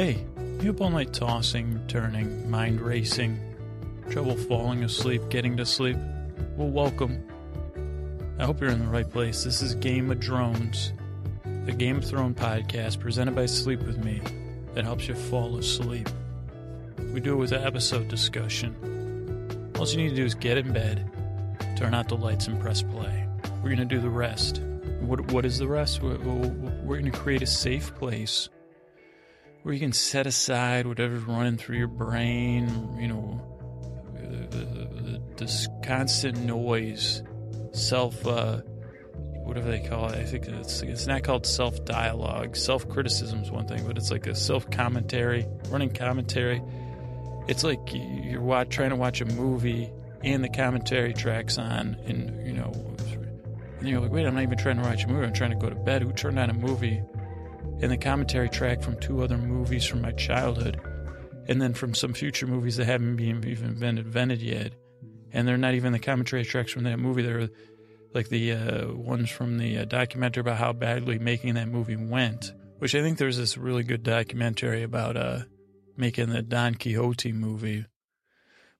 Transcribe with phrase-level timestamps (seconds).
[0.00, 0.24] Hey,
[0.62, 3.38] you up all night tossing, turning, mind racing,
[4.08, 5.98] trouble falling asleep, getting to sleep?
[6.56, 7.22] Well, welcome.
[8.38, 9.44] I hope you're in the right place.
[9.44, 10.94] This is Game of Drones,
[11.66, 14.22] the Game of Thrones podcast presented by Sleep With Me
[14.72, 16.08] that helps you fall asleep.
[17.12, 18.74] We do it with an episode discussion.
[19.78, 21.10] All you need to do is get in bed,
[21.76, 23.28] turn out the lights, and press play.
[23.56, 24.62] We're going to do the rest.
[25.00, 26.00] What, what is the rest?
[26.00, 28.48] We're, we're going to create a safe place
[29.62, 33.40] where you can set aside whatever's running through your brain, you know,
[35.36, 37.22] this constant noise,
[37.72, 38.58] self, uh,
[39.44, 40.18] whatever they call it.
[40.18, 42.56] I think it's it's not called self dialogue.
[42.56, 46.62] Self criticism is one thing, but it's like a self commentary, running commentary.
[47.48, 49.90] It's like you're watch, trying to watch a movie
[50.22, 52.72] and the commentary tracks on, and you know,
[53.78, 55.26] and you're like, wait, I'm not even trying to watch a movie.
[55.26, 56.02] I'm trying to go to bed.
[56.02, 57.02] Who turned on a movie?
[57.80, 60.80] And the commentary track from two other movies from my childhood,
[61.48, 64.72] and then from some future movies that haven't been even been invented yet.
[65.32, 67.22] And they're not even the commentary tracks from that movie.
[67.22, 67.48] They're
[68.12, 72.52] like the uh, ones from the uh, documentary about how badly making that movie went.
[72.78, 75.40] Which I think there's this really good documentary about uh,
[75.96, 77.84] making the Don Quixote movie.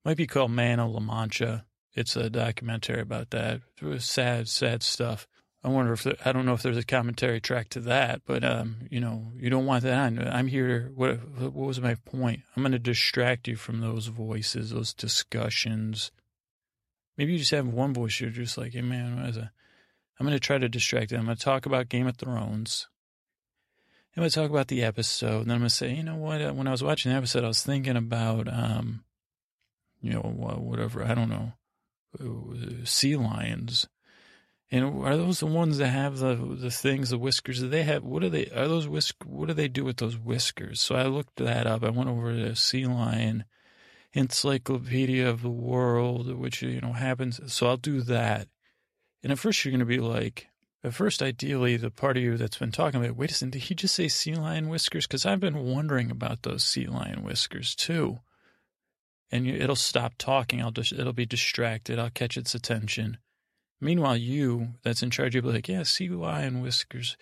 [0.05, 1.67] Might be called Man of La Mancha.
[1.95, 3.61] It's a documentary about that.
[3.99, 5.27] Sad, sad stuff.
[5.63, 8.43] I wonder if there, I don't know if there's a commentary track to that, but
[8.45, 10.27] um, you know, you don't want that on.
[10.27, 10.91] I'm here.
[10.95, 12.41] What what was my point?
[12.57, 16.13] I'm going to distract you from those voices, those discussions.
[17.19, 18.21] Maybe you just have one voice.
[18.21, 19.53] You're just like, hey man, a,
[20.19, 21.21] I'm going to try to distract them.
[21.21, 22.89] I'm going to talk about Game of Thrones.
[24.17, 26.17] I'm going to talk about the episode, and then I'm going to say, you know
[26.17, 26.55] what?
[26.55, 29.05] When I was watching the episode, I was thinking about, um,
[30.01, 31.05] you know, whatever.
[31.05, 31.53] I don't know,
[32.19, 33.87] uh, sea lions
[34.71, 37.61] and are those the ones that have the the things, the whiskers?
[37.61, 38.05] Do they have?
[38.05, 38.47] What do they?
[38.47, 39.17] Are those whisk?
[39.25, 40.81] What do they do with those whiskers?
[40.81, 41.83] So I looked that up.
[41.83, 43.45] I went over to Sea Lion
[44.13, 47.41] Encyclopedia of the World, which you know happens.
[47.53, 48.49] So I'll do that.
[49.23, 50.49] And at first you're going to be like,
[50.83, 53.63] at first, ideally, the part of you that's been talking about, wait a second, did
[53.65, 55.07] he just say sea lion whiskers?
[55.07, 58.21] Because I've been wondering about those sea lion whiskers too.
[59.31, 60.63] And it'll stop talking.
[60.63, 61.99] I'll just, it'll be distracted.
[61.99, 63.19] I'll catch its attention.
[63.81, 67.17] Meanwhile, you that's in charge, you'll be like, yeah, sea lion whiskers.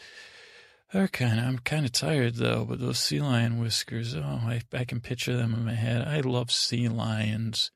[0.93, 4.63] They're kind of, I'm kind of tired though, but those sea lion whiskers, oh, I,
[4.73, 6.07] I can picture them in my head.
[6.07, 7.71] I love sea lions.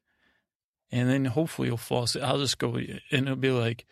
[0.90, 2.24] And then hopefully you'll fall asleep.
[2.24, 3.86] I'll just go, and it'll be like,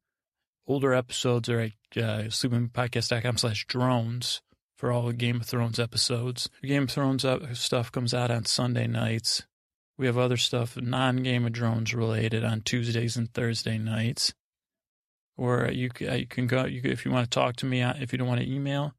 [0.67, 4.43] Older episodes are at uh, sleepwithmepodcast.com slash drones
[4.77, 6.49] for all the Game of Thrones episodes.
[6.63, 9.43] Game of Thrones stuff comes out on Sunday nights.
[9.99, 14.33] We have other stuff, non-Game of Drones related on Tuesdays and Thursday nights
[15.37, 17.95] or you, uh, you can go, you, if you want to talk to me, uh,
[18.01, 18.95] if you don't want to email,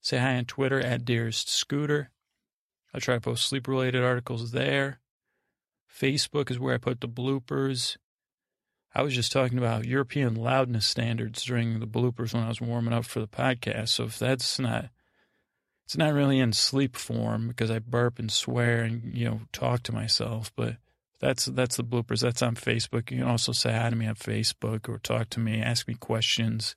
[0.00, 2.10] say hi on Twitter at Dearest Scooter.
[2.92, 5.00] I try to post sleep related articles there.
[5.92, 7.96] Facebook is where I put the bloopers.
[8.94, 12.92] I was just talking about European loudness standards during the bloopers when I was warming
[12.92, 13.88] up for the podcast.
[13.90, 14.88] So if that's not,
[15.86, 19.84] it's not really in sleep form because I burp and swear and, you know, talk
[19.84, 20.76] to myself, but
[21.20, 22.22] that's that's the bloopers.
[22.22, 23.10] That's on Facebook.
[23.10, 25.94] You can also say hi to me on Facebook or talk to me, ask me
[25.94, 26.74] questions.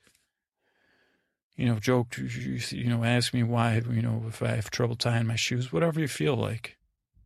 [1.56, 2.18] You know, joke.
[2.18, 3.81] You know, ask me why.
[3.90, 6.78] You know, if I have trouble tying my shoes, whatever you feel like.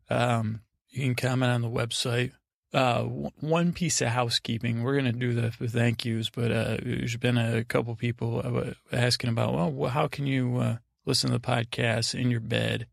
[0.09, 2.31] Um, you can comment on the website.
[2.73, 4.83] Uh, one piece of housekeeping.
[4.83, 9.29] We're gonna do the thank yous, but uh, there's been a couple people uh, asking
[9.31, 12.85] about, well, how can you uh, listen to the podcast in your bed?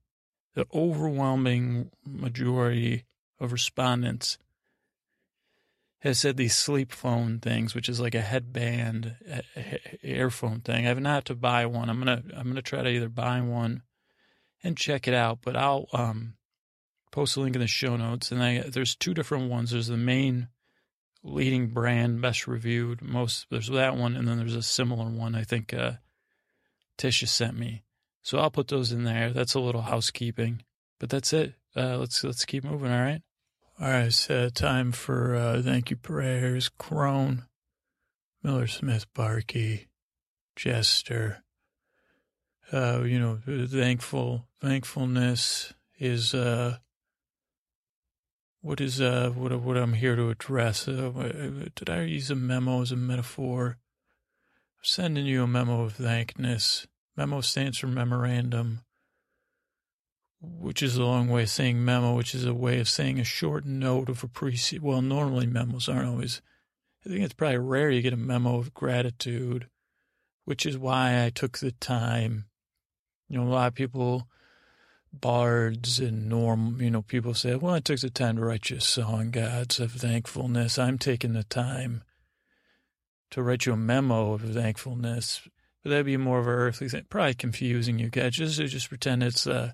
[0.54, 3.04] The overwhelming majority
[3.44, 4.38] of respondents
[6.04, 9.16] has said these sleep phone things, which is like a headband
[10.02, 10.84] earphone thing.
[10.84, 11.88] I have not to buy one.
[11.88, 13.82] I'm gonna I'm gonna try to either buy one
[14.62, 16.34] and check it out, but I'll um,
[17.10, 18.30] post a link in the show notes.
[18.30, 19.70] And I, there's two different ones.
[19.70, 20.48] There's the main
[21.22, 23.00] leading brand, best reviewed.
[23.00, 25.34] Most there's that one, and then there's a similar one.
[25.34, 25.92] I think uh,
[26.98, 27.82] Tisha sent me,
[28.22, 29.32] so I'll put those in there.
[29.32, 30.64] That's a little housekeeping,
[31.00, 31.54] but that's it.
[31.74, 32.92] Uh, let's let's keep moving.
[32.92, 33.22] All right.
[33.80, 34.06] All right.
[34.06, 36.68] It's uh, time for uh, thank you prayers.
[36.68, 37.46] Crone,
[38.42, 39.86] Miller Smith, Barkey,
[40.54, 41.42] Jester.
[42.72, 46.78] Uh, you know, thankful thankfulness is uh
[48.62, 50.86] what is uh what what I'm here to address?
[50.86, 53.78] Uh, did I use a memo as a metaphor?
[54.78, 56.86] I'm sending you a memo of thankness.
[57.16, 58.80] Memo stands for memorandum,
[60.44, 63.24] which is a long way of saying memo, which is a way of saying a
[63.24, 64.86] short note of appreciation.
[64.86, 66.42] Well, normally memos aren't always.
[67.04, 69.68] I think it's probably rare you get a memo of gratitude,
[70.44, 72.46] which is why I took the time.
[73.28, 74.28] You know, a lot of people
[75.20, 78.78] bards and norm, you know, people say, well, I took the time to write you
[78.78, 80.78] a song, gods of thankfulness.
[80.78, 82.02] I'm taking the time
[83.30, 85.46] to write you a memo of thankfulness.
[85.82, 87.06] But that'd be more of an earthly thing.
[87.08, 88.32] Probably confusing you guys.
[88.32, 89.72] Just, just pretend it's, uh,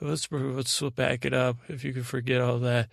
[0.00, 2.88] let's, let's back it up if you could forget all that.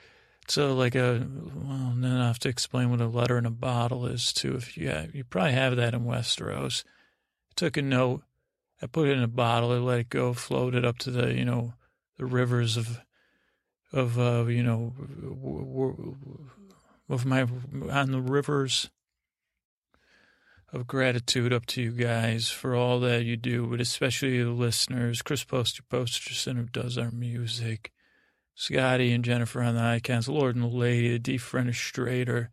[0.48, 4.06] So like a, well, then I have to explain what a letter in a bottle
[4.06, 4.56] is too.
[4.56, 6.84] If you, have, you probably have that in Westeros.
[6.86, 8.24] I took a note.
[8.82, 9.72] I put it in a bottle.
[9.72, 11.74] I let it go, floated up to the, you know,
[12.18, 13.00] the rivers of
[13.92, 14.94] of uh, you know
[17.10, 17.48] of my
[17.92, 18.90] on the rivers
[20.74, 25.22] of gratitude up to you guys for all that you do, but especially the listeners,
[25.22, 27.92] Chris Poster Posterson who does our music,
[28.56, 32.48] Scotty and Jennifer on the icons, Lord and the Lady, the Deep Strader,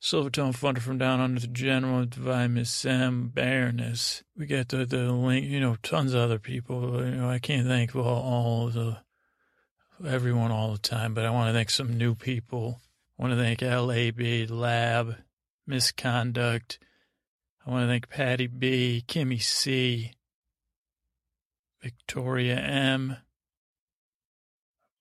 [0.00, 4.22] Silvertone Funder from down under the General, Divine Miss Sam, Baroness.
[4.36, 7.04] We got the, the link, you know, tons of other people.
[7.04, 8.98] You know, I can't thank all, all the,
[10.06, 12.80] everyone all the time, but I want to thank some new people.
[13.18, 15.16] I want to thank LAB, Lab,
[15.66, 16.78] Misconduct.
[17.68, 20.12] I want to thank Patty B, Kimmy C,
[21.82, 23.18] Victoria M,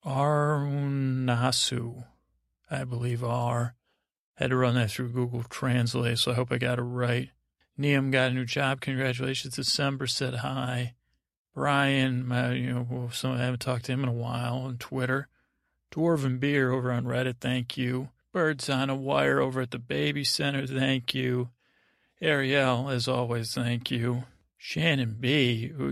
[0.05, 2.03] Arnasu,
[2.69, 3.75] I believe R.
[4.35, 7.29] Had to run that through Google Translate, so I hope I got it right.
[7.79, 8.81] Neum got a new job.
[8.81, 9.55] Congratulations.
[9.55, 10.95] December said hi.
[11.55, 15.29] Brian, my, you know, some, I haven't talked to him in a while on Twitter.
[15.89, 18.09] Dwarven Beer over on Reddit, thank you.
[18.33, 21.51] Birds on a Wire over at the Baby Center, thank you.
[22.21, 24.23] Ariel, as always, thank you.
[24.57, 25.91] Shannon B, who,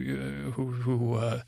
[0.52, 1.42] who, who uh,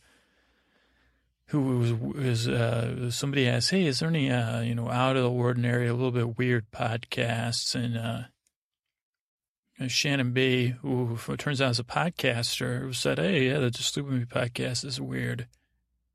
[1.48, 5.24] who was, was uh, somebody asked, "Hey, is there any uh, you know out of
[5.24, 11.80] the ordinary, a little bit weird podcasts?" And uh, Shannon B, who turns out is
[11.80, 15.48] a podcaster, said, "Hey, yeah, the Stupid Me podcast is weird."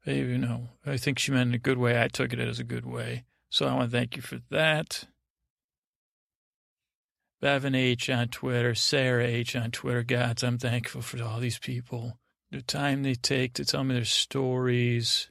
[0.05, 2.03] Hey, you know, I think she meant in a good way.
[2.03, 5.05] I took it as a good way, so I want to thank you for that.
[7.43, 10.03] Bevan H on Twitter, Sarah H on Twitter.
[10.03, 12.19] Gods, I'm thankful for all these people
[12.53, 15.31] the time they take to tell me their stories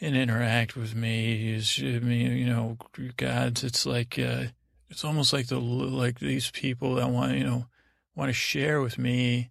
[0.00, 2.78] and interact with me is, I mean, you know,
[3.18, 4.44] God, it's like, uh,
[4.88, 7.66] it's almost like the, like these people that want, you know,
[8.14, 9.50] want to share with me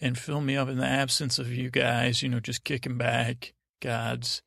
[0.00, 3.54] and fill me up in the absence of you guys, you know, just kicking back,
[3.80, 4.42] gods,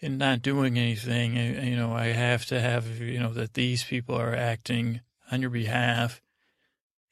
[0.00, 1.36] and not doing anything.
[1.36, 5.50] You know, I have to have, you know, that these people are acting on your
[5.50, 6.20] behalf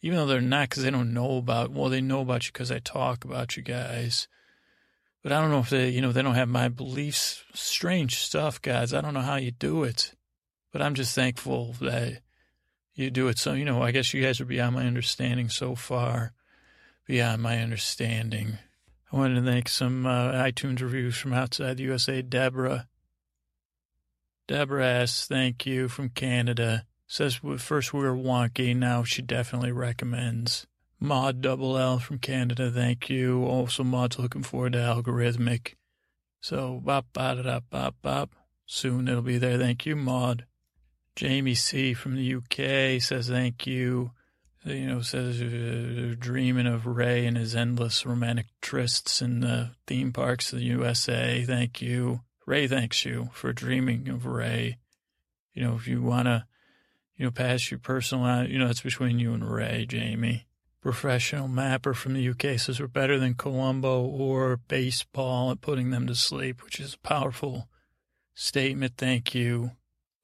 [0.01, 2.71] even though they're not because they don't know about, well, they know about you because
[2.71, 4.29] I talk about you guys.
[5.23, 7.43] But I don't know if they, you know, they don't have my beliefs.
[7.53, 8.95] Strange stuff, guys.
[8.95, 10.15] I don't know how you do it.
[10.73, 12.21] But I'm just thankful that
[12.95, 13.39] you do it.
[13.39, 16.33] So, you know, I guess you guys are beyond my understanding so far.
[17.07, 18.59] Beyond my understanding.
[19.13, 22.23] I wanted to thank some uh, iTunes reviews from outside the USA.
[22.23, 22.87] Deborah.
[24.47, 26.85] Deborah asks, thank you from Canada.
[27.11, 30.67] Says first we were wonky, now she definitely recommends.
[31.00, 33.45] Maud Double L from Canada, thank you.
[33.45, 35.75] Also, Maud's looking forward to Algorithmic.
[36.41, 38.31] So, bop, bop, bop, bop.
[38.67, 39.57] Soon it'll be there.
[39.57, 40.45] Thank you, Maud.
[41.17, 41.95] Jamie C.
[41.95, 44.11] from the UK says thank you.
[44.65, 50.12] You know, says uh, dreaming of Ray and his endless romantic trysts in the theme
[50.12, 51.43] parks of the USA.
[51.45, 52.21] Thank you.
[52.45, 54.77] Ray thanks you for dreaming of Ray.
[55.55, 56.45] You know, if you want to
[57.19, 60.47] you know, pass your personal, you know, it's between you and Ray, Jamie.
[60.81, 66.07] Professional mapper from the UK says we're better than Colombo or baseball at putting them
[66.07, 67.69] to sleep, which is a powerful
[68.35, 68.93] statement.
[68.97, 69.73] Thank you.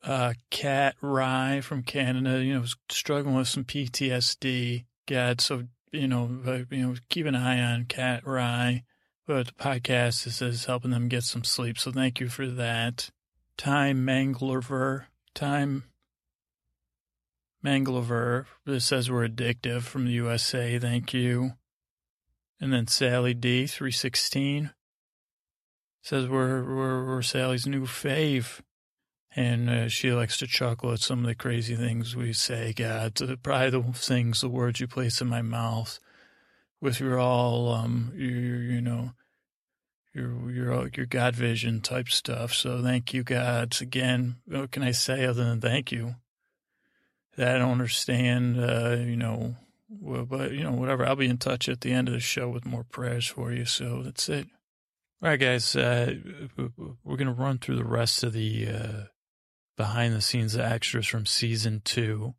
[0.05, 4.85] Uh, Cat Rye from Canada, you know, was struggling with some PTSD.
[5.07, 8.85] God, so, you know, you know, keep an eye on Cat Rye.
[9.27, 11.79] But the podcast is, is helping them get some sleep.
[11.79, 13.11] So thank you for that.
[13.57, 15.07] Time Manglerver.
[15.35, 15.85] Time
[17.65, 18.45] Manglover
[18.79, 20.79] says we're addictive from the USA.
[20.79, 21.53] Thank you.
[22.61, 24.71] And then Sally D, 316,
[26.03, 28.61] says we're, we're, we're Sally's new fave.
[29.37, 33.19] And uh, she likes to chuckle at some of the crazy things we say, God.
[33.43, 35.99] Probably the things, the words you place in my mouth
[36.81, 39.13] with your all, um, your, you know,
[40.15, 42.55] your your your God vision type stuff.
[42.55, 43.81] So thank you, gods.
[43.81, 46.15] Again, what can I say other than thank you?
[47.37, 49.57] That I don't understand, uh, you know,
[49.91, 51.05] but you know, whatever.
[51.05, 53.65] I'll be in touch at the end of the show with more prayers for you.
[53.65, 54.47] So that's it.
[55.23, 55.75] All right, guys.
[55.75, 56.15] Uh,
[57.03, 59.03] we're gonna run through the rest of the uh,
[59.77, 62.35] behind the scenes extras from season two.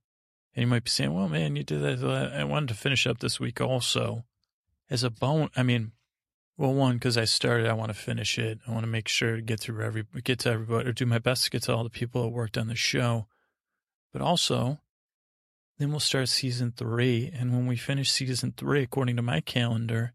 [0.56, 3.20] And you might be saying, "Well, man, you did that." I wanted to finish up
[3.20, 4.24] this week also
[4.90, 5.50] as a bone.
[5.56, 5.92] I mean,
[6.58, 8.60] well, one because I started, I want to finish it.
[8.68, 11.20] I want to make sure to get through every, get to everybody, or do my
[11.20, 13.28] best to get to all the people that worked on the show.
[14.14, 14.80] But also,
[15.78, 20.14] then we'll start season three, and when we finish season three, according to my calendar,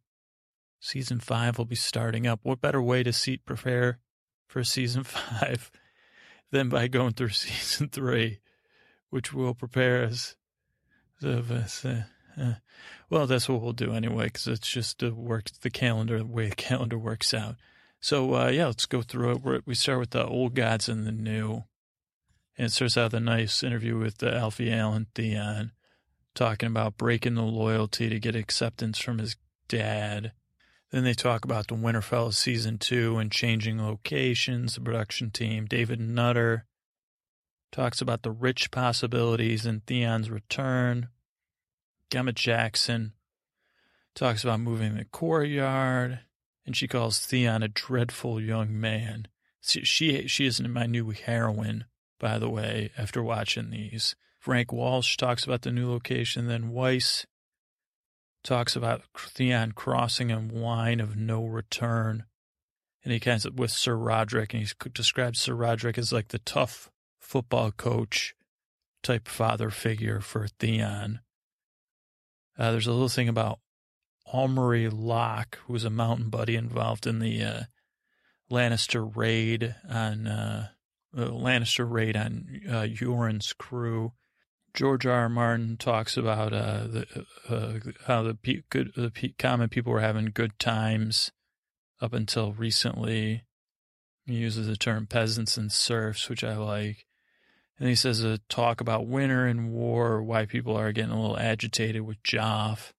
[0.78, 2.40] season five will be starting up.
[2.42, 3.98] What better way to seat prepare
[4.46, 5.70] for season five
[6.50, 8.40] than by going through season three,
[9.10, 10.34] which will prepare us.
[11.22, 11.42] Uh,
[12.40, 12.54] uh,
[13.10, 16.48] well, that's what we'll do anyway, because it's just the work, the calendar, the way
[16.48, 17.56] the calendar works out.
[18.00, 19.66] So, uh, yeah, let's go through it.
[19.66, 21.64] We start with the old gods and the new.
[22.56, 25.72] And it starts out with a nice interview with uh, Alfie Allen Theon,
[26.34, 29.36] talking about breaking the loyalty to get acceptance from his
[29.68, 30.32] dad.
[30.90, 35.66] Then they talk about the Winterfell season two and changing locations, the production team.
[35.66, 36.66] David Nutter
[37.70, 41.08] talks about the rich possibilities in Theon's return.
[42.10, 43.12] Gemma Jackson
[44.14, 46.20] talks about moving the courtyard,
[46.66, 49.28] and she calls Theon a dreadful young man.
[49.60, 51.84] She she, she isn't my new heroine,
[52.20, 52.92] by the way.
[52.96, 56.46] After watching these, Frank Walsh talks about the new location.
[56.46, 57.26] Then Weiss
[58.44, 62.24] talks about Theon crossing a line of no return,
[63.02, 66.38] and he kind of with Sir Rodrik, and he describes Sir Rodrik as like the
[66.38, 68.34] tough football coach
[69.02, 71.20] type father figure for Theon.
[72.58, 73.58] Uh, there's a little thing about
[74.32, 77.60] Amory Locke, who was a mountain buddy involved in the uh,
[78.50, 80.68] Lannister raid on uh,
[81.16, 82.86] Lannister raid on uh,
[83.58, 84.12] crew.
[84.72, 85.12] George R.
[85.12, 85.28] R.
[85.28, 90.00] Martin talks about uh, the, uh, how the pe- good the pe- common people were
[90.00, 91.32] having good times
[92.00, 93.44] up until recently.
[94.26, 97.06] He uses the term peasants and serfs, which I like.
[97.80, 101.38] And he says a talk about winter and war, why people are getting a little
[101.38, 102.92] agitated with Joff.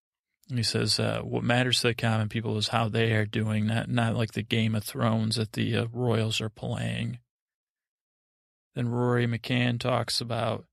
[0.49, 3.89] He says uh, what matters to the common people is how they are doing, not
[3.89, 7.19] not like the Game of Thrones that the uh, royals are playing.
[8.75, 10.65] Then Rory McCann talks about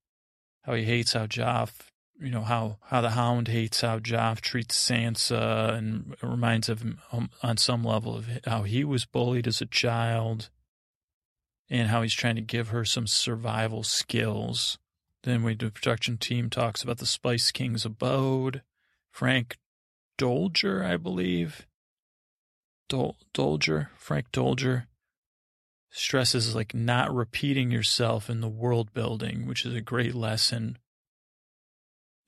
[0.62, 1.90] how he hates how Joff,
[2.20, 7.00] you know, how how the Hound hates how Joff treats Sansa, and reminds of him
[7.42, 10.50] on some level of how he was bullied as a child
[11.70, 14.78] and how he's trying to give her some survival skills.
[15.24, 18.62] Then we the production team talks about the Spice King's abode.
[19.10, 19.58] Frank
[20.16, 21.66] Doelger, I believe.
[22.88, 24.87] Dol- Doelger, Frank Doelger
[25.90, 30.78] stresses like not repeating yourself in the world building, which is a great lesson.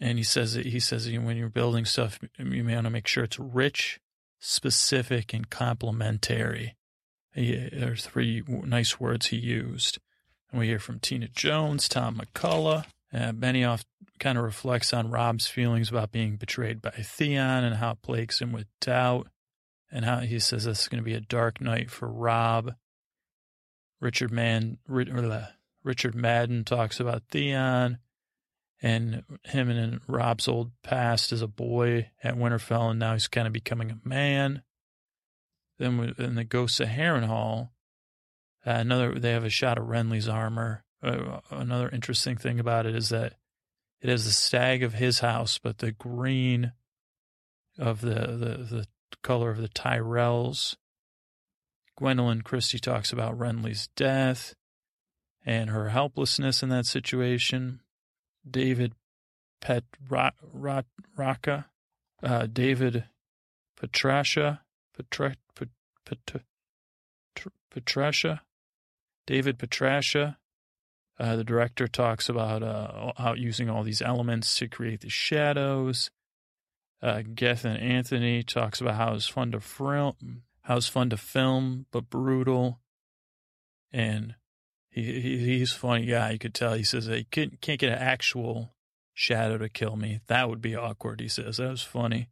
[0.01, 3.07] And he says that he says when you're building stuff, you may want to make
[3.07, 4.01] sure it's rich,
[4.39, 6.77] specific, and complementary.
[7.35, 9.99] There are three nice words he used.
[10.51, 12.87] And we hear from Tina Jones, Tom McCullough.
[13.13, 13.85] Uh, Benioff
[14.19, 18.41] kind of reflects on Robb's feelings about being betrayed by Theon and how it plagues
[18.41, 19.29] him with doubt,
[19.91, 22.75] and how he says this is going to be a dark night for Robb.
[24.01, 27.99] Richard Man, Richard Madden talks about Theon
[28.83, 33.47] and him and Robb's old past as a boy at Winterfell, and now he's kind
[33.47, 34.63] of becoming a man.
[35.79, 37.71] Then in the Ghosts of Harrenhal,
[38.67, 40.85] uh, another they have a shot of Renly's armor.
[41.03, 43.35] Uh, another interesting thing about it is that
[44.01, 46.73] it has the stag of his house, but the green
[47.79, 48.87] of the the, the
[49.23, 50.77] color of the Tyrells.
[52.01, 54.55] Gwendoline Christie talks about Renly's death
[55.45, 57.81] and her helplessness in that situation.
[58.49, 58.95] David
[59.61, 61.67] Pet Raka,
[62.23, 63.05] uh, David
[63.77, 64.63] Patricia,
[64.97, 65.35] Petra,
[66.05, 66.19] Pet,
[67.75, 68.41] Petracia,
[69.27, 70.37] David Petracia.
[71.19, 76.11] Uh, the director talks about uh, how using all these elements to create the shadows.
[77.03, 81.87] Uh, and Anthony talks about how it's fun to film, how it's fun to film,
[81.91, 82.81] but brutal.
[83.93, 84.35] And
[84.89, 86.33] he, he he's a funny guy.
[86.33, 86.75] You could tell.
[86.75, 88.75] He says he can't, can't get an actual
[89.15, 90.21] Shadow to kill me.
[90.29, 91.59] That would be awkward, he says.
[91.59, 92.29] That was funny.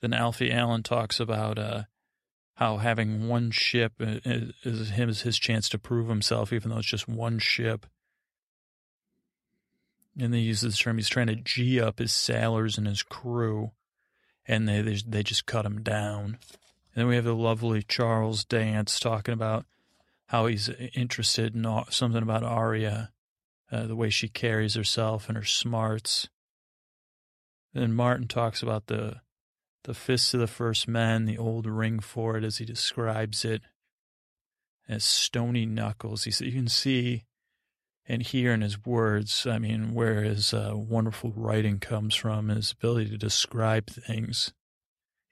[0.00, 1.82] Then Alfie Allen talks about uh,
[2.54, 6.86] how having one ship is, is his, his chance to prove himself, even though it's
[6.86, 7.86] just one ship.
[10.18, 13.70] And they use this term, he's trying to G up his sailors and his crew,
[14.46, 16.38] and they, they, they just cut him down.
[16.94, 19.64] And then we have the lovely Charles Dance talking about
[20.26, 23.10] how he's interested in something about Arya,
[23.70, 26.28] uh, the way she carries herself and her smarts.
[27.72, 29.20] Then Martin talks about the
[29.84, 33.62] the fists of the first men, the old ringfort as he describes it
[34.88, 36.24] as stony knuckles.
[36.24, 37.24] He said you can see
[38.06, 42.72] and hear in his words, I mean, where his uh, wonderful writing comes from, his
[42.72, 44.52] ability to describe things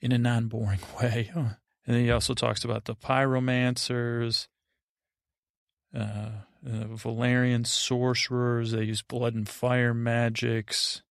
[0.00, 1.31] in a non boring way.
[1.35, 4.49] And then he also talks about the pyromancers,
[5.95, 6.31] uh,
[6.67, 8.73] uh, Valyrian sorcerers.
[8.73, 11.02] They use blood and fire magics,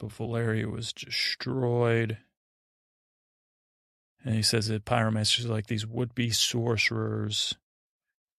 [0.00, 2.18] but Valyria was destroyed.
[4.24, 7.54] And he says that pyromancers are like these would be sorcerers,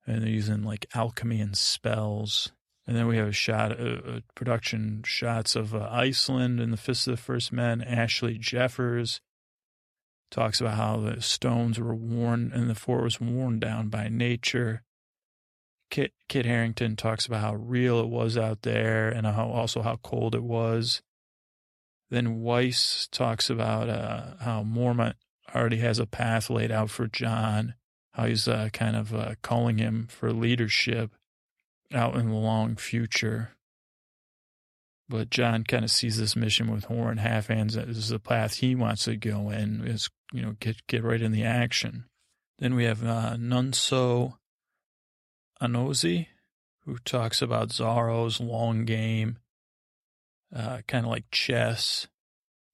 [0.06, 2.52] and they're using like alchemy and spells.
[2.88, 6.78] And then we have a shot, a, a production shots of uh, Iceland and the
[6.78, 7.82] Fist of the First Men.
[7.82, 9.22] Ashleigh Jeffers
[10.36, 14.84] talks about how the stones were worn and the fort was worn down by nature.
[15.90, 19.96] Kit, Kit Harington talks about how real it was out there and how also how
[20.04, 21.02] cold it was.
[22.10, 25.14] Then Weiss talks about uh, how Mormont
[25.56, 27.76] already has a path laid out for Jon,
[28.12, 31.12] how he's uh, kind of uh, calling him for leadership
[31.94, 33.52] out in the long future.
[35.08, 39.06] But Jon kind of sees this mission with Qhorin Halfhands as the path he wants
[39.06, 42.06] to go in, is, you know, get, get right in the action.
[42.60, 44.38] Then we have uh, Nonso
[45.62, 46.28] Anozie,
[46.86, 49.40] who talks about Xaro's long game,
[50.56, 52.08] uh, kind of like chess.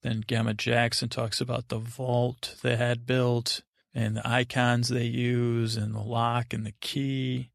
[0.02, 3.62] Then Gemma Jackson talks about the vault they had built
[3.94, 7.50] and the icons they use and the lock and the key.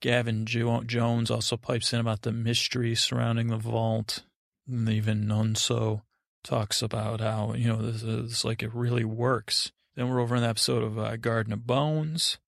[0.00, 4.22] Gavin jo- Jones also pipes in about the mystery surrounding the vault.
[4.66, 6.02] And even Nonso
[6.42, 9.72] talks about how, you know, this is like it really works.
[9.94, 12.38] Then we're over in the episode of uh, Garden of Bones.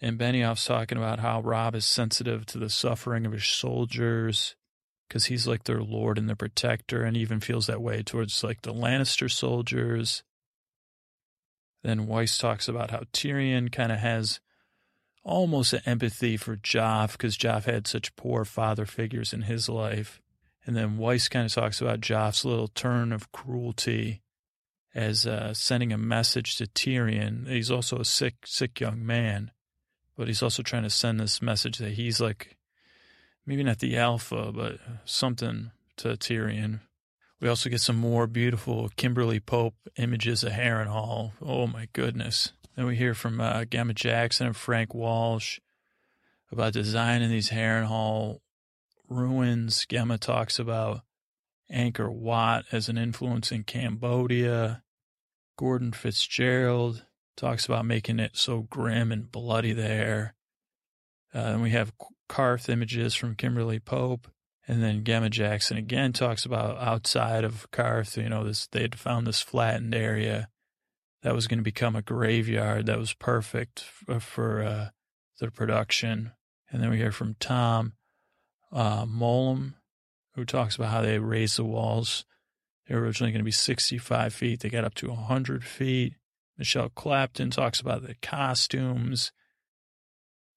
[0.00, 4.56] And Benioff's talking about how Robb is sensitive to the suffering of his soldiers
[5.08, 8.62] because he's like their lord and their protector, and even feels that way towards like
[8.62, 10.22] the Lannister soldiers.
[11.82, 14.40] Then Weiss talks about how Tyrion kind of has
[15.22, 20.20] almost an empathy for Joff because Joff had such poor father figures in his life.
[20.66, 24.22] And then Weiss kind of talks about Joff's little turn of cruelty
[24.94, 27.48] as uh, sending a message to Tyrion.
[27.48, 29.50] He's also a sick, sick young man
[30.16, 32.56] but he's also trying to send this message that he's like
[33.46, 36.80] maybe not the alpha, but something to Tyrion.
[37.40, 41.32] We also get some more beautiful Kimberly Pope images of Harrenhal.
[41.42, 42.52] Oh my goodness.
[42.74, 45.60] Then we hear from uh, Gemma Jackson and Frank Walsh
[46.50, 48.40] about designing these Harrenhal
[49.08, 49.86] ruins.
[49.88, 51.02] Gemma talks about
[51.72, 54.82] Angkor Wat as an influence in Cambodia.
[55.56, 57.04] Gordon Fitzgerald
[57.36, 60.34] talks about making it so grim and bloody there.
[61.34, 61.92] Uh, and we have
[62.28, 64.28] Qarth images from Kimberly Pope.
[64.66, 68.98] And then Gemma Jackson again talks about outside of Qarth, you know, this they had
[68.98, 70.48] found this flattened area
[71.22, 74.88] that was going to become a graveyard that was perfect for, for uh,
[75.38, 76.32] the production.
[76.70, 77.92] And then we hear from Tom
[78.74, 79.74] uh, Mollem,
[80.34, 82.24] who talks about how they raised the walls.
[82.86, 84.60] They were originally going to be 65 feet.
[84.60, 86.14] They got up to 100 feet.
[86.58, 89.32] Michelle Clapton talks about the costumes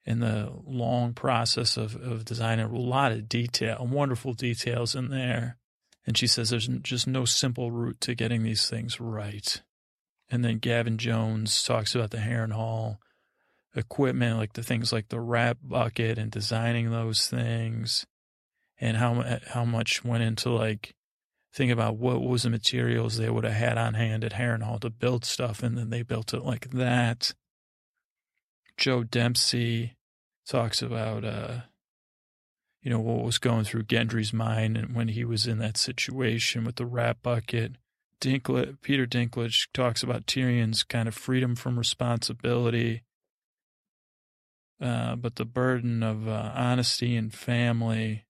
[0.05, 5.57] and the long process of, of designing a lot of detail, wonderful details in there.
[6.05, 9.61] And she says there's just no simple route to getting these things right.
[10.29, 12.97] And then Gavin Jones talks about the Harrenhal
[13.77, 18.05] equipment, like the things like the rat bucket and designing those things,
[18.79, 20.95] and how how much went into like
[21.53, 24.89] think about what was the materials they would have had on hand at Harrenhal to
[24.89, 27.33] build stuff, and then they built it like that.
[28.77, 29.95] Joe Dempsey
[30.47, 31.61] talks about, uh,
[32.81, 36.63] you know, what was going through Gendry's mind and when he was in that situation
[36.63, 37.73] with the rat bucket.
[38.21, 43.03] Dinklage, Peter Dinklage talks about Tyrion's kind of freedom from responsibility,
[44.81, 48.25] uh, but the burden of uh, honesty and family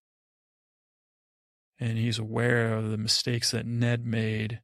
[1.79, 4.61] and he's aware of the mistakes that Ned made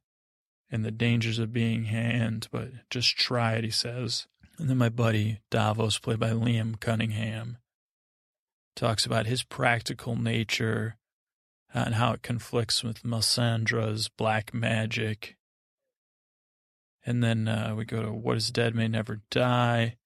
[0.70, 4.26] and the dangers of being hand, but just try it, he says.
[4.58, 7.58] And then my buddy Davos, played by Liam Cunningham,
[8.74, 10.96] talks about his practical nature,
[11.72, 15.36] and how it conflicts with Melisandre's black magic.
[17.06, 19.96] And then uh, we go to What is Dead May Never Die.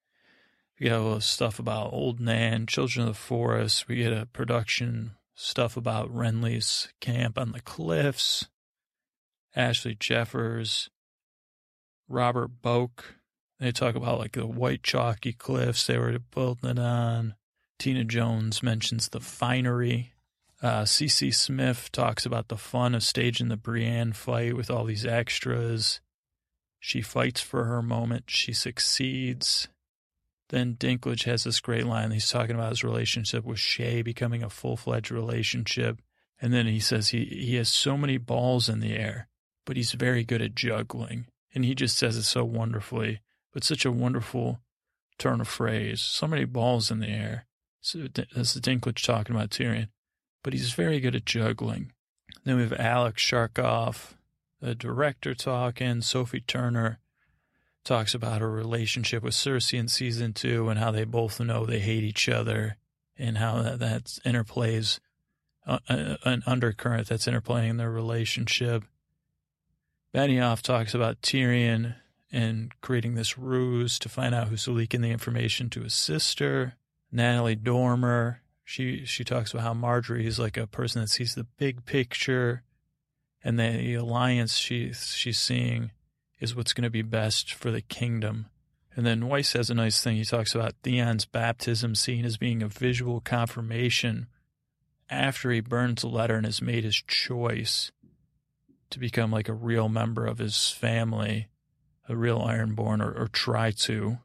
[0.78, 3.88] We get a stuff about Old Nan, Children of the Forest.
[3.88, 8.46] We get a production stuff about Renly's camp on the cliffs.
[9.56, 10.88] Ashleigh Jeffers,
[12.08, 13.02] Robert Boak.
[13.58, 17.34] They talk about like the white chalky cliffs they were building it on.
[17.78, 20.12] Tina Jones mentions the finery.
[20.62, 25.06] Uh, CC Smiff talks about the fun of staging the Brienne fight with all these
[25.06, 26.00] extras.
[26.78, 28.24] She fights for her moment.
[28.28, 29.68] She succeeds.
[30.48, 32.10] Then Dinklage has this great line.
[32.10, 36.00] He's talking about his relationship with Shae becoming a full fledged relationship.
[36.40, 39.28] And then he says he, he has so many balls in the air,
[39.66, 41.26] but he's very good at juggling.
[41.54, 43.20] And he just says it so wonderfully,
[43.52, 44.60] but such a wonderful
[45.18, 46.00] turn of phrase.
[46.00, 47.46] So many balls in the air.
[47.80, 49.88] So that's the Dinklage talking about Tyrion.
[50.42, 51.92] But he's very good at juggling.
[52.44, 54.14] Then we have Alik Sakharov,
[54.60, 56.00] the director, talking.
[56.00, 57.00] Sophie Turner
[57.88, 61.80] talks about her relationship with Cersei in season two and how they both know they
[61.80, 62.76] hate each other
[63.16, 65.00] and how that, that interplays
[65.66, 68.84] uh, uh, an undercurrent that's interplaying in their relationship.
[70.14, 71.96] Benioff talks about Tyrion
[72.30, 76.74] and creating this ruse to find out who's leaking the information to his sister.
[77.10, 81.44] Natalie Dormer, she she talks about how Margaery is like a person that sees the
[81.56, 82.62] big picture,
[83.42, 85.90] and the alliance she she's seeing
[86.40, 88.46] is what's going to be best for the kingdom.
[88.94, 90.16] And then Weiss has a nice thing.
[90.16, 94.26] He talks about Theon's baptism scene as being a visual confirmation
[95.10, 97.90] after he burns the letter and has made his choice
[98.90, 101.48] to become like a real member of his family,
[102.08, 104.18] a real Ironborn, or, or try to.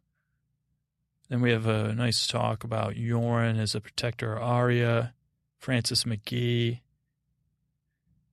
[1.29, 5.13] Then we have a nice talk about Yoren as a protector of Arya,
[5.57, 6.81] Francis Magee,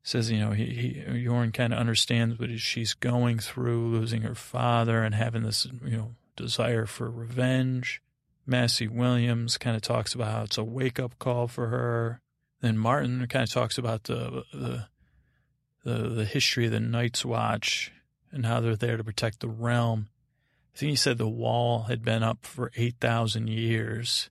[0.02, 0.92] says, you know, he, he
[1.26, 5.96] Yoren kind of understands what she's going through, losing her father and having this, you
[5.96, 8.02] know, desire for revenge.
[8.46, 12.20] Maisie Williams kind of talks about how it's a wake up call for her.
[12.60, 14.86] Then Martin kind of talks about the, the
[15.84, 17.92] the the history of the Night's Watch
[18.32, 20.08] and how they're there to protect the realm.
[20.74, 24.30] I think he said the wall had been up for eight thousand years,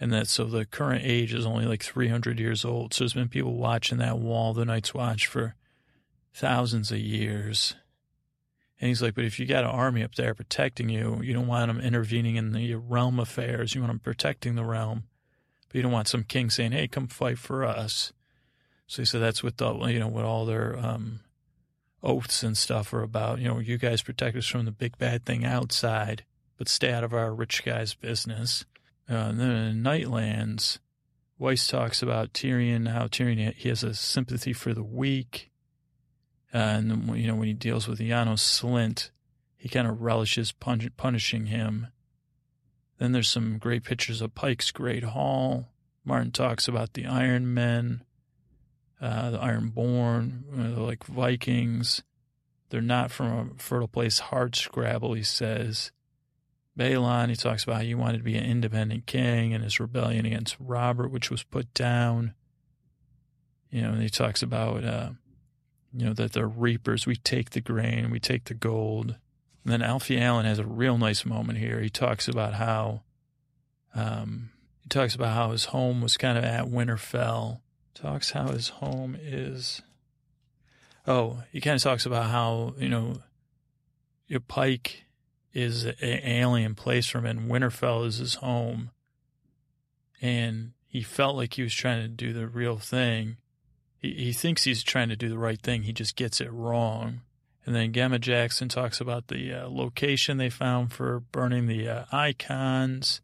[0.00, 2.92] and that so the current age is only like 300 years old.
[2.92, 5.54] So there's been people watching that wall, the Night's Watch, for
[6.32, 7.76] thousands of years.
[8.80, 11.46] And he's like, but if you got an army up there protecting you, you don't
[11.46, 13.74] want them intervening in the realm affairs.
[13.74, 15.04] You want them protecting the realm,
[15.68, 18.12] but you don't want some king saying, "Hey, come fight for us."
[18.86, 21.20] So he said that's what the you know what all their um,
[22.02, 23.38] oaths and stuff are about.
[23.38, 26.24] You know, you guys protect us from the big bad thing outside,
[26.58, 28.64] but stay out of our rich guy's business.
[29.08, 30.78] Uh, and then in Nightlands,
[31.38, 35.50] Weiss talks about Tyrion, how Tyrion he has a sympathy for the weak,
[36.52, 39.10] and you know when he deals with Janos Slynt,
[39.56, 41.88] he kind of relishes pun- punishing him.
[42.98, 45.68] Then there's some great pictures of Pike's Great Hall.
[46.04, 48.04] Martin talks about the Iron Men,
[49.00, 52.02] uh, the Ironborn, uh, like Vikings.
[52.70, 54.18] They're not from a fertile place.
[54.18, 55.92] Hard scrabble, he says.
[56.78, 60.26] Balon, he talks about how he wanted to be an independent king and his rebellion
[60.26, 62.34] against Robert, which was put down.
[63.70, 65.10] You know, and he talks about, uh,
[65.92, 67.06] you know, that they're reapers.
[67.06, 69.16] We take the grain, we take the gold.
[69.64, 71.80] And then Alfie Allen has a real nice moment here.
[71.80, 73.02] He talks about how,
[73.94, 74.50] um,
[74.82, 77.60] he talks about how his home was kind of at Winterfell.
[77.94, 79.80] Talks how his home is.
[81.06, 83.22] Oh, he kind of talks about how, you know,
[84.26, 85.03] your Pike
[85.54, 87.48] is an alien place from him.
[87.48, 88.90] Winterfell is his home.
[90.20, 93.36] And he felt like he was trying to do the real thing.
[93.98, 95.84] He, he thinks he's trying to do the right thing.
[95.84, 97.20] He just gets it wrong.
[97.64, 102.04] And then Gemma Jackson talks about the uh, location they found for burning the uh,
[102.12, 103.20] icons.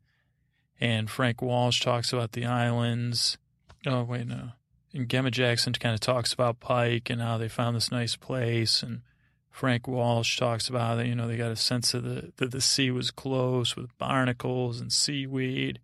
[0.80, 3.36] And Frank Walsh talks about the islands.
[3.86, 4.50] Oh, wait, no.
[4.94, 8.82] And Gemma Jackson kind of talks about Pike and how they found this nice place.
[8.82, 9.02] And
[9.50, 11.06] Frank Walsh talks about it.
[11.06, 14.80] You know, they got a sense of the that the sea was close with barnacles
[14.80, 15.80] and seaweed,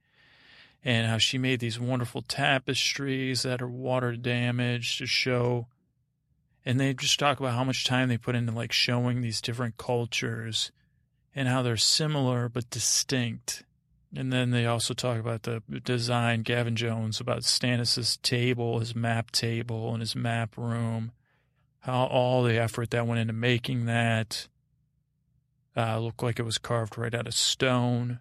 [0.85, 5.67] and how she made these wonderful tapestries that are water damaged to show.
[6.65, 9.77] And they just talk about how much time they put into like showing these different
[9.77, 10.73] cultures
[11.35, 13.65] and how they're similar but distinct.
[14.17, 19.31] And then they also talk about the design, Gavin Jones, about Stannis's table, his map
[19.31, 21.13] table, and his map room
[21.87, 24.49] how all the effort that went into making that
[25.77, 28.19] uh, looked like it was carved right out of stone.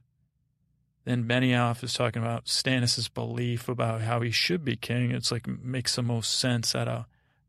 [1.04, 5.10] Then Benioff is talking about Stannis' belief about how he should be king.
[5.10, 7.06] It's like makes the most sense out of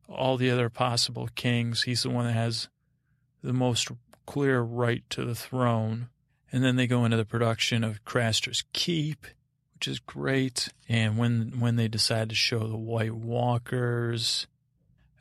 [0.08, 1.82] all the other possible kings.
[1.82, 2.70] He's the one that has
[3.42, 3.90] the most
[4.24, 6.08] clear right to the throne.
[6.50, 9.26] And then they go into the production of Craster's Keep,
[9.74, 10.70] which is great.
[10.88, 14.46] And when when they decide to show the White Walkers,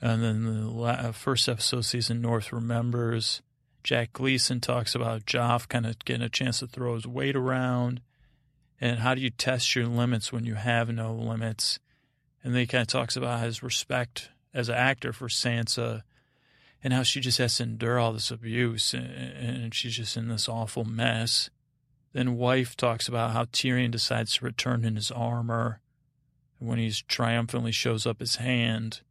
[0.02, 3.42] and then the uh, first episode season North remembers,
[3.84, 8.02] Jack Gleeson talks about Joff kind of getting a chance to throw his weight around,
[8.82, 11.80] and how do you test your limits when you have no limits.
[12.44, 16.04] And then he kind of talks about his respect as an actor for Sansa
[16.84, 20.48] and how she just has to endure all this abuse and, she's just in this
[20.48, 21.50] awful mess.
[22.14, 25.82] Then Weiss talks about how Tyrion decides to return in his armor
[26.60, 29.02] when he's triumphantly shows up his hand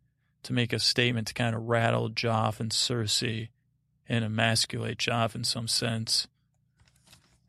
[0.44, 3.48] to make a statement to kind of rattle Joff and Cersei
[4.08, 6.26] and emasculate Joff in some sense.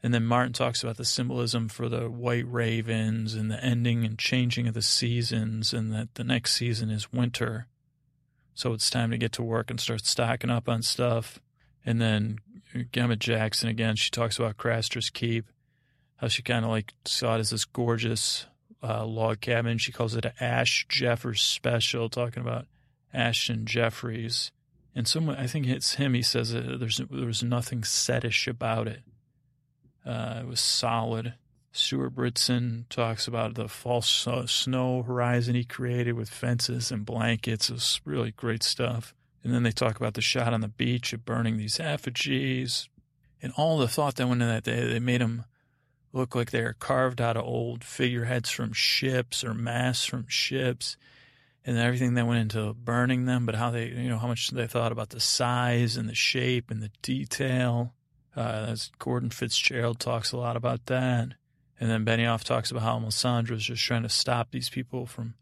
[0.02, 4.20] And then Martin talks about the symbolism for the white ravens and the ending and
[4.20, 7.68] changing of the seasons, and that the next season is winter.
[8.54, 11.40] So it's time to get to work and start stocking up on stuff.
[11.86, 12.38] And then
[12.92, 15.48] Gemma Jackson again, she talks about Craster's Keep,
[16.18, 18.46] how she kind of like saw it as this gorgeous
[18.84, 19.78] uh, log cabin.
[19.78, 22.68] She calls it an Ash Jeffers special, talking about
[23.15, 24.51] Ashton Jeffries.
[24.93, 29.01] And someone, I think it's him, he says there's there was nothing setish about it.
[30.06, 31.34] Uh, it was solid.
[31.71, 37.69] Stuart Brisdon talks about the false snow horizon he created with fences and blankets.
[37.69, 39.13] It's really great stuff.
[39.43, 42.88] And then they talk about the shot on the beach of burning these effigies
[43.41, 44.63] and all the thought that went into that.
[44.63, 45.43] They, they made them
[46.13, 50.95] look like they are carved out of old figureheads from ships or masts from ships
[51.65, 54.67] and everything that went into burning them, but how they, you know, how much they
[54.67, 57.93] thought about the size and the shape and the detail.
[58.36, 61.30] Uh, Gordon Fitzgerald talks a lot about that.
[61.80, 65.34] And then Benioff talks about how Melisandre is just trying to stop these people from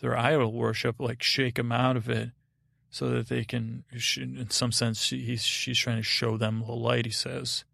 [0.00, 2.30] their idol worship, like shake them out of it
[2.90, 7.06] so that they can, in some sense, he's, she's trying to show them the light,
[7.06, 7.64] he says.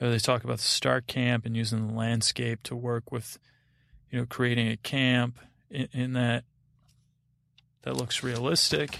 [0.00, 3.38] Or they talk about the Stark camp and using the landscape to work with,
[4.10, 5.38] you know, creating a camp
[5.70, 6.44] in, in that
[7.82, 8.98] that looks realistic.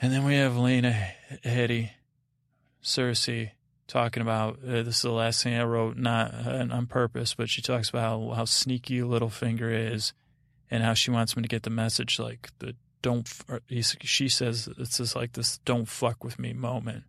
[0.00, 1.12] And then we have Lena
[1.44, 1.90] Headey,
[2.82, 3.52] Cersei,
[3.86, 7.48] talking about uh, this is the last thing I wrote, not uh, on purpose, but
[7.48, 10.12] she talks about how, how sneaky Littlefinger is,
[10.70, 13.28] and how she wants me to get the message like the don't.
[14.02, 17.04] she says it's just like this "don't fuck with me" moment.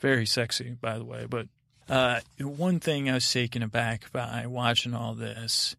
[0.00, 1.26] Very sexy, by the way.
[1.28, 1.46] But
[1.88, 5.76] uh, one thing I was taken aback by watching all this,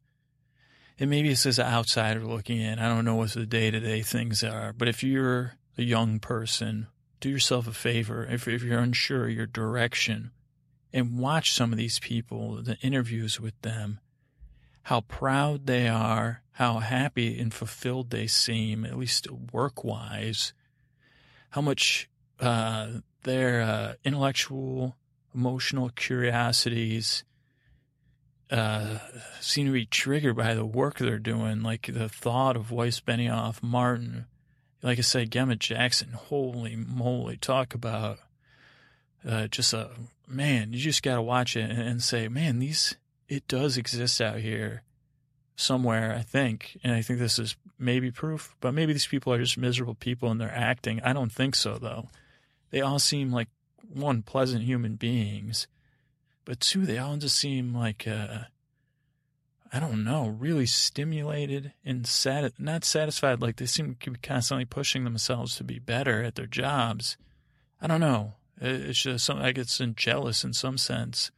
[1.02, 2.78] and maybe it's as an outsider looking in.
[2.78, 6.20] I don't know what the day to day things are, but if you're a young
[6.20, 6.88] person
[7.20, 10.32] do yourself a favor if, if you're unsure your direction
[10.94, 14.00] and watch some of these people, the interviews with them,
[14.84, 20.54] how proud they are, how happy and fulfilled they seem, at least work wise,
[21.52, 22.10] how much
[22.40, 22.88] uh,
[23.24, 24.96] their uh, intellectual,
[25.34, 27.24] emotional curiosities
[29.40, 33.64] seem to be triggered by the work they're doing, like the thought of Weiss Benioff,
[33.64, 34.26] Martin,
[34.84, 38.20] like I said, Gemma Jackson, holy moly, talk about
[39.28, 39.92] uh, just a
[40.28, 40.74] man.
[40.74, 42.96] You just got to watch it and, and say, man, these
[43.30, 44.82] it does exist out here
[45.56, 46.14] somewhere.
[46.14, 49.58] I think, and I think this is maybe proof, but maybe these people are just
[49.58, 51.00] miserable people and they're acting.
[51.04, 52.10] I don't think so though.
[52.72, 53.48] They all seem like
[53.94, 55.68] one pleasant human beings,
[56.52, 58.40] but two, they all just seem like uh,
[59.72, 62.06] I don't know, really stimulated and
[62.60, 63.42] not satisfied.
[63.42, 67.16] Like they seem to be constantly pushing themselves to be better at their jobs.
[67.82, 68.34] I don't know.
[68.60, 71.32] It's just something I get jealous in some sense,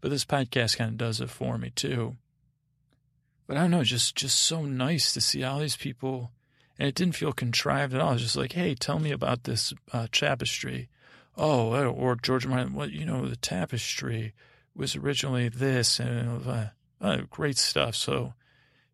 [0.00, 2.16] but this podcast kind of does it for me too.
[3.46, 6.32] But I don't know, just just so nice to see all these people,
[6.76, 8.10] and it didn't feel contrived at all.
[8.10, 10.88] It was just like, hey, tell me about this uh, tapestry.
[11.36, 14.34] Oh, or George Martin, what you know, the tapestry
[14.76, 16.66] was originally this, and uh,
[17.00, 17.94] uh, great stuff.
[17.94, 18.34] So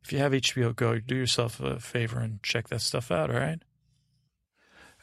[0.03, 3.31] if you have HBO Go, do yourself a favor and check that stuff out.
[3.31, 3.63] All right.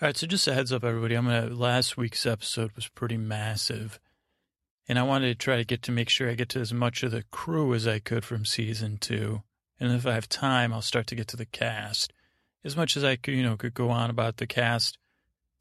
[0.01, 0.17] All right.
[0.17, 1.15] So just a heads up, everybody.
[1.15, 1.47] I'm gonna.
[1.47, 3.99] Last week's episode was pretty massive,
[4.87, 7.03] and I wanted to try to get to make sure I get to as much
[7.03, 9.43] of the crew as I could from season two.
[9.79, 12.13] And if I have time, I'll start to get to the cast
[12.65, 13.33] as much as I could.
[13.33, 14.97] You know, could go on about the cast.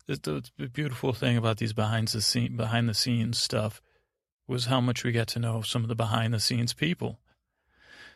[0.07, 3.83] The, the beautiful thing about these behind the scene behind the scenes stuff
[4.49, 7.21] was how much we got to know some of the behind the scenes people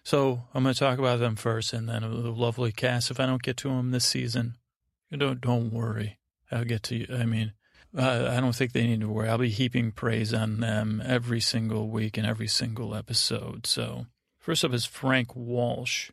[0.04, 3.10] so I'm going to talk about them first, and then the lovely cast.
[3.10, 4.56] If I don't get to them this season,
[5.16, 6.18] don't don't worry.
[6.50, 7.06] I'll get to you.
[7.12, 7.52] I mean,
[7.96, 9.28] I don't think they need to worry.
[9.28, 13.66] I'll be heaping praise on them every single week and every single episode.
[13.66, 14.06] So,
[14.38, 16.10] first up is Frank Walsh.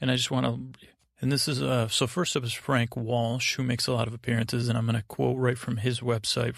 [0.00, 0.88] And I just want to,
[1.20, 4.14] and this is, uh, so first up is Frank Walsh, who makes a lot of
[4.14, 4.68] appearances.
[4.68, 6.56] And I'm going to quote right from his website,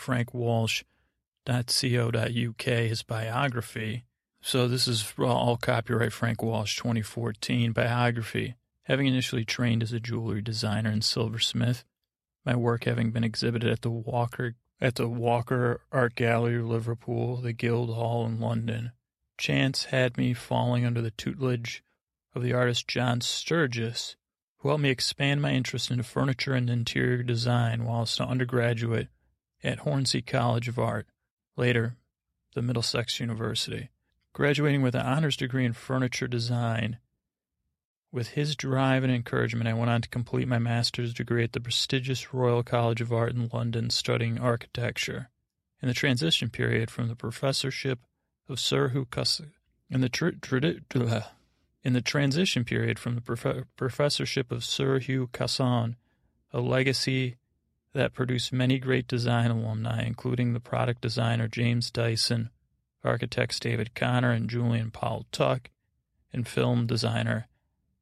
[1.46, 4.04] frankwalsh.co.uk, his biography.
[4.40, 8.56] So, this is all copyright Frank Walsh 2014 biography.
[8.84, 11.84] Having initially trained as a jewelry designer and silversmith,
[12.44, 17.54] my work having been exhibited at the Walker at the Walker Art Gallery, Liverpool, the
[17.54, 18.92] Guildhall in London.
[19.38, 21.82] Chance had me falling under the tutelage
[22.34, 24.16] of the artist John Sturgis,
[24.58, 29.08] who helped me expand my interest into furniture and interior design whilst an undergraduate
[29.62, 31.06] at Hornsey College of Art,
[31.56, 31.96] later
[32.54, 33.90] the Middlesex University.
[34.32, 36.98] Graduating with an honors degree in furniture design,
[38.12, 41.60] with his drive and encouragement, I went on to complete my master's degree at the
[41.60, 45.30] prestigious Royal College of Art in London, studying architecture.
[45.82, 47.98] In the transition period from the professorship
[48.48, 49.52] of Sir Hugh Cusson,
[49.90, 50.30] in the tr-
[50.94, 51.20] uh,
[51.82, 55.96] in the transition period from the prof- professorship of Sir Hugh Casson,
[56.52, 57.36] a legacy
[57.94, 62.50] that produced many great design alumni, including the product designer James Dyson,
[63.02, 65.70] architects David Conner and Julian Paul Tuck,
[66.32, 67.48] and film designer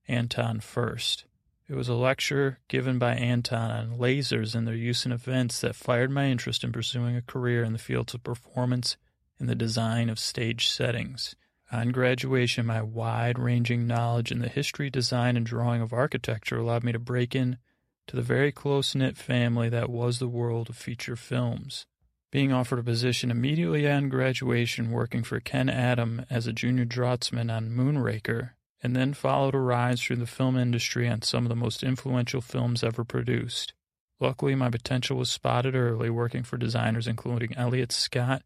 [0.08, 1.26] Anton Furst.
[1.68, 5.76] It was a lecture given by Anton on lasers and their use in events that
[5.76, 8.96] fired my interest in pursuing a career in the fields of performance
[9.38, 11.34] and the design of stage settings.
[11.70, 16.84] On graduation, my wide ranging knowledge in the history, design, and drawing of architecture allowed
[16.84, 17.56] me to break in
[18.06, 21.86] to the very close knit family that was the world of feature films.
[22.30, 27.50] Being offered a position immediately on graduation working for Ken Adam as a junior draughtsman
[27.50, 28.50] on Moonraker
[28.82, 32.40] and then followed a rise through the film industry on some of the most influential
[32.40, 33.74] films ever produced.
[34.18, 38.42] Luckily, my potential was spotted early, working for designers including Elliott Scott,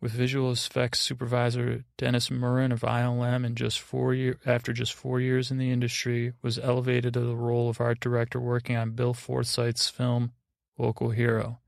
[0.00, 5.20] with visual effects supervisor Dennis Muren of ILM, and just four year, after just four
[5.20, 9.12] years in the industry, was elevated to the role of art director working on Bill
[9.12, 10.32] Forsyth's film
[10.78, 11.60] Local Hero.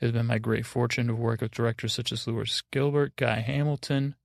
[0.00, 3.40] It has been my great fortune to work with directors such as Lewis Gilbert, Guy
[3.40, 4.16] Hamilton,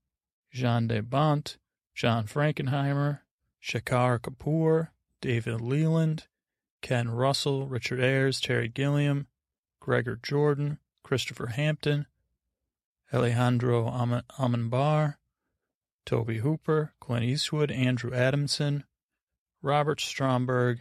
[0.52, 1.56] Jan de Bont,
[1.94, 3.20] John Frankenheimer,
[3.62, 4.88] Shekhar Kapur,
[5.20, 6.26] David Leland,
[6.82, 9.28] Ken Russell, Richard Ayers, Terry Gilliam,
[9.80, 12.06] Gregor Jordan, Christopher Hampton,
[13.12, 15.16] Alejandro Amenabar,
[16.06, 18.84] Tobe Hooper, Clint Eastwood, Andrew Adamson,
[19.60, 20.80] Robert Stromberg,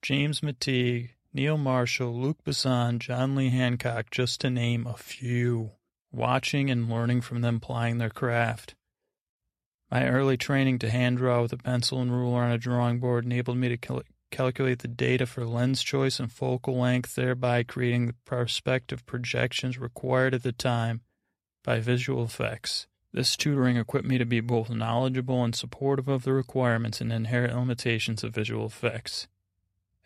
[0.00, 5.72] James McTeigue, Neil Marshall, Luc Besson, John Lee Hancock, just to name a few,
[6.10, 8.74] watching and learning from them plying their craft.
[9.90, 13.24] My early training to hand draw with a pencil and ruler on a drawing board
[13.24, 13.76] enabled me to
[14.32, 20.34] calculate the data for lens choice and focal length, thereby creating the perspective projections required
[20.34, 21.02] at the time
[21.62, 22.88] by visual effects.
[23.12, 27.54] This tutoring equipped me to be both knowledgeable and supportive of the requirements and inherent
[27.54, 29.28] limitations of visual effects.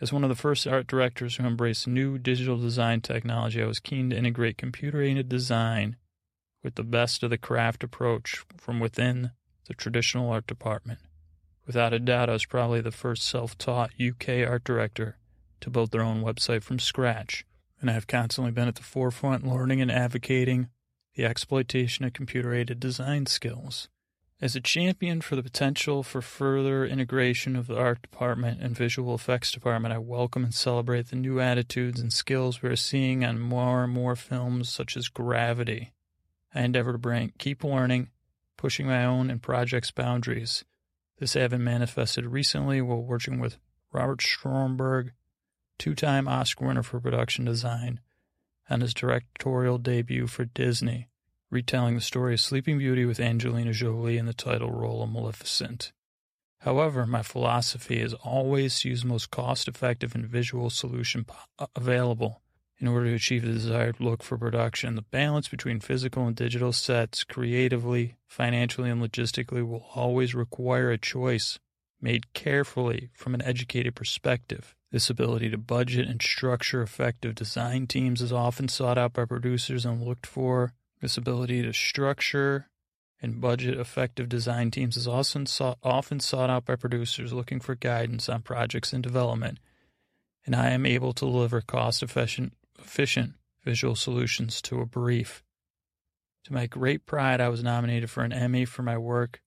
[0.00, 3.78] As one of the first art directors who embraced new digital design technology, I was
[3.78, 5.96] keen to integrate computer aided design
[6.62, 9.30] with the best of the craft approach from within
[9.68, 10.98] the traditional art department.
[11.66, 15.16] Without a doubt, I was probably the first self taught UK art director
[15.60, 17.44] to build their own website from scratch,
[17.80, 20.68] and I have constantly been at the forefront learning and advocating
[21.14, 23.88] the exploitation of computer aided design skills.
[24.40, 29.14] As a champion for the potential for further integration of the art department and visual
[29.14, 33.40] effects department, I welcome and celebrate the new attitudes and skills we are seeing on
[33.40, 35.92] more and more films such as Gravity.
[36.54, 38.10] I endeavor to bring, keep learning
[38.56, 40.64] pushing my own and project's boundaries.
[41.18, 43.56] This having manifested recently while working with
[43.90, 45.12] Robert Stromberg,
[45.78, 48.00] two time Oscar winner for production design,
[48.68, 51.08] on his directorial debut for Disney,
[51.50, 55.92] retelling the story of Sleeping Beauty with Angelina Jolie in the title role of Maleficent.
[56.58, 61.24] However, my philosophy is always to use the most cost effective and visual solution
[61.58, 62.42] uh, available
[62.78, 64.96] in order to achieve the desired look for production.
[64.96, 70.98] The balance between physical and digital sets, creatively, financially, and logistically, will always require a
[70.98, 71.58] choice
[72.00, 74.74] made carefully from an educated perspective.
[74.92, 79.84] This ability to budget and structure effective design teams is often sought out by producers
[79.86, 80.72] and looked for.
[81.00, 82.68] This ability to structure
[83.20, 87.74] and budget effective design teams is also sought, often sought out by producers looking for
[87.74, 89.58] guidance on projects in development
[90.46, 95.42] and I am able to deliver cost efficient efficient visual solutions to a brief.
[96.44, 99.40] To my great pride, I was nominated for an Emmy for my work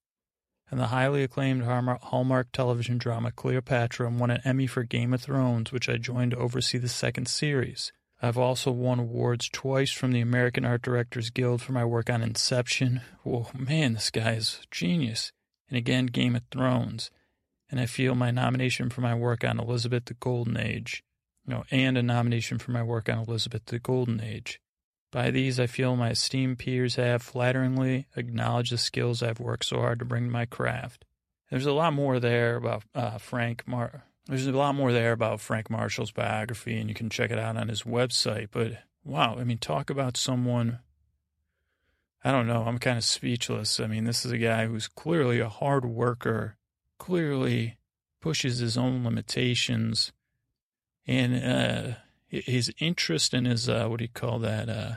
[0.71, 5.21] in the highly acclaimed Hallmark television drama Cleopatra and won an Emmy for Game of
[5.21, 7.91] Thrones, which I joined to oversee the second series.
[8.21, 12.21] I've also won awards twice from the American Art Directors Guild for my work on
[12.21, 13.01] Inception.
[13.23, 15.31] Whoa, man, this guy is genius.
[15.69, 17.09] And again, Game of Thrones.
[17.71, 21.03] And I feel my nomination for my work on Elizabeth the Golden Age.
[21.49, 24.61] Know, and a nomination for my work on Elizabeth the Golden Age.
[25.11, 29.79] By these, I feel my esteemed peers have flatteringly acknowledged the skills I've worked so
[29.79, 31.05] hard to bring to my craft.
[31.49, 35.41] There's a lot more there about uh, Frank Mar- there's a lot more there about
[35.41, 38.49] Frank Marshall's biography, and you can check it out on his website.
[38.51, 38.73] But
[39.03, 40.77] wow, I mean, talk about someone.
[42.23, 42.65] I don't know.
[42.65, 43.79] I'm kind of speechless.
[43.79, 46.57] I mean, this is a guy who's clearly a hard worker,
[46.99, 47.79] clearly
[48.21, 50.11] pushes his own limitations,
[51.09, 51.95] and uh,
[52.27, 54.91] his interest and his uh, what do you call that uh,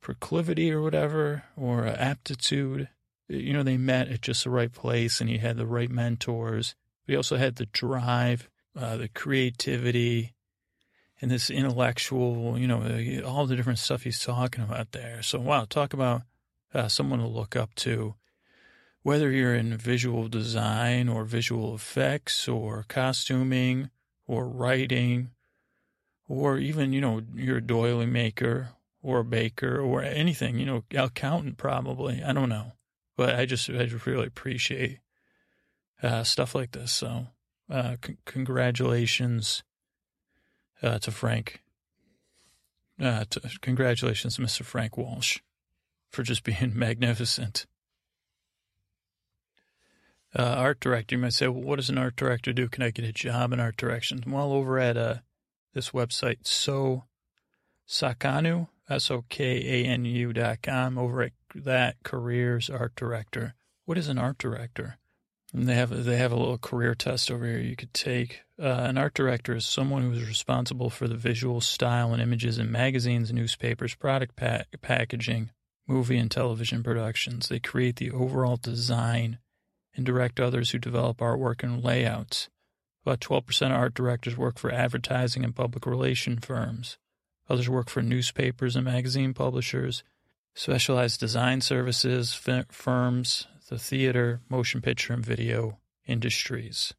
[0.00, 2.88] proclivity or whatever, or uh, aptitude.
[3.28, 6.74] You know, they met at just the right place, and he had the right mentors
[7.04, 8.48] but he also had the drive,
[8.78, 10.34] uh, the creativity,
[11.20, 15.20] and this intellectual, you know, uh, all the different stuff he's talking about there.
[15.22, 16.22] So, wow, talk about
[16.88, 18.14] someone to look up to.
[19.02, 23.90] Whether you're in visual design or visual effects or costuming
[24.26, 25.30] or writing,
[26.28, 28.70] or even, you know, you're a doily maker
[29.02, 32.22] or a baker or anything, you know, accountant probably.
[32.22, 32.72] I don't know.
[33.16, 35.00] But I just, I just really appreciate
[36.02, 36.92] uh, stuff like this.
[36.92, 37.26] So,
[37.70, 39.62] uh, c- congratulations
[40.82, 41.62] uh, to Frank.
[43.00, 44.64] Uh, to, congratulations Mr.
[44.64, 45.40] Frank Walsh
[46.10, 47.66] for just being magnificent.
[50.34, 52.68] Uh, art director, you might say, well, what does an art director do?
[52.68, 54.24] Can I get a job in art direction?
[54.26, 55.16] Well, over at uh,
[55.74, 57.04] this website, so
[57.86, 63.54] Sokanu, S O K A N U dot com, over at that careers art director.
[63.84, 64.98] What is an art director?
[65.52, 68.40] And they have they have a little career test over here you could take.
[68.58, 72.58] Uh, an art director is someone who is responsible for the visual style and images
[72.58, 75.50] in magazines, newspapers, product pa- packaging,
[75.86, 77.48] movie and television productions.
[77.48, 79.38] They create the overall design
[79.96, 82.48] and direct others who develop artwork and layouts.
[83.04, 86.98] About 12% of art directors work for advertising and public relation firms.
[87.50, 90.04] Others work for newspapers and magazine publishers,
[90.54, 92.32] specialized design services
[92.70, 96.94] firms, the theater, motion picture, and video industries.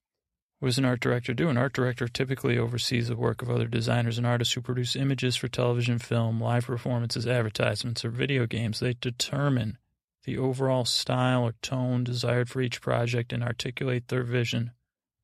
[0.59, 1.49] What does an art director do?
[1.49, 5.35] An art director typically oversees the work of other designers and artists who produce images
[5.35, 8.79] for television, film, live performances, advertisements, or video games.
[8.79, 9.77] They determine
[10.23, 14.71] the overall style or tone desired for each project and articulate their vision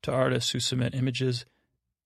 [0.02, 1.44] to artists who submit images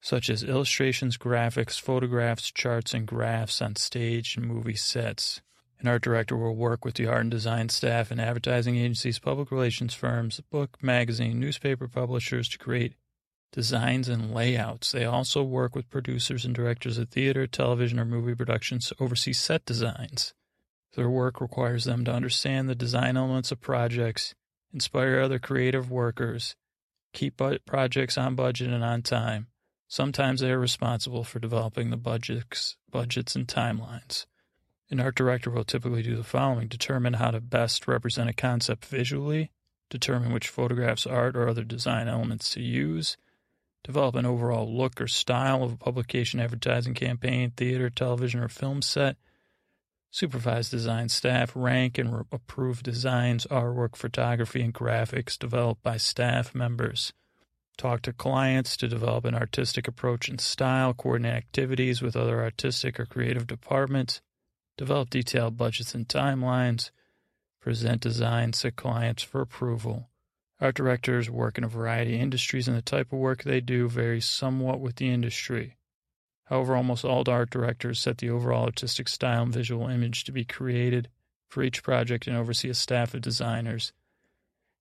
[0.04, 5.40] such as illustrations, graphics, photographs, charts, and graphs on stage and movie sets.
[5.80, 9.50] An art director will work with the art and design staff and advertising agencies, public
[9.50, 12.96] relations firms, book, magazine, newspaper publishers to create
[13.50, 14.92] designs and layouts.
[14.92, 19.32] They also work with producers and directors of theater, television, or movie productions to oversee
[19.32, 20.34] set designs.
[20.94, 24.34] Their work requires them to understand the design elements of projects,
[24.72, 26.54] inspire other creative workers,
[27.12, 29.48] keep projects on budget and on time.
[29.88, 34.26] Sometimes they are responsible for developing the budgets, budgets and timelines.
[34.90, 38.84] An art director will typically do the following determine how to best represent a concept
[38.84, 39.50] visually,
[39.90, 43.16] determine which photographs, art, or other design elements to use,
[43.82, 48.82] develop an overall look or style of a publication, advertising campaign, theater, television, or film
[48.82, 49.16] set,
[50.14, 56.54] supervise design staff, rank and re- approve designs, artwork, photography, and graphics developed by staff
[56.54, 57.12] members.
[57.76, 63.00] Talk to clients to develop an artistic approach and style, coordinate activities with other artistic
[63.00, 64.20] or creative departments,
[64.76, 66.92] develop detailed budgets and timelines,
[67.60, 70.10] present designs to clients for approval.
[70.60, 73.88] Art directors work in a variety of industries, and the type of work they do
[73.88, 75.76] varies somewhat with the industry.
[76.44, 80.44] However, almost all art directors set the overall artistic style and visual image to be
[80.44, 81.08] created
[81.48, 83.92] for each project and oversee a staff of designers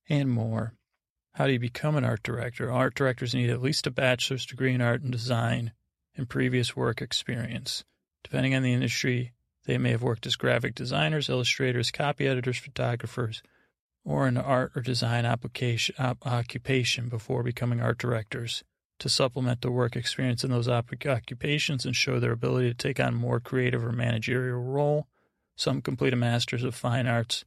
[0.09, 0.73] and more.
[1.33, 2.71] How do you become an art director?
[2.71, 5.71] Art directors need at least a bachelor's degree in art and design
[6.15, 7.85] and previous work experience.
[8.23, 9.33] Depending on the industry,
[9.65, 13.41] they may have worked as graphic designers, illustrators, copy editors, photographers,
[14.03, 18.63] or an art or design application, op, occupation before becoming art directors
[19.03, 23.13] to supplement their work experience in those occupations and show their ability to take on
[23.13, 25.07] more creative or managerial role.
[25.57, 27.43] Some complete a Master's of Fine Arts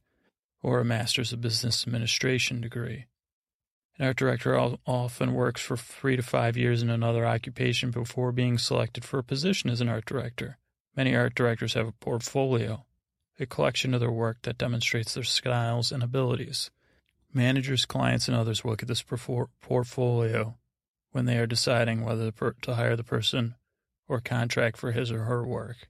[0.61, 3.07] or a Master's of Business Administration degree.
[3.97, 4.55] An art director
[4.85, 9.23] often works for three to five years in another occupation before being selected for a
[9.23, 10.59] position as an art director.
[10.95, 12.85] Many art directors have a portfolio,
[13.39, 16.69] a collection of their work that demonstrates their styles and abilities.
[17.33, 20.55] Managers, clients, and others look at this portfolio
[21.17, 23.55] when they are deciding whether to hire the person
[24.07, 25.89] or contract for his or her work.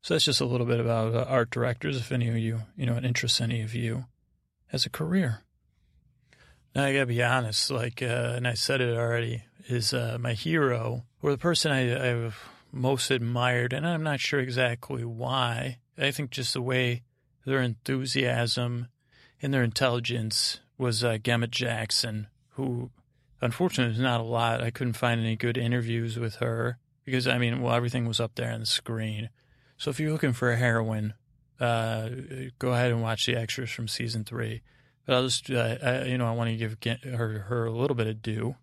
[0.00, 2.86] So that's just a little bit about uh, art directors, if any of you, you
[2.86, 4.04] know, it interests any of you
[4.72, 5.40] as a career.
[6.72, 10.34] Now I gotta be honest, like, uh, and I said it already, is uh, my
[10.34, 12.38] hero or the person I, I've
[12.70, 15.78] most admired, and I'm not sure exactly why.
[15.98, 17.02] I think just the way
[17.44, 18.86] their enthusiasm
[19.42, 22.92] and their intelligence was uh, Gemma Jackson, who
[23.44, 24.62] unfortunately there's not a lot.
[24.62, 28.34] I couldn't find any good interviews with her because I mean, well, everything was up
[28.34, 29.30] there on the screen.
[29.76, 31.14] So if you're looking for a heroine,
[31.60, 32.08] uh,
[32.58, 34.62] go ahead and watch the extras from season three.
[35.06, 37.94] But I'll just, uh, I, you know, I want to give her her a little
[37.94, 38.56] bit of due.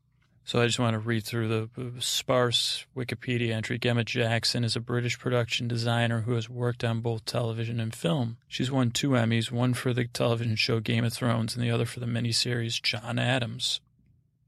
[0.43, 3.77] So I just want to read through the sparse Wikipedia entry.
[3.77, 8.37] Gemma Jackson is a British production designer who has worked on both television and film.
[8.47, 11.85] She's won two Emmys, one for the television show Game of Thrones and the other
[11.85, 13.81] for the miniseries John Adams.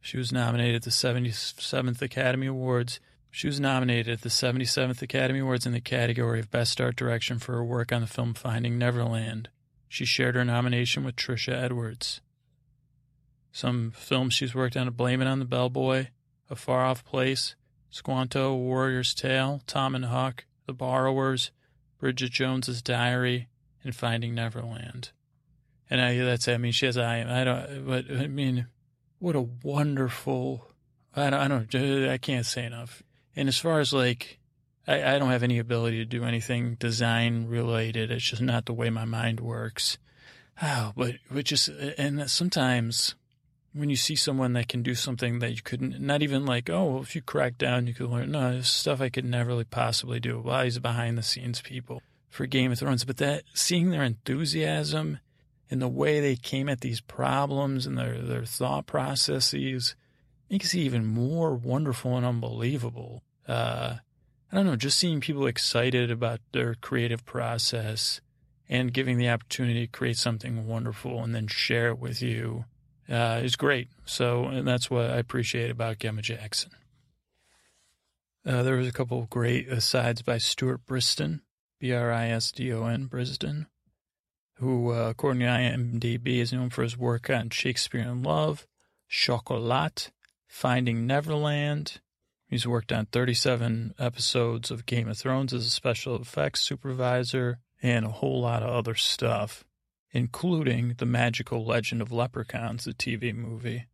[0.04, 3.00] She was nominated at the 77th Academy Awards.
[3.32, 7.40] She was nominated at the 77th Academy Awards in the category of Best Art Direction
[7.40, 9.48] for her work on the film Finding Neverland.
[9.88, 12.20] She shared her nomination with Trisha Edwards.
[13.54, 16.08] Some films she's worked on Blame It on the Bellboy,
[16.50, 17.56] A Far Off Place,
[17.90, 21.52] Squanto, Warrior's Tale, Tom and Huck, The Borrowers,
[21.98, 23.48] Bridget Jones's Diary,
[23.86, 25.12] and Finding Neverland.
[25.90, 28.68] And I, that's, I mean, she has, I, I don't, but I mean,
[29.24, 30.68] what a wonderful,
[31.16, 33.02] I don't, I don't, I can't say enough.
[33.38, 34.38] And as far as like,
[34.86, 38.12] I, I don't have any ability to do anything design related.
[38.12, 39.98] It's just not the way my mind works.
[40.62, 43.16] Oh, but, but just, and sometimes,
[43.74, 46.84] when you see someone that can do something that you couldn't, not even like, oh,
[46.84, 48.32] well, if you crack down, you could learn.
[48.32, 50.42] No, stuff I could never really possibly do.
[50.42, 55.20] Well, he's behind the scenes people for Game of Thrones, but that seeing their enthusiasm
[55.74, 59.96] and the way they came at these problems and their, their thought processes
[60.48, 63.24] makes it even more wonderful and unbelievable.
[63.48, 63.96] Uh,
[64.52, 68.22] I don't know, just seeing people excited about their creative process
[68.70, 72.66] and giving the opportunity to create something wonderful and then share it with you
[73.10, 73.88] uh, is great.
[74.06, 76.70] So, and that's what I appreciate about Gemma Jackson.
[78.46, 81.42] Uh, there was a couple of great asides by Stuart Brisdon,
[81.80, 83.66] B-R-I-S-D-O-N, Brisdon,
[84.56, 88.68] who, uh, according to IMDb, is known for his work on Shakespeare in Love,
[89.10, 90.12] Chocolat,
[90.48, 92.00] Finding Neverland.
[92.48, 98.06] He's worked on 37 episodes of Game of Thrones as a special effects supervisor and
[98.06, 99.66] a whole lot of other stuff
[100.14, 103.88] including The Magical Legend of Leprechauns, the TV movie,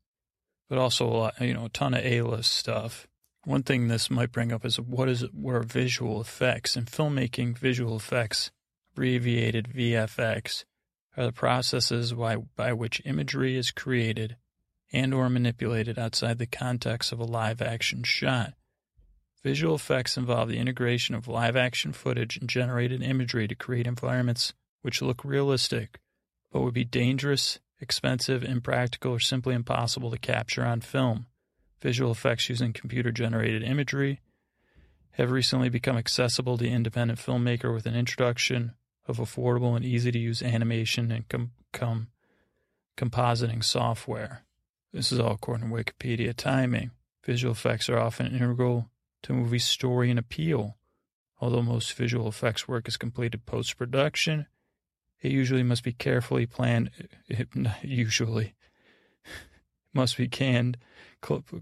[0.67, 3.07] but also a lot, you know, a ton of A-list stuff.
[3.45, 7.95] One thing this might bring up is what is where visual effects in filmmaking visual
[7.95, 8.51] effects,
[8.99, 10.65] abbreviated VFX,
[11.15, 14.35] are the processes by, by which imagery is created
[14.91, 18.55] and or manipulated outside the context of a live action shot.
[19.41, 24.53] Visual effects involve the integration of live action footage and generated imagery to create environments
[24.81, 26.01] which look realistic
[26.51, 31.25] but would be dangerous, expensive, impractical, or simply impossible to capture on film.
[31.81, 34.19] Visual effects using computer generated imagery
[35.11, 38.73] have recently become accessible to independent filmmaker with an introduction
[39.09, 42.07] of affordable and easy to use animation and com- com-
[42.97, 44.43] compositing software.
[44.93, 46.35] This is all according to Wikipedia.
[46.35, 46.91] Timing.
[47.25, 48.89] Visual effects are often integral
[49.23, 50.77] to a movie's story and appeal.
[51.41, 54.47] Although most visual effects work is completed post production,
[55.21, 56.91] it usually must be carefully planned.
[57.27, 57.47] It,
[57.83, 58.55] usually
[59.93, 60.77] must be canned,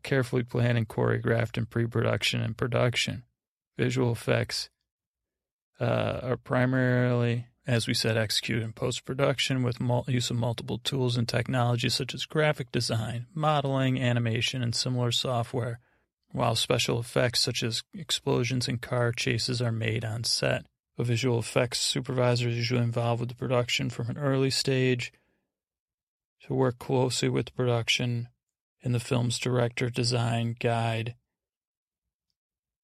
[0.03, 3.23] carefully planned and choreographed in pre-production and production.
[3.77, 4.69] Visual effects
[5.79, 11.27] uh, are primarily, as we said, executed in post-production with use of multiple tools and
[11.27, 15.79] technologies such as graphic design, modeling, animation, and similar software,
[16.31, 20.65] while special effects such as explosions and car chases are made on set.
[20.97, 25.13] A visual effects supervisor is usually involved with the production from an early stage
[26.47, 28.29] to work closely with the production
[28.83, 31.15] and the film's director, design, guide,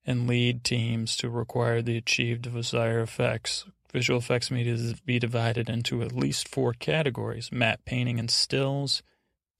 [0.06, 3.66] and lead teams to require the achieved desired effects.
[3.91, 9.04] Visual effects may be divided into at least four categories matte painting and stills,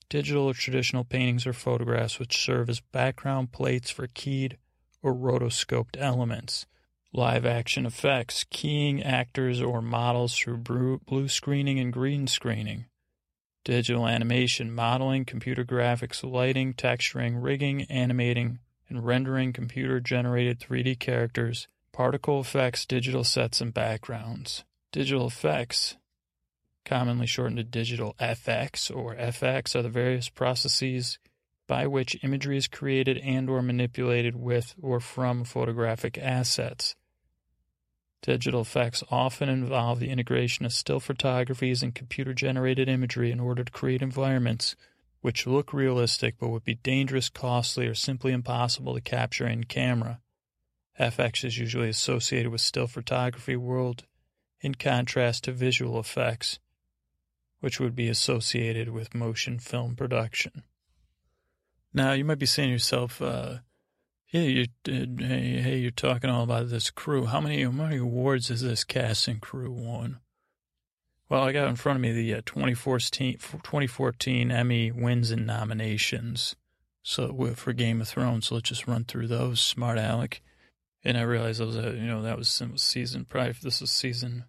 [0.09, 4.57] digital or traditional paintings or photographs, which serve as background plates for keyed
[5.01, 6.65] or rotoscoped elements
[7.13, 12.85] live action effects, keying actors or models through blue screening and green screening,
[13.63, 18.59] digital animation, modeling, computer graphics, lighting, texturing, rigging, animating,
[18.93, 24.63] and rendering computer generated 3D characters, particle effects, digital sets, and backgrounds.
[24.91, 25.97] Digital effects,
[26.85, 31.17] commonly shortened to digital FX or FX, are the various processes
[31.67, 36.95] by which imagery is created and or manipulated with or from photographic assets.
[38.21, 43.63] Digital effects often involve the integration of still photographies and computer generated imagery in order
[43.63, 44.75] to create environments
[45.24, 50.19] which look realistic but would be dangerous, costly, or simply impossible to capture in camera.
[50.99, 54.03] FX is usually associated with still photography world
[54.59, 56.59] in contrast to visual effects,
[57.61, 60.63] which would be associated with motion film production.
[61.93, 63.59] Now, you might be saying to yourself, uh,
[64.28, 67.28] yeah, you hey, hey, you're talking all about this crew.
[67.28, 70.19] How many, how many awards has this casting crew won?
[71.30, 76.55] Well, I got in front of me the uh, 2014, 2014 Emmy wins and nominations.
[77.01, 79.59] So for Game of Thrones, so let's just run through those.
[79.59, 80.41] Smart Alec,
[81.03, 83.26] and I realized that was a, you know that was season.
[83.26, 84.45] Probably this was season.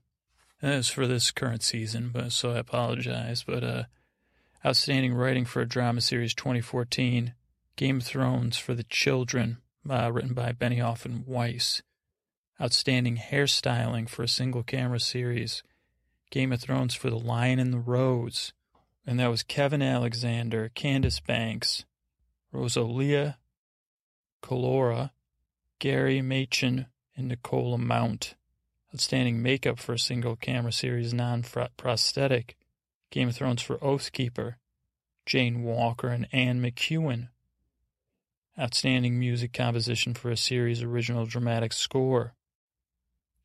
[0.63, 3.43] That was for this current season, but so I apologize.
[3.43, 3.83] But uh,
[4.65, 7.35] outstanding writing for a drama series 2014,
[7.77, 9.59] Game of Thrones for the children
[9.89, 11.83] uh, written by Benioff and Weiss.
[12.61, 15.65] Outstanding hairstyling for a single camera series.
[16.35, 18.53] Game of Thrones for The Lion and the Rose.
[19.07, 21.85] And that was Kevin Alexander, Candice Banks,
[22.51, 23.39] Rosalia
[24.43, 25.13] Culora,
[25.79, 28.35] Gary Machen, and Nicola Mount.
[28.93, 31.45] Outstanding makeup for a single camera series non
[31.77, 32.57] prosthetic.
[33.11, 34.57] Game of Thrones for Oathkeeper,
[35.27, 37.29] Jane Walker and Anne McEwen.
[38.59, 42.35] Outstanding Music Composition for a Series Original Dramatic Score.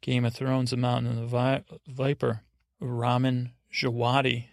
[0.02, 2.42] Game of Thrones, The Mountain and the Vi- Viper.
[2.80, 4.46] Ramin Djawadi.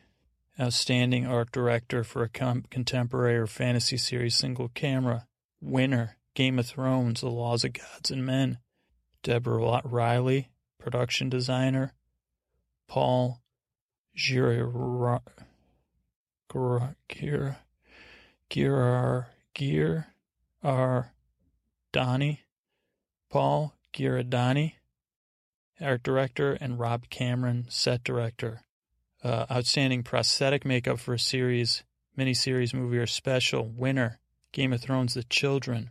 [0.59, 5.27] Outstanding Art Director for a Contemporary or Fantasy Series Single Camera.
[5.61, 8.59] Winner, Game of Thrones, The Laws of Gods and Men.
[9.23, 11.93] Deborah Riley, Production Designer.
[12.89, 13.43] Paul
[14.17, 15.21] Girar,
[16.49, 17.57] Girar,
[18.49, 20.07] Girar, Gear,
[21.93, 22.41] Donnie,
[23.31, 24.75] Paul Ghirardani,
[25.81, 28.63] art director, and Rob Cameron, set director.
[29.23, 31.85] Uh, outstanding prosthetic makeup for a series,
[32.17, 33.67] miniseries, movie, or special.
[33.67, 34.21] Winner,
[34.53, 35.91] Game of Thrones The Children,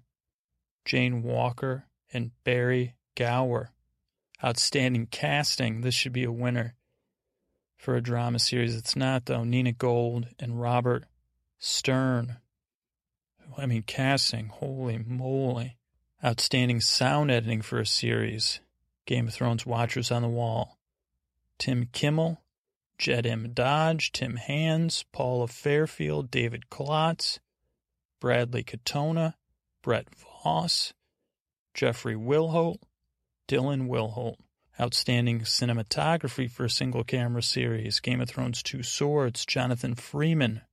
[0.85, 3.71] Jane Walker and Barry Gower.
[4.43, 5.81] Outstanding casting.
[5.81, 6.75] This should be a winner
[7.77, 8.75] for a drama series.
[8.75, 9.43] It's not, though.
[9.43, 11.05] Nina Gold and Robert
[11.57, 12.37] Stern.
[13.57, 15.77] I mean, casting, holy moly.
[16.23, 18.59] Outstanding sound editing for a series.
[19.05, 20.77] Game of Thrones Watchers on the Wall.
[21.57, 22.41] Tim Kimmel,
[22.97, 23.51] Jed M.
[23.53, 27.39] Dodge, Tim Hands, Paula Fairfield, David Klotz,
[28.19, 29.35] Bradley Katona,
[29.81, 30.93] Brett Voss,
[31.73, 32.77] Jeffrey Wilhoit,
[33.47, 34.37] Dylan Wilhoit.
[34.77, 38.01] Outstanding cinematography for a single camera series.
[38.01, 40.63] Game of Thrones Two Swords, Jonathan Freeman,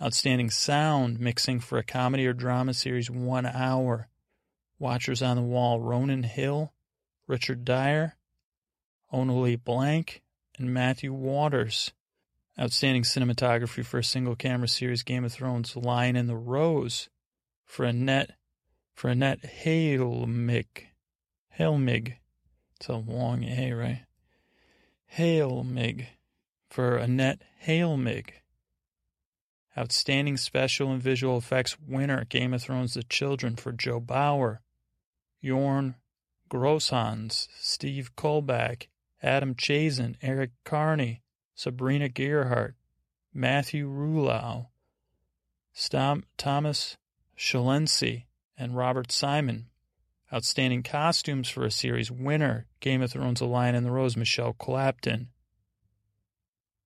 [0.00, 4.08] Outstanding sound mixing for a comedy or drama series, one hour.
[4.78, 6.72] Watchers on the Wall, Ronan Hill,
[7.28, 8.16] Richard Dyer,
[9.12, 10.22] Onali Blank,
[10.58, 11.92] and Matthew Waters.
[12.58, 17.08] Outstanding cinematography for a single camera series, Game of Thrones, Lion in the Rose,
[17.64, 18.32] for Annette,
[18.94, 20.86] for Annette Hailmig.
[21.56, 22.14] Hailmig.
[22.76, 24.04] It's a long A, right?
[25.16, 26.06] Hailmig.
[26.68, 28.30] For Annette Hailmig.
[29.76, 34.60] Outstanding Special and Visual Effects winner, Game of Thrones The Children for Joe Bauer,
[35.42, 35.94] Jorn
[36.48, 38.86] Grosshans, Steve Kolbach,
[39.22, 41.22] Adam Chazen, Eric Carney,
[41.54, 42.74] Sabrina Gearhart,
[43.34, 44.68] Matthew Rouleau,
[45.72, 46.96] Stom- Thomas
[47.36, 48.24] Shalency,
[48.56, 49.66] and Robert Simon.
[50.32, 54.52] Outstanding costumes for a series winner, Game of Thrones The Lion and the Rose, Michelle
[54.52, 55.28] Clapton.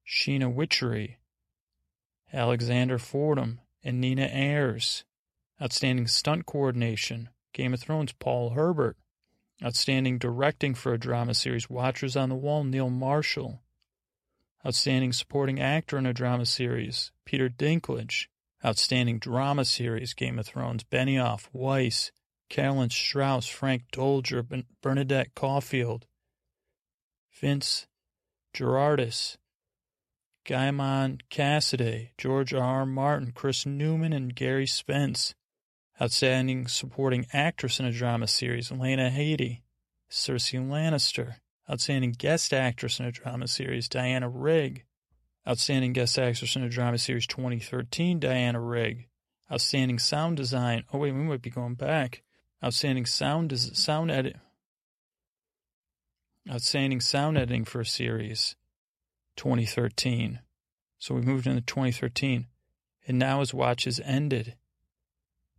[0.07, 1.17] Sheena Wichary,
[2.33, 5.05] Alexander Fordham, and Nina Ayers.
[5.61, 8.97] Outstanding stunt coordination, Game of Thrones, Paul Herbert.
[9.65, 13.63] Outstanding directing for a drama series, Watchers on the Wall, Neil Marshall.
[14.67, 18.27] Outstanding supporting actor in a drama series, Peter Dinklage.
[18.65, 22.13] Outstanding drama series, Game of Thrones, Benioff, Weiss,
[22.49, 24.45] Carolyn Strauss, Frank Doelger,
[24.83, 26.07] Bernadette Caulfield,
[27.33, 27.87] Vince
[28.55, 29.37] Gerardis,
[30.45, 32.63] Guymon Cassidy, George R.
[32.63, 32.87] R.
[32.87, 35.35] Martin, Chris Newman, and Gary Spence.
[36.03, 39.61] Outstanding Supporting Actress in a Drama Series, Lena Headey.
[40.11, 41.37] Cersei Lannister.
[41.71, 44.85] Outstanding Guest Actress in a Drama Series, Diana Rigg.
[45.47, 49.07] Outstanding Guest Actress in a Drama Series 2013, Diana Rigg.
[49.51, 50.83] Outstanding Sound Design.
[50.93, 52.25] Oh, wait, we might be going back.
[52.65, 54.37] Outstanding Sound Sound Edit.
[56.51, 58.57] Outstanding Sound Editing for a Series.
[59.37, 60.41] 2013.
[60.99, 62.49] So we moved into 2013.
[63.07, 64.57] And now his watch is ended.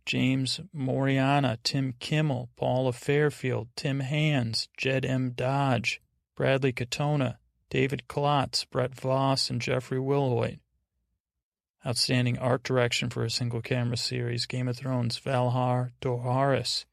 [0.06, 5.30] James Moriana, Tim Kimmel, Paula Fairfield, Tim Hands, Jed M.
[5.30, 6.00] Dodge,
[6.36, 7.36] Bradley Katona,
[7.70, 10.58] David Klotz, Brett Voss, and Jeffrey Wilhoit.
[11.86, 16.84] Outstanding art direction for a single camera series, Game of Thrones, Valar Dohaeris.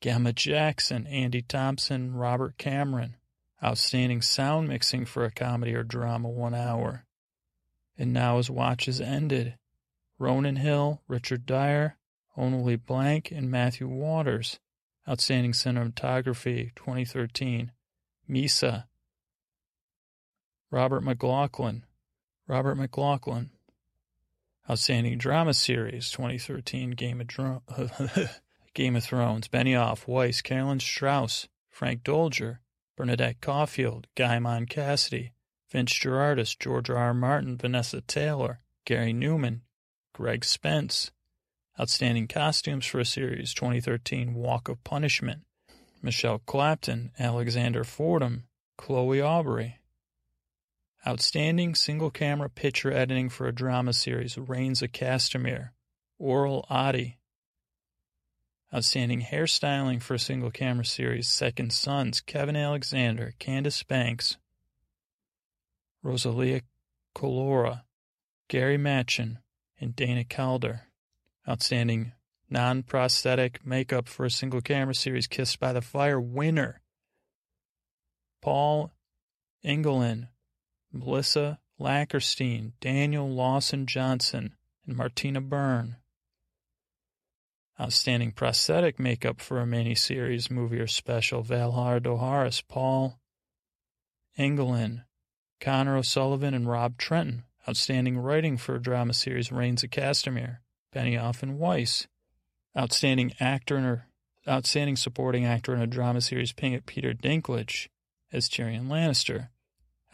[0.00, 3.16] Gemma Jackson, Andy Thompson, Robert Cameron.
[3.62, 7.04] Outstanding sound mixing for a comedy or drama, one hour.
[7.98, 9.56] And now his watch is ended.
[10.18, 11.96] Ronan Hill, Richard Dyer,
[12.40, 14.58] Onnalee Blank, and Matthew Waters.
[15.08, 17.72] Outstanding cinematography, 2013.
[18.28, 18.84] Mhysa.
[20.70, 21.84] Robert McLaughlin.
[22.46, 23.50] Robert McLaughlin.
[24.68, 27.20] Outstanding Drama Series 2013 Game
[27.68, 28.40] of,
[28.74, 32.60] Game of Thrones, Benioff, Weiss, Carolyn Strauss, Frank Doelger,
[32.96, 35.32] Bernadette Caulfield, Guymon Cassidy,
[35.70, 36.96] Vince Gerardis, George R.
[36.96, 37.14] R.
[37.14, 39.62] Martin, Vanessa Taylor, Gary Newman,
[40.12, 41.10] Greg Spence.
[41.80, 45.46] Outstanding Costumes for a Series 2013 Walk of Punishment,
[46.02, 48.44] Michelle Clapton, Alexander Fordham,
[48.76, 49.78] Chloe Aubrey.
[51.06, 55.70] Outstanding single camera picture editing for a drama series, Rains of Castamere,
[56.18, 57.16] Oral Adi.
[58.74, 64.36] Outstanding hairstyling for a single camera series, Second Sons, Kevin Alexander, Candice Banks,
[66.02, 66.60] Rosalia
[67.16, 67.84] Colora,
[68.48, 69.38] Gary Machen,
[69.80, 70.82] and Dana Calder.
[71.50, 72.12] Outstanding
[72.48, 76.80] non prosthetic makeup for a single camera series, Kissed by the Fire winner,
[78.40, 78.92] Paul
[79.64, 80.28] Engelin,
[80.92, 84.54] Melissa Lackersteen, Daniel Lawson Johnson,
[84.86, 85.96] and Martina Byrne.
[87.80, 93.18] Outstanding prosthetic makeup for a miniseries, movie, or special, Valar Dohaeris, Paul
[94.38, 95.02] Engelin,
[95.60, 97.42] Connor O'Sullivan, and Rob Trenton.
[97.68, 100.58] Outstanding writing for a drama series, Rains of Castamere,
[100.94, 102.06] Benioff and Weiss.
[102.76, 104.06] Outstanding actor in a,
[104.48, 107.88] outstanding supporting actor in a drama series, Peter Dinklage
[108.32, 109.48] as Tyrion Lannister.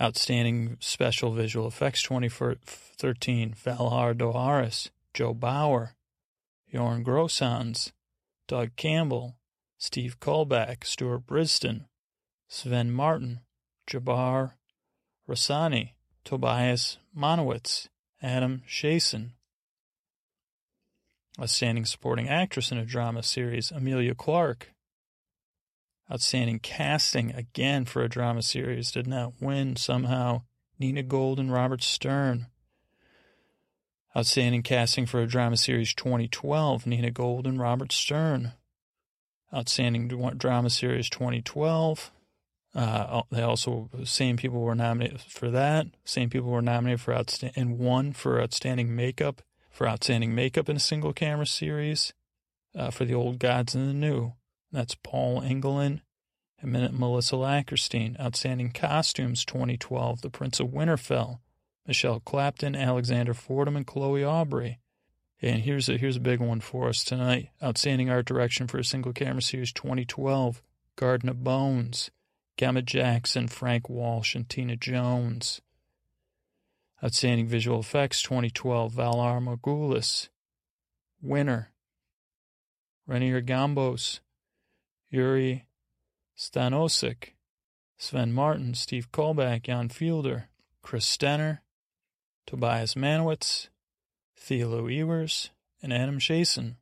[0.00, 5.94] Outstanding Special Visual Effects 2013, Valar Dohaeris, Joe Bauer,
[6.72, 7.92] Jorn Grosshans,
[8.46, 9.36] Doug Campbell,
[9.78, 11.86] Steve Kullback, Stuart Brisdon,
[12.48, 13.40] Sven Martin,
[13.86, 14.52] Jabbar
[15.28, 15.92] Raisani,
[16.24, 17.88] Tobias Mannewitz,
[18.22, 19.30] Adam Shason.
[21.40, 24.72] Outstanding Supporting Actress in a Drama Series, Emilia Clarke.
[26.10, 30.42] Outstanding casting again for a drama series did not win somehow.
[30.78, 32.46] Nina Gold and Robert Stern.
[34.16, 38.52] Outstanding casting for a drama series 2012, Nina Gold and Robert Stern.
[39.54, 40.08] Outstanding
[40.38, 42.12] drama series 2012.
[42.74, 45.86] Uh, they also same people were nominated for that.
[46.04, 49.42] Same people were nominated for outstanding and one for outstanding makeup
[49.76, 52.14] for outstanding makeup in a single camera series
[52.74, 54.32] uh, for the old gods and the new.
[54.72, 56.00] That's Paul Engelin
[56.62, 58.18] and Melissa Lackersteen.
[58.18, 61.40] Outstanding Costumes 2012, The Prince of Winterfell.
[61.86, 64.78] Michelle Clapton, Alexander Fordham, and Chloe Aubrey.
[65.42, 67.50] And here's a here's a big one for us tonight.
[67.62, 70.62] Outstanding art direction for a single camera series 2012.
[70.96, 72.10] Garden of Bones.
[72.56, 75.60] Gemma Jackson, Frank Walsh, and Tina Jones.
[77.04, 78.92] Outstanding visual effects 2012.
[78.94, 80.28] Valar Morghulis.
[81.22, 81.72] Winner.
[83.06, 84.20] Rainer Gombos.
[85.12, 85.66] Juri
[86.36, 87.32] Stanossek,
[87.96, 90.44] Sven Martin, Steve Kullback, Jan Fiedler,
[90.82, 91.60] Chris Stenner,
[92.46, 93.68] Tobias Mannewitz,
[94.38, 95.50] Thilo Ewers,
[95.82, 96.76] and Adam Shason.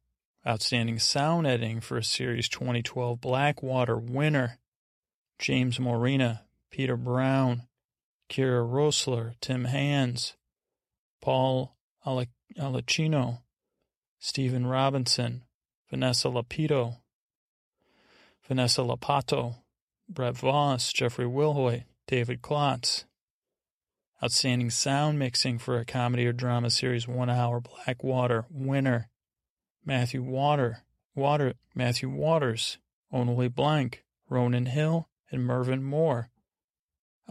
[0.47, 4.59] Outstanding sound editing for a Series 2012 Blackwater winner.
[5.39, 7.63] James Morena, Peter Brown,
[8.31, 10.35] Kira Roessler, Tim Hands,
[11.21, 13.41] Paul Alicino,
[14.19, 15.43] Stephen Robinson,
[15.91, 16.99] Vanessa Lapito,
[18.47, 19.57] Vanessa Lapato,
[20.09, 23.05] Brett Voss, Jeffrey Wilhoit, David Klotz.
[24.23, 29.09] Outstanding sound mixing for a comedy or drama series, One Hour Blackwater, winner.
[29.85, 30.83] Matthew Water,
[31.15, 32.79] Water, Matthew Waters,
[33.13, 36.31] Onnalee Blank, Ronan Hill, and Mervyn Moore.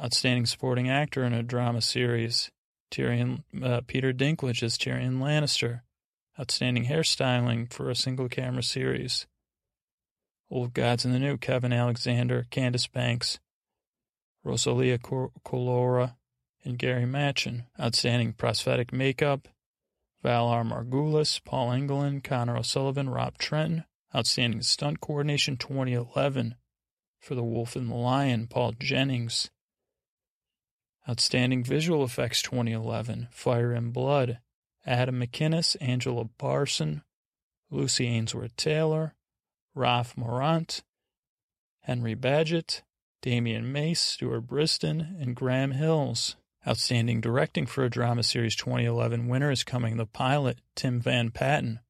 [0.01, 2.51] Outstanding supporting actor in a drama series,
[2.91, 5.81] Tyrion, uh, Peter Dinklage as Tyrion Lannister.
[6.39, 9.27] Outstanding hairstyling for a single camera series,
[10.49, 13.39] Old Gods in the New, Kevin Alexander, Candice Banks,
[14.43, 16.15] Rosalia Colora,
[16.63, 17.65] and Gary Machen.
[17.79, 19.47] Outstanding prosthetic makeup,
[20.23, 23.85] Valar Morghulis, Paul Engelin, Connor O'Sullivan, Rob Trenton.
[24.15, 26.55] Outstanding stunt coordination 2011
[27.19, 29.49] for The Wolf and the Lion, Paul Jennings.
[31.07, 34.39] Outstanding visual effects 2011, Fire and Blood,
[34.85, 37.01] Adam McInnes, Angela Barson,
[37.69, 39.13] Lucy Ainsworth Taylor,
[39.75, 40.81] Ralph Morant,
[41.81, 42.83] Henry Badgett,
[43.21, 46.37] Damian Mace, Stuart Brisdon, and Graham Hills.
[46.65, 51.81] Outstanding directing for a drama series 2011 winner is coming the pilot, Tim Van Patten.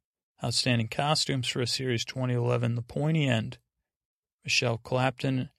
[0.44, 3.60] Outstanding costumes for a series 2011 The Pointy End,
[4.44, 5.50] Michelle Clapton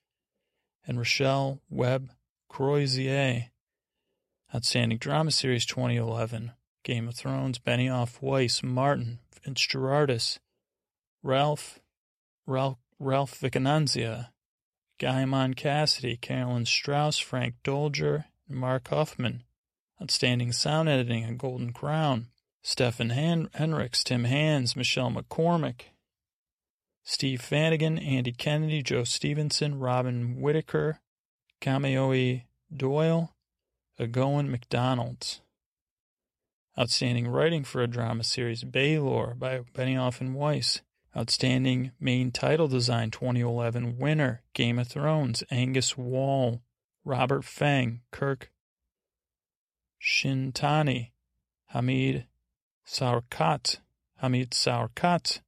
[0.85, 2.09] and Rochelle Webb
[2.55, 3.47] Crozier.
[4.55, 6.53] Outstanding drama series 2011
[6.85, 10.39] Game of Thrones, Benioff Weiss, Martin, Vince Gerardis,
[11.21, 11.79] Ralph,
[12.47, 14.29] Ralph, Ralph Vicinanza,
[15.01, 19.43] Guymon Cassidy, Carolyn Strauss, Frank Doelger, and Mark Huffman.
[20.01, 22.27] Outstanding sound editing, A Golden Crown,
[22.63, 25.87] Stephen Han- Henricks, Tim Hands, Michelle McCormick,
[27.03, 31.01] Steve Fannigan, Andy Kennedy, Joe Stevenson, Robin Whitaker,
[31.61, 32.43] Caoimhe
[32.75, 33.35] Doyle,
[33.99, 35.39] Agoin McDonald.
[36.77, 40.81] Outstanding writing for a drama series, Baelor by Benioff and Weiss.
[41.17, 46.61] Outstanding main title design 2011 winner, Game of Thrones, Angus Wall,
[47.05, 48.51] Robert Feng, Kirk
[50.01, 51.11] Shintani,
[51.67, 52.25] Hamid
[52.85, 53.77] Saurkat,
[54.17, 55.39] Hamid Saurkat.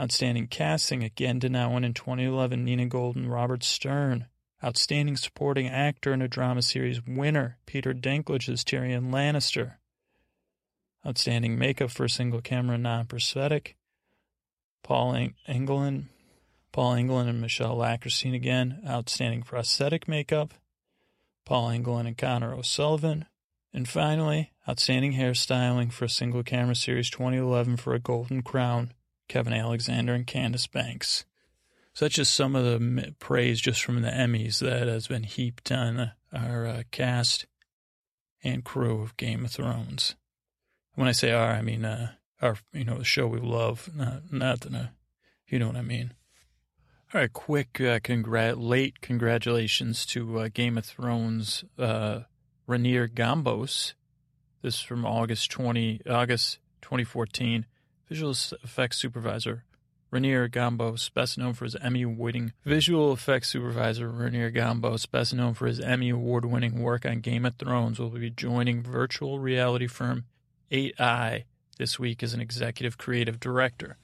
[0.00, 4.26] Outstanding casting, again Denowan in 2011, Nina Golden, Robert Stern.
[4.64, 9.74] Outstanding supporting actor in a drama series winner, Peter Dinklage as Tyrion Lannister.
[11.06, 13.76] Outstanding makeup for a single camera non-prosthetic,
[14.82, 16.04] Paul Englund,
[16.72, 18.80] Paul Englund and Michelle Lackerstein again.
[18.88, 20.54] Outstanding prosthetic makeup,
[21.44, 23.26] Paul Englund and Connor O'Sullivan.
[23.72, 28.92] And finally, outstanding hairstyling for a single camera series 2011 for a Golden Crown,
[29.28, 31.26] Kevin Alexander and Candice Banks.
[32.00, 36.12] That's just some of the praise just from the Emmys that has been heaped on
[36.32, 37.46] our uh, cast
[38.42, 40.16] and crew of Game of Thrones.
[40.94, 44.32] When I say our, I mean uh, our, you know, the show we love, not,
[44.32, 44.86] not the, uh,
[45.48, 46.12] you know what I mean.
[47.12, 52.20] All right, quick, uh, congrat, late congratulations to uh, Game of Thrones, uh,
[52.66, 53.94] Rainer Gombos.
[54.62, 57.66] This is from August 20, August 2014.
[58.08, 59.64] Visual effects supervisor,
[60.14, 65.66] Rainer Gombos, best known for his Emmy-winning visual effects supervisor, Rainer Gombos, best known for
[65.66, 70.26] his Emmy award-winning work on Game of Thrones, will be joining virtual reality firm
[70.70, 71.42] 8i
[71.78, 73.96] this week as an executive creative director.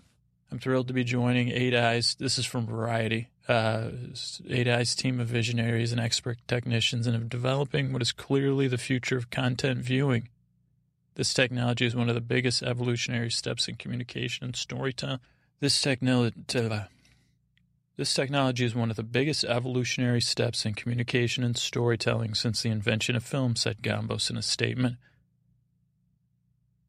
[0.50, 2.16] I'm thrilled to be joining 8i's.
[2.16, 3.28] This is from Variety.
[3.46, 8.78] Uh, 8i's team of visionaries and expert technicians and of developing what is clearly the
[8.78, 10.28] future of content viewing.
[11.14, 15.20] This technology is one of the biggest evolutionary steps in communication and storytelling.
[15.60, 16.34] This technology,
[17.98, 22.70] this technology is one of the biggest evolutionary steps in communication and storytelling since the
[22.70, 24.96] invention of film, said Gombos in a statement.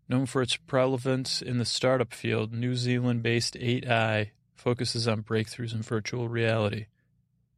[0.07, 5.73] Known for its prevalence in the startup field, New Zealand based 8i focuses on breakthroughs
[5.73, 6.85] in virtual reality.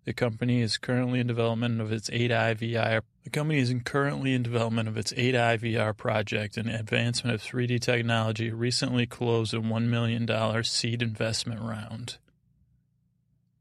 [0.05, 3.01] The company is currently in development of its 8i VR.
[3.24, 7.80] The company is currently in development of its 8i VR project an advancement of 3D
[7.80, 8.51] technology.
[8.51, 12.17] Recently closed a $1 million seed investment round.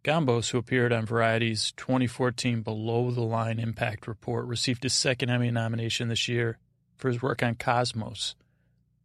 [0.02, 5.52] Gombos, who appeared on Variety's 2014 Below the Line Impact Report, received his second Emmy
[5.52, 6.58] nomination this year
[6.96, 8.34] for his work on Cosmos,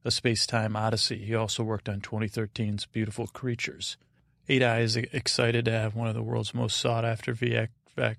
[0.03, 1.23] a space-time odyssey.
[1.23, 3.95] He also worked on 2013's Beautiful Creatures.
[4.49, 8.17] 8i is excited to have one of the world's most sought-after VFX.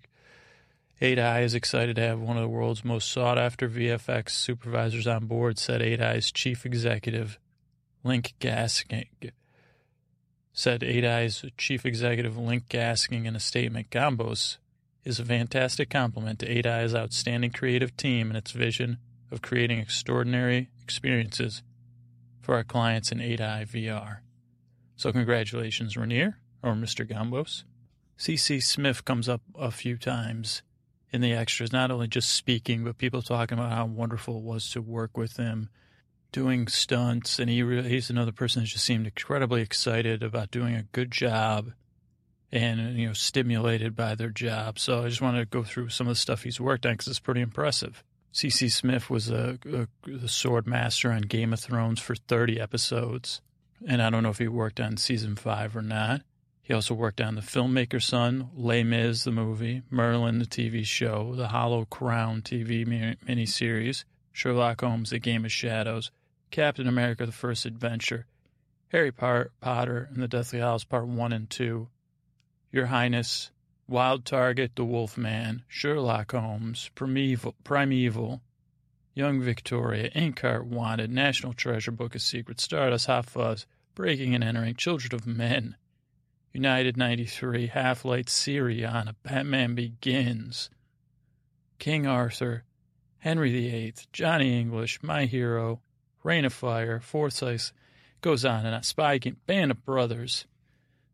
[1.01, 5.57] 8i is excited to have one of the world's most sought-after VFX supervisors on board,
[5.57, 7.39] said 8i's chief executive,
[8.03, 9.07] Linc Gasking.
[10.53, 13.91] Said 8i's chief executive, Linc Gasking, in a statement.
[13.91, 14.57] Gombos
[15.05, 18.99] is a fantastic compliment to 8i's outstanding creative team and its vision
[19.31, 21.63] of creating extraordinary experiences
[22.41, 24.19] for our clients in 8i VR.
[24.97, 27.09] So congratulations, Rainer, or Mr.
[27.09, 27.63] Gombos.
[28.17, 28.57] C.C.
[28.57, 30.63] Smiff comes up a few times
[31.13, 34.71] in the extras, not only just speaking, but people talking about how wonderful it was
[34.71, 35.71] to work with him,
[36.33, 40.75] doing stunts, and he really, he's another person that just seemed incredibly excited about doing
[40.75, 41.73] a good job
[42.51, 44.79] and you know stimulated by their job.
[44.79, 47.09] So I just wanted to go through some of the stuff he's worked on because
[47.09, 48.03] it's pretty impressive.
[48.33, 48.67] C.C.
[48.67, 53.41] Smiff was a, a, a sword master on Game of Thrones for 30 episodes,
[53.87, 56.23] and I don't know if he worked on season five or not.
[56.69, 61.35] He also worked on The Filmmaker's Son, Les Mis, the movie, Merlin, the TV show,
[61.35, 66.11] The Hollow Crown TV miniseries, Sherlock Holmes, The Game of Shadows,
[66.51, 68.27] Captain America, The First Adventure,
[68.89, 71.89] Harry Potter and the Deathly Hallows Part 1 and 2,
[72.71, 73.51] Your Highness,
[73.89, 78.43] Wild Target, The Wolf Man, Sherlock Holmes, Primeval, Primeval
[79.14, 83.64] Young Victoria, Inkheart Wanted, National Treasure, Book of Secrets, Stardust, Hot Fuzz,
[83.95, 85.75] Breaking and Entering, Children of Men,
[86.53, 90.71] United 93, Half Light, Syriana, Batman Begins,
[91.79, 92.65] King Arthur,
[93.19, 95.81] Henry VIII, Johnny English, My Hero,
[96.23, 97.73] Reign of Fire, Forsyth,
[98.21, 100.47] goes on and on, Spy Game, Band of Brothers,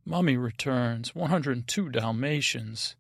[0.05, 2.97] Mummy Returns, 102 Dalmatians,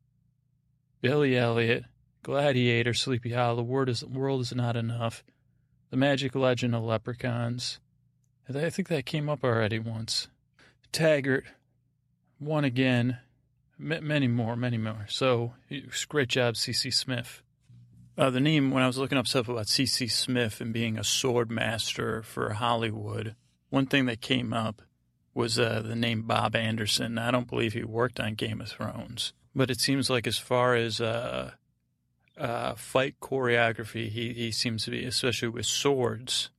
[1.00, 1.84] Billy Elliot,
[2.22, 5.22] Gladiator, Sleepy Hollow, World is, World is Not Enough,
[5.90, 7.78] The Magic Legend of Leprechauns.
[8.48, 10.28] I think that came up already once.
[10.92, 11.44] Taggart,
[12.38, 13.18] One Again,
[13.78, 15.06] many more, many more.
[15.08, 15.54] So,
[16.08, 16.90] great job, C.C.
[16.90, 17.42] Smiff.
[18.16, 20.06] Uh, the name, when I was looking up stuff about C.C.
[20.06, 23.34] Smiff and being a sword master for Hollywood,
[23.70, 24.82] one thing that came up
[25.34, 27.18] was uh, the name Bob Anderson.
[27.18, 30.76] I don't believe he worked on Game of Thrones, but it seems like as far
[30.76, 31.52] as uh,
[32.38, 36.50] uh, fight choreography, he, he seems to be, especially with swords,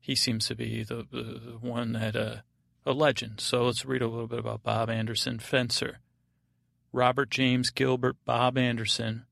[0.00, 2.36] he seems to be the, the, one that uh,
[2.88, 3.38] a legend.
[3.40, 5.98] So let's read a little bit about Bob Anderson, fencer.
[6.90, 9.26] Robert James Gilbert Bob Anderson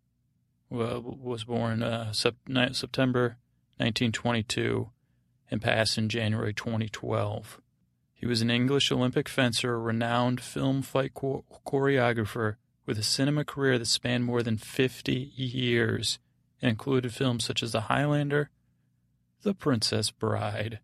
[0.71, 3.39] uh, was born uh, September
[3.79, 4.91] 1922
[5.51, 7.63] and passed in January 2012.
[8.13, 13.79] He was an English Olympic fencer, a renowned film fight choreographer with a cinema career
[13.79, 16.19] that spanned more than 50 years
[16.61, 18.51] and included films such as The Highlander,
[19.43, 20.81] The Princess Bride,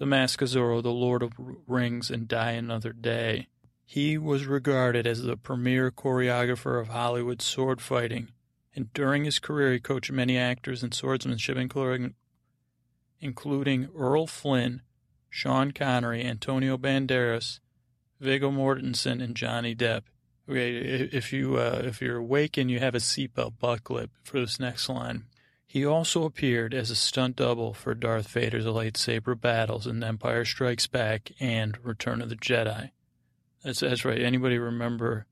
[0.00, 1.34] The Mask of Zorro, The Lord of
[1.66, 3.48] Rings, and Die Another Day.
[3.84, 8.28] He was regarded as the premier choreographer of Hollywood sword fighting,
[8.74, 12.14] and during his career he coached many actors in swordsmanship, including,
[13.20, 14.80] including Errol Flynn,
[15.28, 17.60] Sean Connery, Antonio Banderas,
[18.18, 20.04] Viggo Mortensen, and Johnny Depp.
[20.48, 24.58] Okay, if you uh, if you're awake and you have a seatbelt buckle for this
[24.58, 25.24] next line.
[25.70, 30.88] He also appeared as a stunt double for Darth Vader's lightsaber battles in Empire Strikes
[30.88, 32.90] Back and Return of the Jedi.
[33.62, 34.20] That's that's right.
[34.20, 35.26] Anybody remember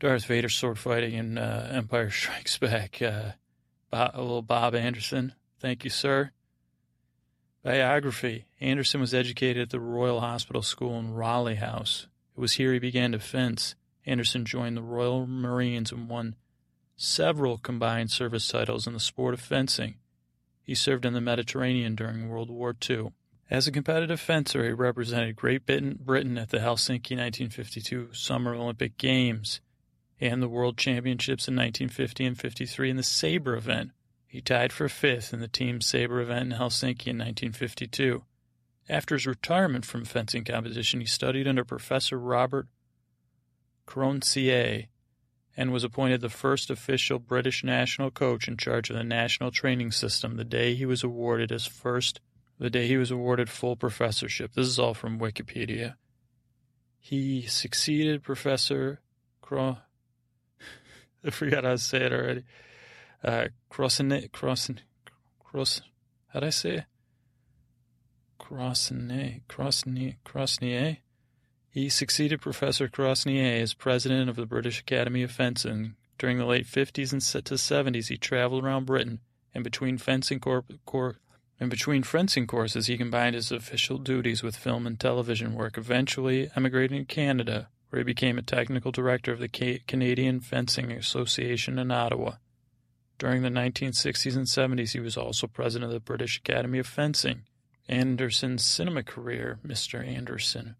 [0.00, 3.00] Darth Vader sword fighting in uh, Empire Strikes Back?
[3.00, 3.34] Uh,
[3.92, 5.34] Bob, little Bob Anderson.
[5.60, 6.32] Thank you, sir.
[7.62, 8.46] Biography.
[8.60, 12.08] Anderson was educated at the Royal Hospital School in Raleigh House.
[12.36, 13.76] It was here he began to fence.
[14.04, 16.34] Anderson joined the Royal Marines and won
[16.96, 19.96] several combined service titles in the sport of fencing.
[20.62, 23.12] He served in the Mediterranean during World War II.
[23.50, 29.60] As a competitive fencer, he represented Great Britain at the Helsinki 1952 Summer Olympic Games
[30.20, 33.90] and the World Championships in 1950 and 53 in the saber event.
[34.26, 38.24] He tied for fifth in the team saber event in Helsinki in 1952.
[38.88, 42.68] After his retirement from fencing competition, he studied under Professor Robert
[43.86, 44.86] Cronsier
[45.56, 49.92] and was appointed the first official British national coach in charge of the national training
[49.92, 52.20] system the day he was awarded his first
[52.58, 54.52] the day he was awarded full professorship.
[54.54, 55.94] This is all from Wikipedia.
[57.00, 59.00] He succeeded Professor
[59.40, 59.78] Cro
[61.24, 62.44] I forgot how to say it already.
[63.22, 64.78] Uh Crossin Crossin
[65.40, 65.82] Cross
[66.28, 66.84] how did I say it?
[68.38, 70.98] Crosnier Crosnier Crosnier
[71.74, 75.96] he succeeded Professor Crosnier as president of the British Academy of Fencing.
[76.18, 79.18] During the late 50s and to 70s, he traveled around Britain,
[79.52, 80.64] and between fencing cor-
[81.58, 87.04] between fencing courses, he combined his official duties with film and television work, eventually emigrating
[87.04, 91.90] to Canada, where he became a technical director of the Ca- Canadian Fencing Association in
[91.90, 92.34] Ottawa.
[93.18, 97.42] During the 1960s and 70s, he was also president of the British Academy of Fencing.
[97.88, 100.06] Anderson's cinema career, Mr.
[100.06, 100.76] Anderson,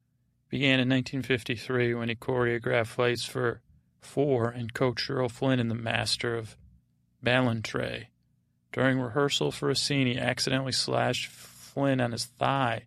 [0.55, 3.61] began in 1953 when he choreographed fights for
[4.01, 6.57] for and coached Errol Flynn in The Master of
[7.25, 8.07] Ballantrae.
[8.73, 12.85] During rehearsal for a scene, he accidentally slashed Flynn on his thigh,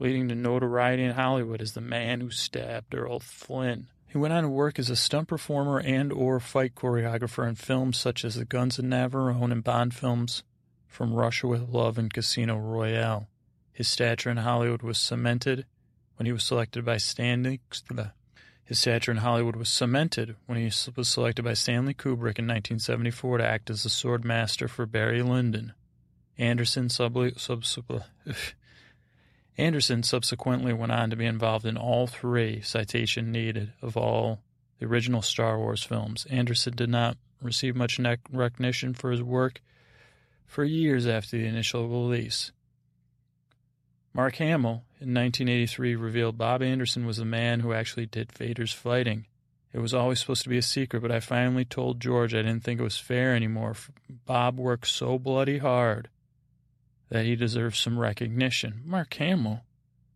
[0.00, 3.86] leading to notoriety in Hollywood as the man who stabbed Errol Flynn.
[4.08, 7.96] He went on to work as a stunt performer and or fight choreographer in films
[7.96, 10.42] such as The Guns of Navarone and Bond films
[10.88, 13.28] from Russia with Love and Casino Royale.
[13.70, 15.64] His stature in Hollywood was cemented
[16.18, 17.60] when he was selected by Stanley.
[18.64, 23.38] His stature in Hollywood was cemented when he was selected by Stanley Kubrick in 1974
[23.38, 25.72] to act as the sword master for Barry Lyndon.
[26.36, 27.64] Anderson, sub, sub,
[29.58, 34.40] Anderson subsequently went on to be involved in all three, citation needed, of all
[34.80, 36.26] the original Star Wars films.
[36.30, 37.98] Anderson did not receive much
[38.32, 39.60] recognition for his work
[40.46, 42.50] for years after the initial release.
[44.12, 49.26] Mark Hamill in 1983 revealed Bob Anderson was the man who actually did Vader's fighting.
[49.72, 52.64] It was always supposed to be a secret, but I finally told George I didn't
[52.64, 53.76] think it was fair anymore.
[54.08, 56.08] Bob worked so bloody hard
[57.10, 58.82] that he deserves some recognition.
[58.84, 59.60] Mark Hamill,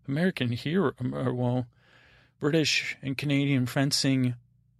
[0.08, 1.66] American hero, well,
[2.40, 4.34] British and Canadian fencing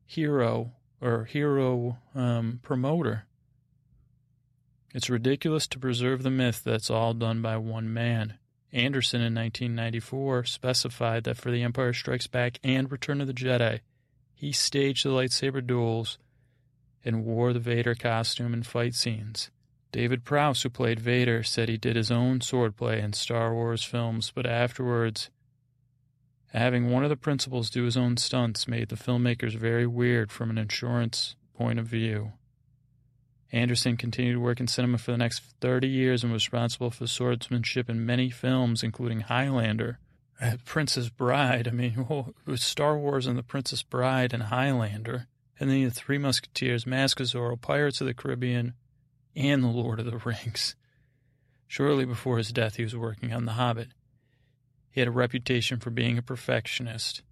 [0.07, 3.25] hero or hero um, promoter.
[4.95, 8.35] It's ridiculous to preserve the myth that's all done by one man.
[8.73, 13.81] Anderson in 1994 specified that for The Empire Strikes Back and Return of the Jedi,
[14.35, 16.19] he staged the lightsaber duels
[17.05, 19.51] and wore the Vader costume in fight scenes.
[19.93, 24.33] David Prowse, who played Vader, said he did his own swordplay in Star Wars films,
[24.35, 25.29] but afterwards,
[26.47, 30.49] having one of the principals do his own stunts made the filmmakers very weird from
[30.49, 32.33] an insurance point of view.
[33.53, 37.07] Anderson continued to work in cinema for the next 30 years and was responsible for
[37.07, 39.99] swordsmanship in many films, including Highlander,
[40.41, 41.69] uh, Princess Bride.
[41.69, 42.07] I mean,
[42.47, 45.27] it was Star Wars and The Princess Bride and Highlander,
[45.61, 48.73] and then the Three Musketeers, Mask of Zorro, Pirates of the Caribbean,
[49.37, 50.75] and The Lord of the Rings.
[51.67, 53.89] Shortly before his death, he was working on The Hobbit.
[54.91, 57.23] He had a reputation for being a perfectionist,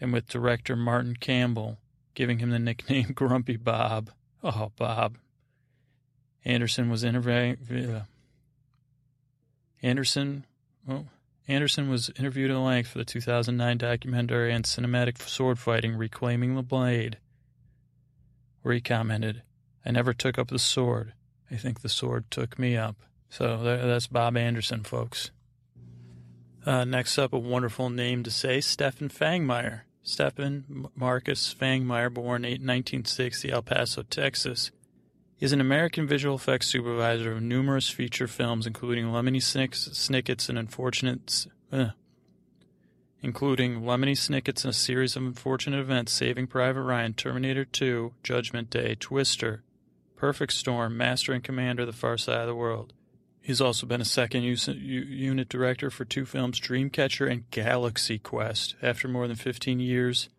[0.00, 1.78] and with director Martin Campbell
[2.14, 4.10] giving him the nickname Grumpy Bob.
[4.42, 5.18] Oh, Bob.
[6.44, 7.56] Anderson was interviewing.
[7.70, 8.04] Uh,
[9.82, 10.44] Anderson,
[10.86, 11.06] well,
[11.48, 16.62] Anderson was interviewed at length for the 2009 documentary on cinematic sword fighting, Reclaiming the
[16.62, 17.18] Blade,
[18.62, 19.42] where he commented,
[19.84, 21.12] I never took up the sword.
[21.50, 22.96] I think the sword took me up.
[23.28, 25.30] So that's Bob Anderson, folks.
[26.64, 29.82] Uh, next up, a wonderful name to say, Stefan Fangmeier.
[30.02, 34.70] Stefan Marcus Fangmeier, born in 1960, El Paso, Texas,
[35.44, 41.46] is an American visual effects supervisor of numerous feature films, including Lemony Snicket's and Unfortunate,
[41.70, 41.90] uh,
[43.20, 48.70] including Lemony Snicket's and a series of unfortunate events, Saving Private Ryan, Terminator 2, Judgment
[48.70, 49.62] Day, Twister,
[50.16, 52.94] Perfect Storm, Master and Commander, The Far Side of the World.
[53.42, 58.76] He's also been a second unit director for two films, Dreamcatcher and Galaxy Quest.
[58.80, 60.30] After more than 15 years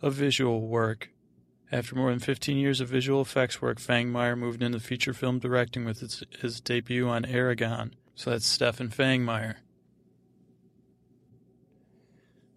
[0.00, 1.11] of visual work,
[1.72, 5.86] after more than 15 years of visual effects work, Fangmeier moved into feature film directing
[5.86, 7.92] with his, his debut on Eragon.
[8.14, 9.54] So that's Stefan Fangmeier.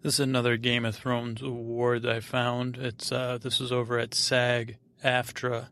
[0.02, 2.76] This is another Game of Thrones award I found.
[2.76, 5.66] It's uh, this is over at SAG-AFTRA.org.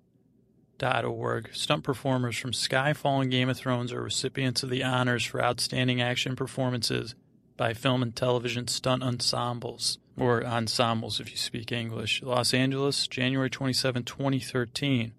[1.52, 6.00] Stunt performers from Skyfall and Game of Thrones are recipients of the honors for outstanding
[6.00, 7.14] action performances
[7.56, 12.22] by film and television stunt ensembles or ensembles if you speak English.
[12.22, 15.12] Los Angeles, January 27, 2013.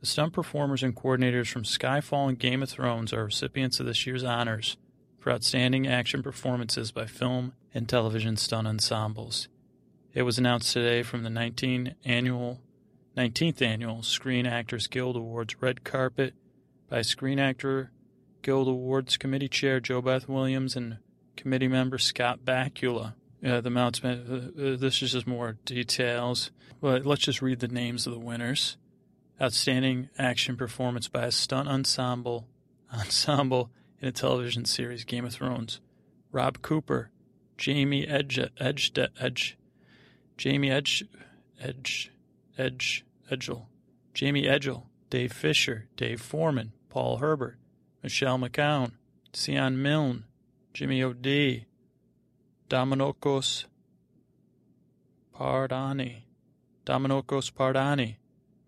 [0.00, 4.06] The stunt performers and coordinators from Skyfall and Game of Thrones are recipients of this
[4.06, 4.76] year's honors
[5.18, 9.48] for outstanding action performances by film and television stunt ensembles.
[10.14, 12.60] It was announced today from the 19th annual
[13.16, 16.34] 19th annual Screen Actors Guild Awards red carpet
[16.88, 17.90] by Screen Actor
[18.42, 20.98] Guild Awards Committee Chair JoBeth Williams and
[21.34, 23.14] committee member Scott Bakula.
[23.44, 24.02] Uh, the mounts.
[24.02, 28.18] uh, uh, this is just more details, but let's just read the names of the
[28.18, 28.76] winners.
[29.40, 32.48] Outstanding action performance by a stunt ensemble
[32.92, 33.70] ensemble
[34.00, 35.80] in a television series, Game of Thrones.
[36.32, 37.10] Rob Cooper,
[37.56, 39.56] Jamie Edge, Edge, Edge,
[40.36, 41.04] Jamie Edge,
[41.60, 42.12] Edge,
[42.58, 43.66] Edge, Edgell,
[44.14, 47.58] Jamie Edgell, Dave Fisher, Dave Forman, Paul Herbert,
[48.02, 48.92] Michelle McKeown,
[49.34, 50.24] Sion Milne,
[50.74, 51.65] Jimmy O'D,
[52.68, 53.66] Dominikos
[55.34, 56.22] Pardani,
[56.84, 58.16] Dominikos Pardani,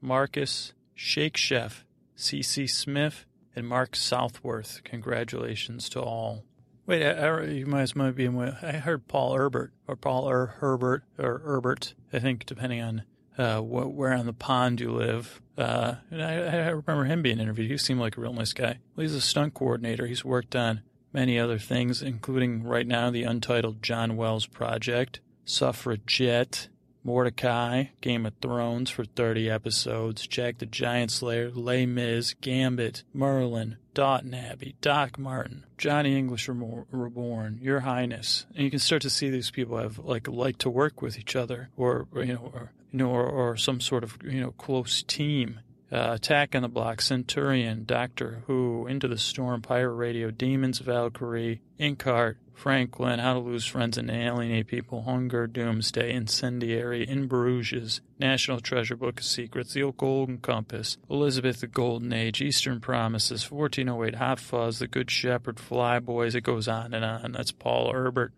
[0.00, 1.82] Marcus Shakesheff,
[2.14, 2.64] C.C.
[2.64, 3.24] Smiff,
[3.56, 4.82] and Mark Southworth.
[4.84, 6.44] Congratulations to all.
[6.86, 8.28] Wait, I, I, you might, might be.
[8.28, 11.94] I heard Paul Herbert or Paul er, Herbert or Herbert.
[12.12, 13.02] I think depending on
[13.36, 15.40] uh, where on the pond you live.
[15.56, 17.70] Uh, and I, I, remember him being interviewed.
[17.70, 18.78] He seemed like a real nice guy.
[18.94, 20.06] Well, he's a stunt coordinator.
[20.06, 26.68] He's worked on many other things, including right now the untitled John Wells Project, Suffragette,
[27.06, 33.78] Mortdecai, Game of Thrones for 30 episodes, Jack the Giant Slayer, Les Mis, Gambit, Merlin,
[33.94, 38.46] Downton Abbey, Doc Martin, Johnny English Reborn, Your Highness.
[38.54, 41.34] And you can start to see these people have like like to work with each
[41.34, 44.50] other or, or you know or you know or, or some sort of you know
[44.52, 45.60] close team
[45.90, 51.62] uh, Attack on the Block, Centurion, Doctor Who, Into the Storm, Pirate Radio, Demons, Valkyrie,
[51.80, 58.60] Inkheart, Franklin, How to Lose Friends and Alienate People, Hunger, Doomsday, Incendiary, In Bruges, National
[58.60, 64.16] Treasure Book of Secrets, The Old Golden Compass, Elizabeth the Golden Age, Eastern Promises, 1408,
[64.16, 67.32] Hot Fuzz, The Good Shepherd, Flyboys, it goes on and on.
[67.32, 68.32] That's Paul Herbert.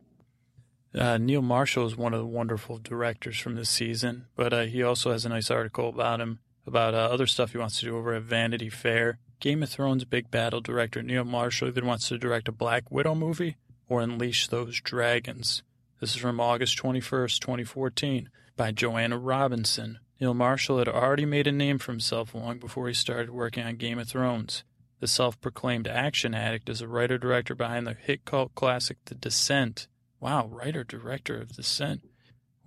[0.95, 4.83] Uh, Neil Marshall is one of the wonderful directors from this season, but uh, he
[4.83, 7.97] also has a nice article about him about uh, other stuff he wants to do
[7.97, 9.19] over at Vanity Fair.
[9.41, 13.15] Game of Thrones big battle director Neil Marshall either wants to direct a Black Widow
[13.15, 13.57] movie
[13.89, 15.63] or unleash those dragons.
[16.01, 19.99] This is from August 21st, 2014, by Joanna Robinson.
[20.21, 23.77] Neil Marshall had already made a name for himself long before he started working on
[23.77, 24.65] Game of Thrones.
[25.01, 29.15] The self proclaimed action addict is a writer director behind the hit cult classic The
[29.15, 29.89] Descent.
[30.21, 32.03] Wow, writer director of Descent.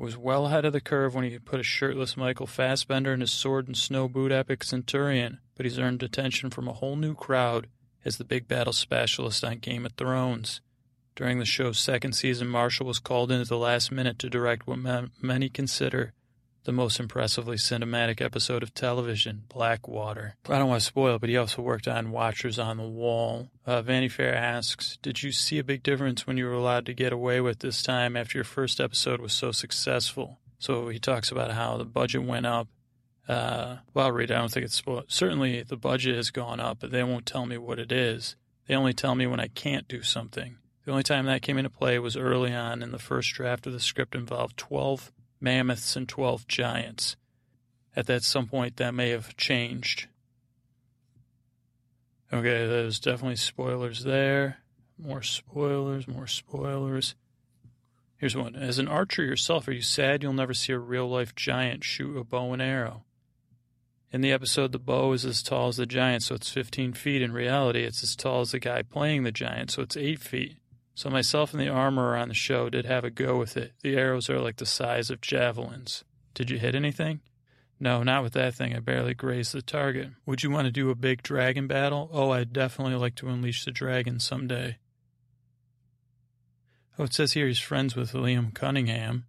[0.03, 3.31] Was well ahead of the curve when he put a shirtless Michael Fassbender in his
[3.31, 7.67] sword and snow boot epic Centurion, but he's earned attention from a whole new crowd
[8.03, 10.59] as the big battle specialist on Game of Thrones.
[11.15, 14.67] During the show's second season, Marshall was called in at the last minute to direct
[14.67, 16.11] what many consider
[16.63, 20.35] the most impressively cinematic episode of television, Blackwater.
[20.47, 23.49] I don't want to spoil it, but he also worked on Watchers on the Wall.
[23.65, 26.93] Uh, Vanity Fair asks, Did you see a big difference when you were allowed to
[26.93, 30.39] get away with this time after your first episode was so successful?
[30.59, 32.67] So he talks about how the budget went up.
[33.27, 34.35] Uh, well, I'll read it.
[34.35, 35.05] I don't think it's spoiled.
[35.07, 38.35] Certainly the budget has gone up, but they won't tell me what it is.
[38.67, 40.57] They only tell me when I can't do something.
[40.85, 43.73] The only time that came into play was early on, and the first draft of
[43.73, 45.11] the script involved 12
[45.43, 47.15] mammoths and 12 giants.
[47.95, 50.07] At that some point, that may have changed.
[52.31, 54.57] Okay, there's definitely spoilers there.
[54.97, 57.13] More spoilers, more spoilers.
[58.17, 58.55] Here's one.
[58.55, 62.17] As an archer yourself, are you sad you'll never see a real life giant shoot
[62.17, 63.03] a bow and arrow?
[64.11, 67.21] In the episode, the bow is as tall as the giant, so it's 15 feet.
[67.21, 70.57] In reality, it's as tall as the guy playing the giant, so it's 8 feet.
[70.95, 73.73] So myself and the armorer on the show did have a go with it.
[73.81, 76.03] The arrows are like the size of javelins.
[76.33, 77.21] Did you hit anything?
[77.79, 78.75] No, not with that thing.
[78.75, 80.09] I barely grazed the target.
[80.25, 82.09] Would you want to do a big dragon battle?
[82.13, 84.77] Oh, I'd definitely like to unleash the dragon someday.
[86.97, 89.25] Oh, it says here he's friends with Liam Cunningham.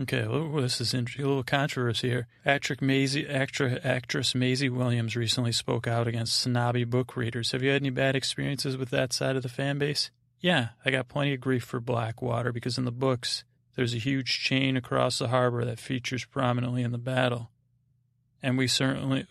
[0.00, 0.26] Okay,
[0.60, 1.24] this is interesting.
[1.24, 2.26] A little controversy here.
[2.46, 7.52] Actress Maisie, actress Maisie Williams recently spoke out against snobby book readers.
[7.52, 10.10] Have you had any bad experiences with that side of the fan base?
[10.40, 13.44] Yeah, I got plenty of grief for Blackwater because in the books,
[13.76, 17.50] there's a huge chain across the harbor that features prominently in the battle.
[18.42, 19.26] And we certainly,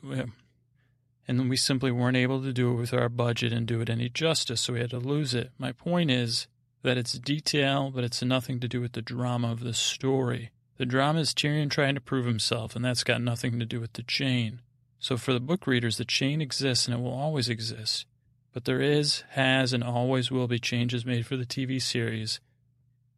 [1.27, 4.09] and we simply weren't able to do it with our budget and do it any
[4.09, 5.51] justice, so we had to lose it.
[5.57, 6.47] My point is
[6.83, 10.51] that it's detail, but it's nothing to do with the drama of the story.
[10.77, 13.93] The drama is Tyrion trying to prove himself, and that's got nothing to do with
[13.93, 14.61] the chain.
[14.99, 18.05] So for the book readers, the chain exists and it will always exist.
[18.53, 22.39] But there is, has, and always will be changes made for the TV series.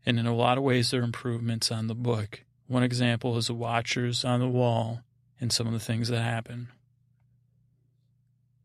[0.05, 2.43] And in a lot of ways, there are improvements on the book.
[2.67, 5.01] One example is the Watchers on the Wall
[5.41, 6.69] and some of the things that happen.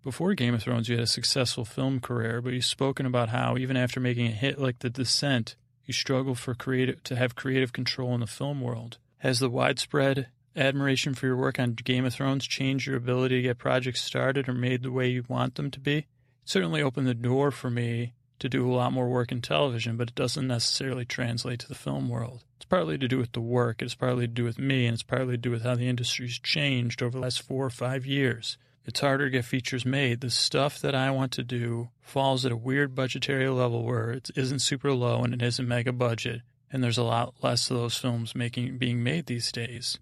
[0.04, 3.56] Before Game of Thrones, you had a successful film career, but you've spoken about how,
[3.56, 7.72] even after making a hit like The Descent, you struggle for creative to have creative
[7.72, 8.98] control in the film world.
[9.18, 13.42] Has the widespread admiration for your work on Game of Thrones changed your ability to
[13.42, 15.98] get projects started or made the way you want them to be?
[15.98, 16.06] It
[16.44, 20.10] certainly opened the door for me to do a lot more work in television, but
[20.10, 22.44] it doesn't necessarily translate to the film world.
[22.56, 25.02] It's partly to do with the work, it's partly to do with me, and it's
[25.02, 28.58] partly to do with how the industry's changed over the last four or five years.
[28.88, 30.22] It's harder to get features made.
[30.22, 34.30] The stuff that I want to do falls at a weird budgetary level where it
[34.34, 36.40] isn't super low and it isn't mega budget,
[36.72, 39.98] and there's a lot less of those films making being made these days.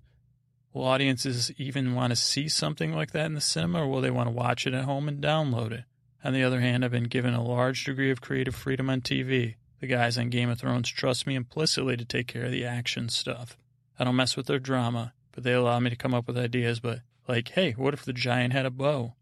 [0.72, 4.10] Will audiences even want to see something like that in the cinema, or will they
[4.12, 5.82] want to watch it at home and download it?
[6.22, 9.56] On the other hand, I've been given a large degree of creative freedom on TV.
[9.80, 13.08] The guys on Game of Thrones trust me implicitly to take care of the action
[13.08, 13.56] stuff.
[13.98, 16.78] I don't mess with their drama, but they allow me to come up with ideas,
[16.78, 19.15] but like, hey, what if the giant had a bow?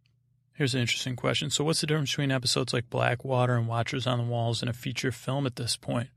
[0.52, 1.50] Here's an interesting question.
[1.50, 4.74] So, what's the difference between episodes like Blackwater and Watchers on the Walls and a
[4.74, 6.10] feature film at this point?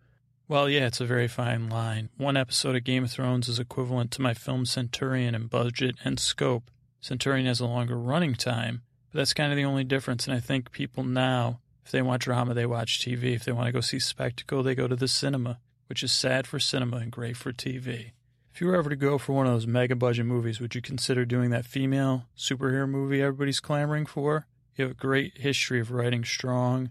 [0.47, 2.09] Well, yeah, it's a very fine line.
[2.17, 6.19] One episode of Game of Thrones is equivalent to my film Centurion in budget and
[6.19, 6.69] scope.
[7.01, 10.27] Centurion has a longer running time, but that's kind of the only difference.
[10.27, 13.35] And I think people now, if they want drama, they watch TV.
[13.35, 16.47] If they want to go see spectacle, they go to the cinema, which is sad
[16.47, 18.11] for cinema and great for TV.
[18.57, 20.81] If you were ever to go for one of those mega budget movies, would you
[20.81, 24.47] consider doing that female superhero movie everybody's clamoring for?
[24.75, 26.89] You have a great history of writing strong,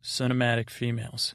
[0.00, 1.34] cinematic females.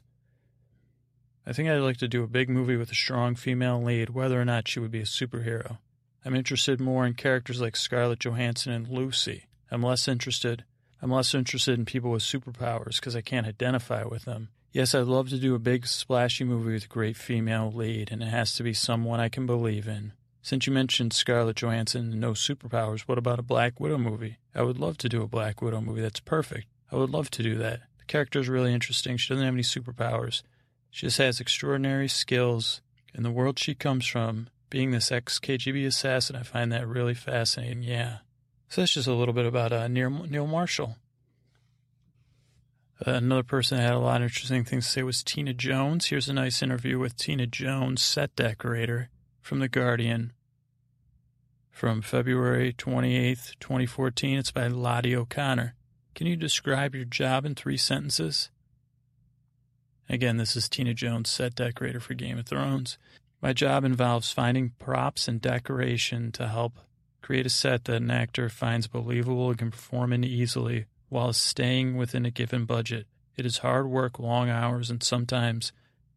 [1.46, 4.40] I think I'd like to do a big movie with a strong female lead, whether
[4.40, 5.76] or not she would be a superhero.
[6.24, 9.48] I'm interested more in characters like Scarlett Johansson and Lucy.
[9.70, 10.64] I'm less interested.
[11.02, 14.48] I'm less interested in people with superpowers because I can't identify with them.
[14.74, 18.20] Yes, I'd love to do a big splashy movie with a great female lead, and
[18.20, 20.14] it has to be someone I can believe in.
[20.42, 24.38] Since you mentioned Scarlett Johansson and no superpowers, what about a Black Widow movie?
[24.52, 26.00] I would love to do a Black Widow movie.
[26.00, 26.66] That's perfect.
[26.90, 27.82] I would love to do that.
[27.98, 29.16] The character is really interesting.
[29.16, 30.42] She doesn't have any superpowers.
[30.90, 32.80] She just has extraordinary skills.
[33.14, 37.14] In the world she comes from, being this ex KGB assassin, I find that really
[37.14, 37.84] fascinating.
[37.84, 38.18] Yeah.
[38.68, 40.96] So that's just a little bit about uh, Neil, Neil Marshall.
[43.00, 46.06] Another person that had a lot of interesting things to say was Tina Jones.
[46.06, 49.10] Here's a nice interview with Tina Jones, set decorator
[49.40, 50.32] from The Guardian
[51.70, 54.38] from February 28th, 2014.
[54.38, 55.74] It's by Lottie O'Connor.
[56.14, 58.50] Can you describe your job in three sentences?
[60.08, 62.96] Again, this is Tina Jones, set decorator for Game of Thrones.
[63.42, 66.78] My job involves finding props and decoration to help
[67.22, 71.96] create a set that an actor finds believable and can perform in easily while staying
[71.96, 73.06] within a given budget.
[73.36, 75.70] It is hard work, long hours, and sometimes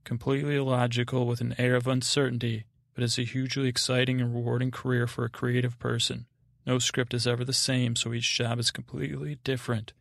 [0.04, 2.66] completely illogical with an air of uncertainty,
[2.96, 6.26] but it's a hugely exciting and rewarding career for a creative person.
[6.66, 9.94] No script is ever the same, so each job is completely different,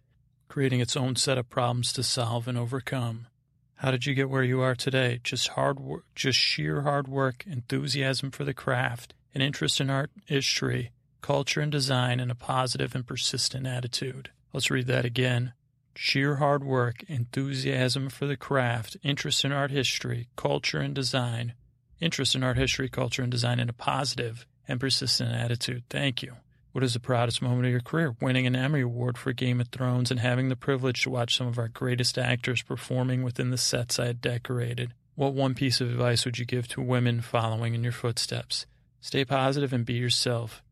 [0.49, 3.27] creating its own set of problems to solve and overcome.
[3.75, 5.21] How did you get where you are today?
[5.23, 10.11] Just hard work, just sheer hard work, enthusiasm for the craft, an interest in art
[10.25, 10.91] history,
[11.21, 14.31] culture and design, and a positive and persistent attitude.
[14.57, 15.53] Let's read that again.
[15.95, 21.53] Sheer hard work, enthusiasm for the craft, interest in art history, culture and design,
[22.01, 25.83] interest in art history, culture and design, and a positive and persistent attitude.
[25.91, 26.37] Thank you.
[26.73, 28.17] What is the proudest moment of your career?
[28.19, 31.49] Winning an Emmy Award for Game of Thrones and having the privilege to watch some
[31.49, 34.95] of our greatest actors performing within the sets I had decorated.
[35.17, 38.65] What one piece of advice would you give to women following in your footsteps?
[39.03, 40.63] Stay positive and be yourself.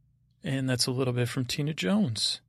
[0.43, 2.41] And that's a little bit from Tina Jones.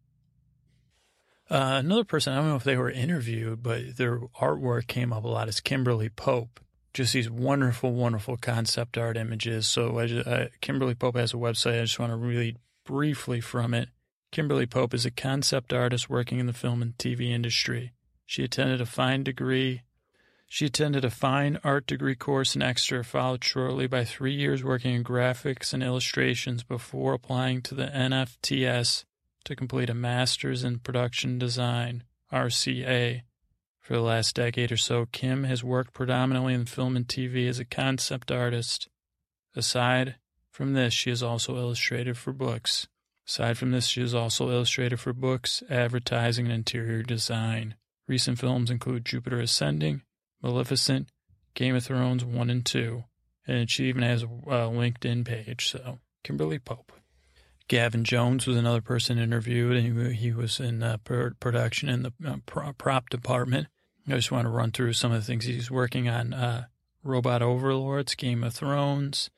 [1.50, 5.24] Uh, another person, I don't know if they were interviewed, but their artwork came up
[5.24, 6.60] a lot is Kimberly Pope.
[6.94, 9.68] Just these wonderful, wonderful concept art images.
[9.68, 11.80] So I just, uh, Kimberly Pope has a website.
[11.80, 13.90] I just want to read briefly from it.
[14.32, 17.92] Kimberly Pope is a concept artist working in the film and TV industry.
[18.26, 19.84] She attended a fine degree.
[20.48, 24.96] She attended a fine art degree course in Exeter, followed shortly by three years working
[24.96, 29.04] in graphics and illustrations before applying to the NFTS
[29.46, 33.22] to complete a master's in production design, RCA.
[33.80, 37.60] For the last decade or so, Kim has worked predominantly in film and TV as
[37.60, 38.90] a concept artist.
[39.56, 40.16] Aside
[40.52, 42.88] from this, she has also illustrated for books.
[43.28, 47.76] Aside from this, she has also illustrated for books, advertising, and interior design.
[48.08, 50.02] Recent films include Jupiter Ascending,
[50.42, 51.10] Maleficent,
[51.56, 53.04] Game of Thrones 1 and 2,
[53.48, 55.70] and she even has a LinkedIn page.
[55.70, 56.92] So, Kimberly Pope.
[57.68, 62.72] Gavin Jones was another person interviewed, and he, was in uh, production in the uh,
[62.78, 63.68] prop department.
[64.08, 66.34] I just want to run through some of the things he's working on.
[66.34, 66.66] Uh,
[67.04, 69.32] Robot Overlords, Game of Thrones,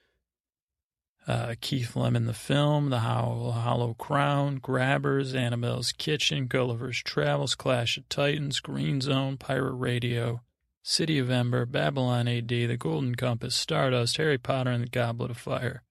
[1.28, 8.08] uh, Keith Lemon, the film, The Hollow Crown, Grabbers, Annabelle's Kitchen, Gulliver's Travels, Clash of
[8.08, 10.42] Titans, Green Zone, Pirate Radio,
[10.84, 15.38] City of Ember, Babylon AD, The Golden Compass, Stardust, Harry Potter and the Goblet of
[15.38, 15.84] Fire.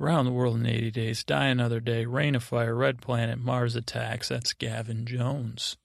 [0.00, 3.74] Around the World in 80 Days, Die Another Day, Reign of Fire, Red Planet, Mars
[3.74, 4.28] Attacks.
[4.28, 5.76] That's Gavin Jones.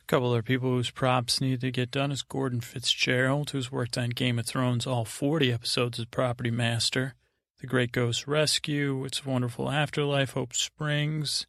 [0.00, 3.98] A couple other people whose props need to get done is Gordon Fitzgerald, who's worked
[3.98, 7.14] on Game of Thrones all 40 episodes as property master.
[7.58, 11.48] The Great Ghost Rescue, It's a Wonderful Afterlife, Hope Springs,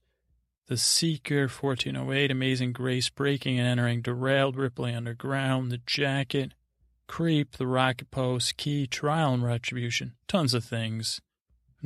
[0.66, 6.54] The Seeker, 1408, Amazing Grace, Breaking and Entering, Derailed, Ripley Underground, The Jacket,
[7.08, 11.22] Creep, The Rocket Post, Key, Trial and Retribution, tons of things.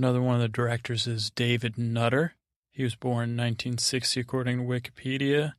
[0.02, 2.34] Another one of the directors is David Nutter.
[2.72, 5.54] He was born in 1960, according to Wikipedia.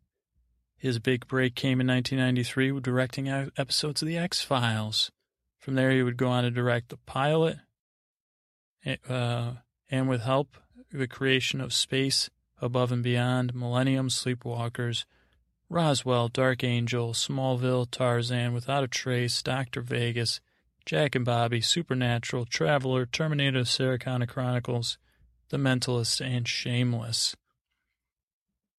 [0.77, 5.13] His big break came in 1993 directing episodes of The X Files.
[5.61, 7.59] From there, he would go on to direct The Pilot,
[9.09, 9.53] uh,
[9.89, 10.57] and with help,
[10.91, 12.29] the creation of Space
[12.61, 15.05] Above and Beyond, Millennium, Sleepwalkers,
[15.69, 19.83] Roswell, Dark Angel, Smallville, Tarzan, Without a Trace, Dr.
[19.83, 20.41] Vegas,
[20.85, 24.99] Jack and Bobby, Supernatural, Traveler, Terminator, Sarah Connor Chronicles,
[25.51, 27.37] The Mentalist, and Shameless.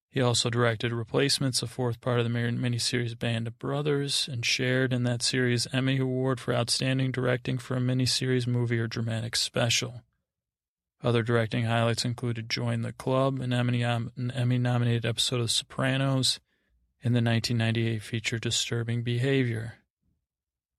[0.09, 4.93] He also directed Replacements, a fourth part of the miniseries Band of Brothers, and shared
[4.93, 10.03] in that series Emmy Award for Outstanding Directing for a miniseries, movie, or dramatic special.
[11.01, 16.39] Other directing highlights included Join the Club, an Emmy-nominated episode of Sopranos,
[17.03, 19.79] and the 1998 feature Disturbing Behavior.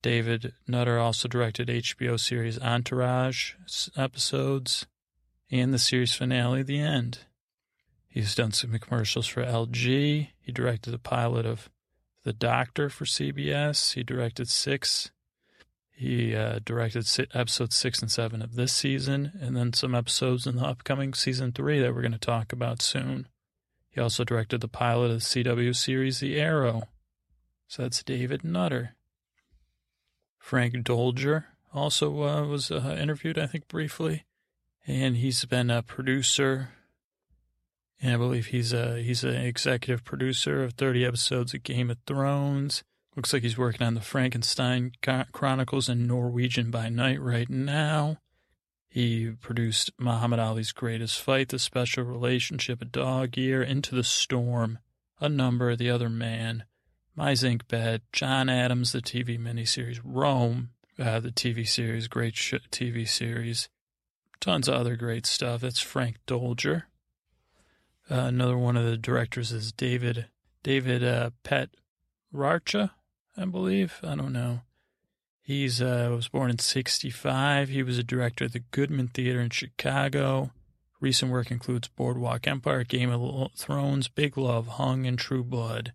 [0.05, 3.55] David Nutter also directed HBO series Entourage
[3.97, 4.85] episodes
[5.51, 7.20] and the series finale, The End.
[8.06, 10.28] He's done some commercials for LG.
[10.39, 11.70] He directed the pilot of
[12.22, 13.94] The Doctor for CBS.
[13.94, 15.10] He directed six.
[15.90, 20.56] He uh, directed episodes six and seven of this season, and then some episodes in
[20.56, 23.26] the upcoming season three that we're going to talk about soon.
[23.89, 26.89] He also directed the pilot of the CW series The Arrow.
[27.68, 28.97] So that's David Nutter.
[30.44, 34.26] Frank Doelger also uh, was uh, interviewed, I think, briefly,
[34.86, 36.68] and he's been a producer
[37.98, 41.96] And I believe he's a he's an executive producer of 30 episodes of Game of
[42.06, 42.84] Thrones.
[43.16, 44.92] Looks like he's working on the Frankenstein
[45.32, 48.18] Chronicles and Norwegian by Night right now.
[48.90, 54.78] He produced Muhammad Ali's Greatest Fight, The Special Relationship, A Dog Year, Into the Storm,
[55.22, 56.64] A Number, The Other Man,
[57.16, 62.54] My Zinc Bed, John Adams, the TV miniseries, Rome, uh, the TV series, great sh-
[62.72, 63.68] TV series,
[64.40, 65.60] tons of other great stuff.
[65.60, 66.88] That's Frank Doelger.
[68.10, 70.26] Uh, another one of the directors is David
[70.64, 71.70] David uh, Pet
[72.34, 72.90] Rarcha,
[73.36, 74.00] I believe.
[74.02, 74.62] I don't know.
[75.40, 77.68] He's uh, was born in '65.
[77.68, 80.50] He was a director at the Goodman Theater in Chicago.
[81.00, 85.92] Recent work includes Boardwalk Empire, Game of Thrones, Big Love, Hung, and True Blood.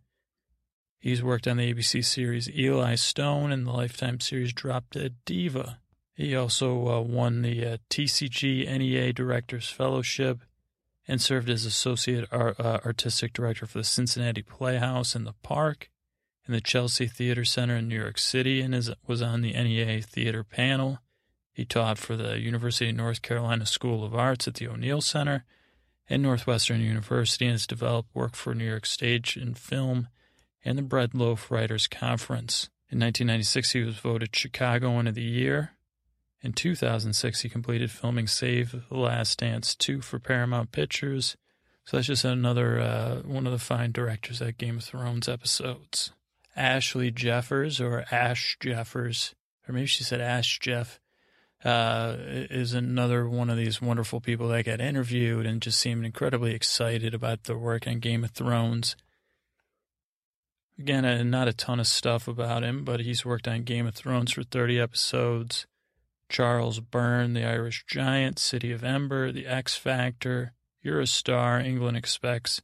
[0.99, 5.79] He's worked on the ABC series Eli Stone and the Lifetime series Drop Dead Diva.
[6.13, 10.39] He also uh, won the uh, TCG NEA Directors Fellowship
[11.07, 15.89] and served as Associate uh, Artistic Director for the Cincinnati Playhouse and the Park
[16.45, 20.01] and the Chelsea Theater Center in New York City and is, was on the NEA
[20.01, 20.99] Theater panel.
[21.53, 25.45] He taught for the University of North Carolina School of Arts at the O'Neill Center
[26.09, 30.09] and Northwestern University and has developed work for New York Stage and Film
[30.63, 32.69] and the Bread Loaf Writers Conference.
[32.91, 35.73] In 1996, he was voted Chicago One of the Year.
[36.41, 41.35] In 2006, he completed filming Save the Last Dance 2 for Paramount Pictures.
[41.85, 46.11] So that's just another uh, one of the fine directors at Game of Thrones episodes.
[46.55, 49.33] Ashleigh Jeffers, or Ash Jeffers,
[49.67, 50.99] or maybe she said Ash Jeff,
[51.63, 56.53] uh, is another one of these wonderful people that got interviewed and just seemed incredibly
[56.53, 58.95] excited about their work on Game of Thrones.
[60.79, 64.31] Again, not a ton of stuff about him, but he's worked on Game of Thrones
[64.31, 65.67] for 30 episodes.
[66.29, 71.97] Charles Byrne, The Irish Giant, City of Ember, The X Factor, You're a Star, England
[71.97, 72.61] Expects,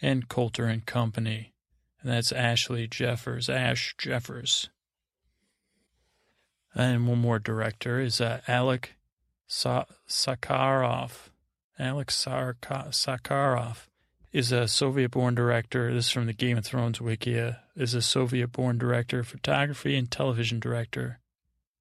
[0.00, 1.52] and Coulter and Company.
[2.00, 4.70] And that's Ashleigh Jeffers, Ash Jeffers.
[6.72, 8.90] And one more director is uh, Alik
[9.48, 11.30] Sa- Sakharov.
[11.80, 12.10] Alik
[12.92, 13.89] Sakharov
[14.32, 15.92] is a Soviet-born director.
[15.92, 17.58] This is from the Game of Thrones Wikia.
[17.74, 21.18] Is a Soviet-born director, photography, and television director.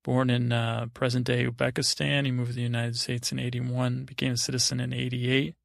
[0.03, 4.05] Born in uh, present-day Uzbekistan, he moved to the United States in '81.
[4.05, 5.55] Became a citizen in '88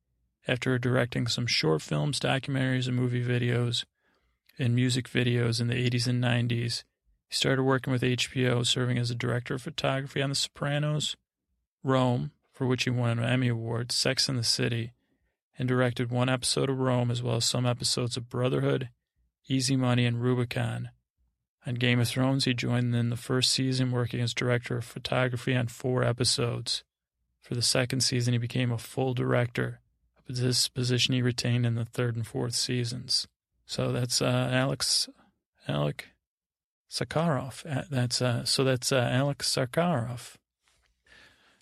[0.47, 3.85] after directing some short films, documentaries, and movie videos,
[4.59, 6.85] and music videos in the '80s and '90s.
[7.29, 11.17] He started working with HBO, serving as a director of photography on The Sopranos,
[11.83, 14.93] Rome, for which he won an Emmy Award, Sex and the City
[15.59, 18.89] and directed one episode of Rome as well as some episodes of Brotherhood,
[19.49, 20.91] Easy Money, and Rubicon.
[21.67, 25.55] On Game of Thrones, he joined in the first season working as director of photography
[25.55, 26.85] on four episodes.
[27.41, 29.81] For the second season, he became a full director,
[30.29, 33.29] this position he retained in the third and fourth seasons.
[33.67, 35.09] So that's uh, Alex,
[35.69, 36.03] Alik
[36.91, 37.89] Sakharov.
[37.91, 40.35] That's uh, so that's uh, Alik Sakharov.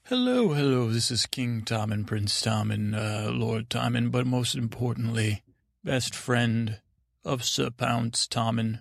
[0.06, 5.44] Hello, hello, this is King Tommen, Prince Tommen, uh, Lord Tommen, but most importantly,
[5.84, 6.80] best friend
[7.24, 8.80] of Sir Pounce Tommen.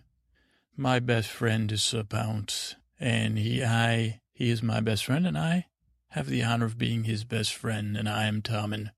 [0.75, 5.37] My best friend is Sir Pounce, and he, I, he is my best friend, and
[5.37, 5.67] I
[6.09, 8.89] have the honor of being his best friend, and I am Tommen.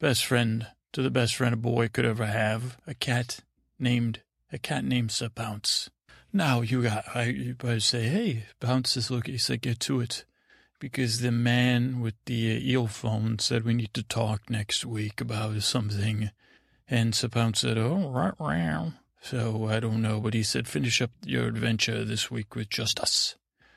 [0.00, 3.40] Best friend to the best friend a boy could ever have, a cat
[3.78, 5.90] named, a cat named Sir Pounce.
[6.32, 10.00] Now you got, I, you better say, hey, Pounce is looking, he said, get to
[10.00, 10.24] it
[10.78, 15.62] because the man with the uh, earphone said we need to talk next week about
[15.62, 16.30] something.
[16.88, 18.92] And Sapone said, oh, right, right.
[19.20, 23.00] So I don't know, but he said, finish up your adventure this week with just
[23.00, 23.34] us.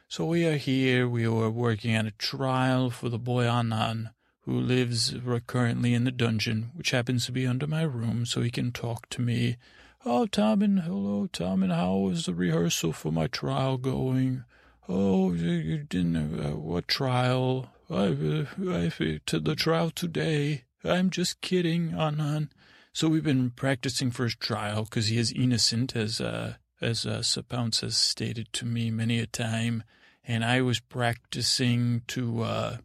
[0.07, 1.07] So we are here.
[1.07, 4.09] We are working on a trial for the boy Anan,
[4.41, 5.15] who lives
[5.47, 9.09] currently in the dungeon, which happens to be under my room, so he can talk
[9.09, 9.57] to me.
[10.05, 11.75] Oh, Tommen, hello, Tommen.
[11.75, 14.45] How is the rehearsal for my trial going?
[14.91, 17.69] Oh, you didn't, uh, what trial?
[17.91, 20.63] I, uh, I, to the trial today.
[20.83, 22.49] I'm just kidding, Anan.
[22.91, 27.19] So we've been practicing for his trial because he is innocent, as, uh, as, uh,
[27.19, 29.83] Sapounce has stated to me many a time.
[30.23, 32.77] And I was practicing to, uh,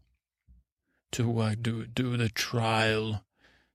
[1.13, 3.25] to, uh, do, do the trial.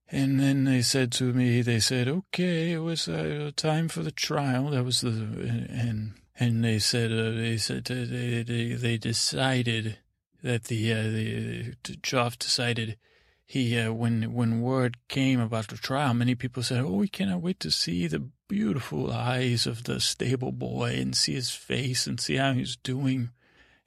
[0.08, 4.12] And then they said to me, they said, okay, it was uh, time for the
[4.12, 4.70] trial.
[4.70, 9.98] That was the, and and they said uh, they said uh, they, they they decided
[10.42, 12.98] that the uh, the Joff decided
[13.46, 17.42] he uh, when when word came about the trial, many people said, "Oh, we cannot
[17.42, 22.20] wait to see the beautiful eyes of the stable boy and see his face and
[22.20, 23.32] see how he's doing."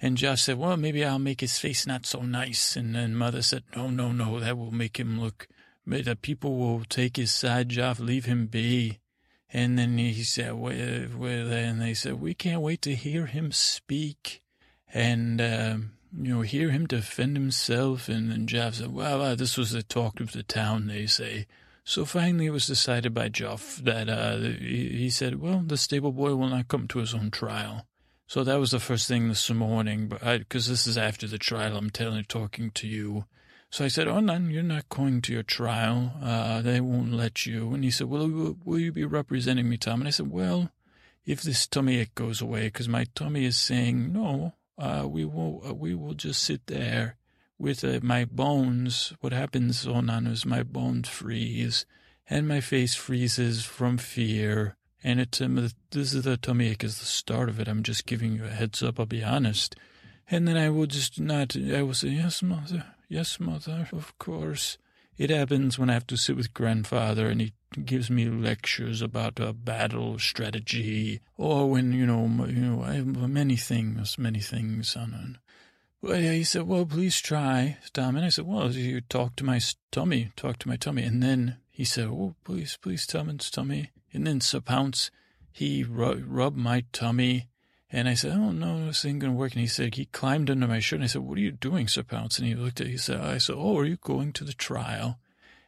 [0.00, 3.42] And Josh said, "Well, maybe I'll make his face not so nice." And then Mother
[3.42, 5.48] said, "No, no, no, that will make him look
[5.86, 9.00] the people will take his side, Joff, leave him be.
[9.52, 14.42] And then he said, and they said, we can't wait to hear him speak
[14.94, 18.08] and, um, you know, hear him defend himself.
[18.08, 21.46] And then Joff said, well, uh, this was the talk of the town, they say.
[21.84, 26.34] So finally it was decided by Joff that, uh, he, said, well, the stable boy
[26.34, 27.86] will not come to his own trial.
[28.26, 31.90] So that was the first thing this morning, because this is after the trial, I'm
[31.90, 33.26] telling, talking to you.
[33.72, 36.12] So I said, "Oh, no, you're not going to your trial.
[36.22, 38.28] Uh, they won't let you." And he said, "Well,
[38.64, 40.70] will, you be representing me, Tom?" And I said, "Well,
[41.24, 45.62] if this tummy ache goes away, because my tummy is saying no, uh, we will,
[45.66, 47.16] uh, we will just sit there
[47.58, 49.14] with uh, my bones.
[49.20, 51.86] What happens, Onan, is my bones freeze,
[52.28, 56.98] and my face freezes from fear." And it, um, this is the tummy ache is
[56.98, 57.68] the start of it.
[57.68, 59.00] I'm just giving you a heads up.
[59.00, 59.76] I'll be honest.
[60.30, 64.78] And then I will just not, I will say, yes, mother, yes, mother, of course.
[65.18, 67.52] It happens when I have to sit with grandfather and he
[67.84, 73.06] gives me lectures about a battle strategy or when, you know, you know, I have
[73.06, 75.38] many things, many things on.
[76.00, 78.16] Well, he said, well, please try, Tom.
[78.16, 79.60] And I said, well, you talk to my
[79.90, 81.02] tummy, talk to my tummy.
[81.02, 83.90] And then he said, oh, please, please, Tom and tummy.
[84.14, 85.10] And then Sir Pounce,
[85.52, 87.48] he ru- rubbed my tummy.
[87.94, 89.52] And I said, oh, no, this ain't going to work.
[89.52, 90.96] And he said, he climbed under my shirt.
[90.96, 92.38] And I said, what are you doing, Sir Pounce?
[92.38, 95.18] And he looked at, he said, I said, oh, are you going to the trial?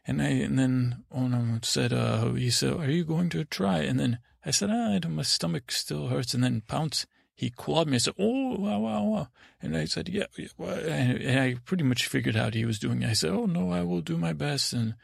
[0.07, 3.79] And I, and then Onum said, uh, he said, are you going to try?
[3.79, 6.33] And then I said, ah, my stomach still hurts.
[6.33, 7.95] And then Pounce, he clawed me.
[7.95, 9.27] I said, oh, wow, wow, wow.
[9.61, 10.47] And I said, yeah, yeah.
[10.57, 13.09] And I pretty much figured out he was doing it.
[13.09, 14.73] I said, oh, no, I will do my best.
[14.73, 14.95] And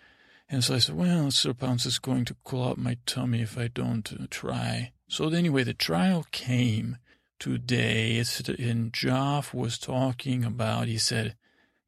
[0.50, 3.58] and so I said, well, Sir Pounce is going to claw up my tummy if
[3.58, 4.92] I don't uh, try.
[5.08, 6.98] So anyway, the trial came
[7.42, 11.36] today, and Joff was talking about, he said,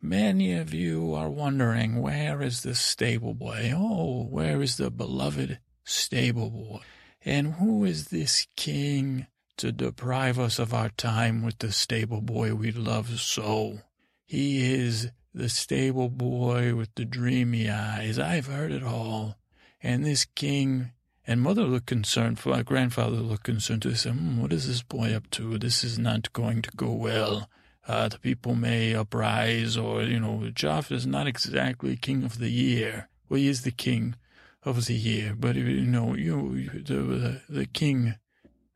[0.02, 3.72] many of you are wondering, where is the stable boy?
[3.72, 6.80] Oh, where is the beloved stable boy?
[7.24, 9.28] And who is this king
[9.58, 13.82] to deprive us of our time with the stable boy we love so?
[14.26, 18.18] He is the stable boy with the dreamy eyes.
[18.18, 19.38] I've heard it all.
[19.84, 20.93] And this king
[21.26, 23.96] and mother looked concerned, for my grandfather looked concerned too.
[23.96, 25.58] Said, hmm, what is this boy up to?
[25.58, 27.50] This is not going to go well.
[27.88, 32.50] Uh, the people may uprise, or, you know, Joff is not exactly king of the
[32.50, 33.10] year.
[33.28, 34.16] Well, he is the king
[34.64, 38.16] of the year, but, you know, you, the, the, the king,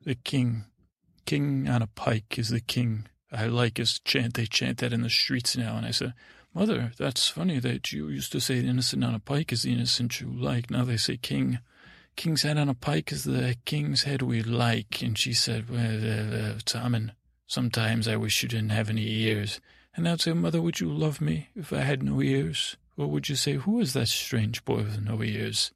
[0.04, 0.66] the king,
[1.26, 3.08] king on a pike is the king.
[3.32, 4.34] I like his chant.
[4.34, 5.78] They chant that in the streets now.
[5.78, 6.14] And I said,
[6.54, 10.20] Mother, that's funny that you used to say innocent on a pike is the innocent
[10.20, 10.72] you like.
[10.72, 11.60] Now they say king.
[12.18, 15.02] King's head on a pike is the king's head we like.
[15.02, 17.10] And she said, well, uh, uh,
[17.48, 19.62] sometimes I wish you didn't have any ears.
[19.96, 22.76] And I'd say, Mother, would you love me if I had no ears?
[22.98, 25.72] Or would you say, who is that strange boy with no ears?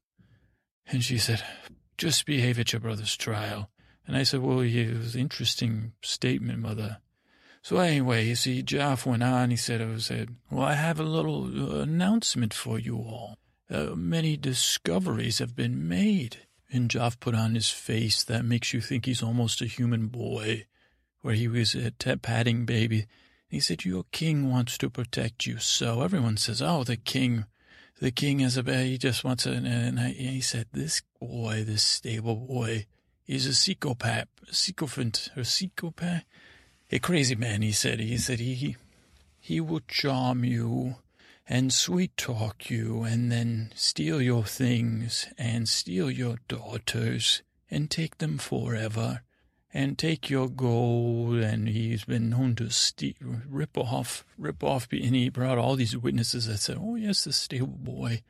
[0.88, 1.44] And she said,
[1.98, 3.70] just behave at your brother's trial.
[4.08, 6.98] And I said, well, it was an interesting statement, Mother.
[7.62, 9.52] So anyway, you see, Joff went on.
[9.52, 13.38] He said, "I said, well, I have a little uh, announcement for you all.
[13.72, 16.38] Uh, many discoveries have been made."
[16.73, 20.65] And Joff put on his face that makes you think he's almost a human boy,
[21.22, 23.07] where he was a t- patting baby.
[23.48, 27.45] He said, "Your king wants to protect you." So everyone says, "Oh, the king."
[27.99, 29.68] The king is a bad, he just wants to, and,
[29.99, 32.88] I, and he said, this boy, this stable boy,
[33.27, 36.23] is a psychopath, a sycophant, or psychopath
[36.91, 37.99] a crazy man, he said.
[37.99, 38.76] He said he,
[39.39, 40.95] he will charm you
[41.48, 48.18] and sweet talk you and then steal your things and steal your daughters and take
[48.20, 49.24] them forever
[49.74, 51.36] and take your gold.
[51.36, 53.16] And he's been known to steal,
[53.50, 57.34] rip off, rip off, and he brought all these witnesses that said, oh yes, the
[57.34, 58.22] stable boy,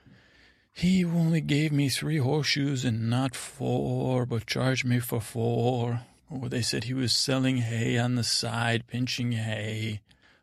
[0.74, 6.02] he only gave me three horseshoes and not four, but charged me for four.
[6.30, 10.00] Or they said he was selling hay on the side, pinching hay,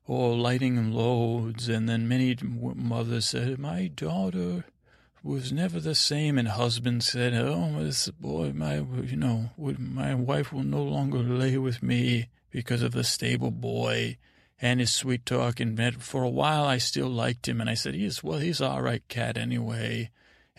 [0.09, 1.69] Oh, or lighting loads.
[1.69, 4.65] And then many mothers said, My daughter
[5.23, 6.39] was never the same.
[6.39, 11.59] And husbands said, Oh, this boy, my, you know, my wife will no longer lay
[11.59, 14.17] with me because of the stable boy
[14.61, 15.61] and his sweet talk.
[15.61, 17.61] And for a while, I still liked him.
[17.61, 20.11] And I said, He's, well, he's all right, cat, anyway.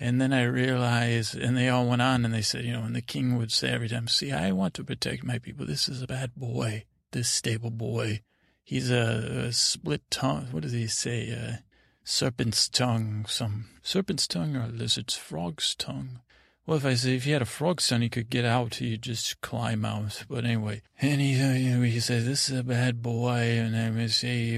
[0.01, 2.95] And then I realized, and they all went on and they said, you know, and
[2.95, 5.65] the king would say every time, see, I want to protect my people.
[5.65, 8.21] This is a bad boy, this stable boy.
[8.69, 10.49] He's a, a split tongue.
[10.51, 11.31] What does he say?
[11.31, 11.57] Uh,
[12.03, 16.19] serpent's tongue, some serpent's tongue or lizard's frog's tongue.
[16.67, 18.75] Well, if I say if he had a frog's tongue, he could get out.
[18.75, 20.23] He'd just climb out.
[20.29, 24.53] But anyway, and he, uh, he said, "This is a bad boy," and i'm say,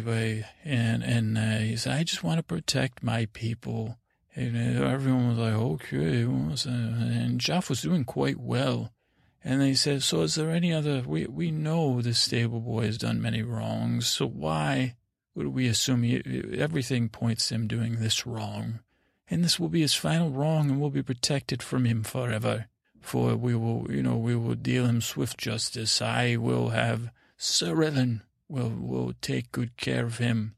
[0.66, 3.98] and and uh, he said, "I just want to protect my people."
[4.36, 6.24] And uh, everyone was like, okay.
[6.24, 8.92] And Jeff was doing quite well.
[9.44, 12.98] And they said, so is there any other, we, we know the stable boy has
[12.98, 14.96] done many wrongs, so why
[15.34, 16.22] would we assume he,
[16.56, 18.80] everything points to him doing this wrong?
[19.30, 22.68] And this will be his final wrong and we'll be protected from him forever.
[23.00, 26.02] For we will, you know, we will deal him swift justice.
[26.02, 30.56] I will have Sir Ellen will, will take good care of him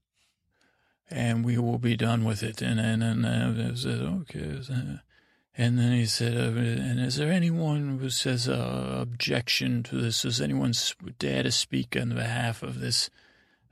[1.09, 2.61] and we will be done with it.
[2.61, 4.59] And, and, and I said, okay.
[5.55, 10.23] And then he said, uh, and is there anyone who says uh, objection to this?
[10.23, 10.73] Does anyone
[11.19, 13.11] dare to speak on behalf of this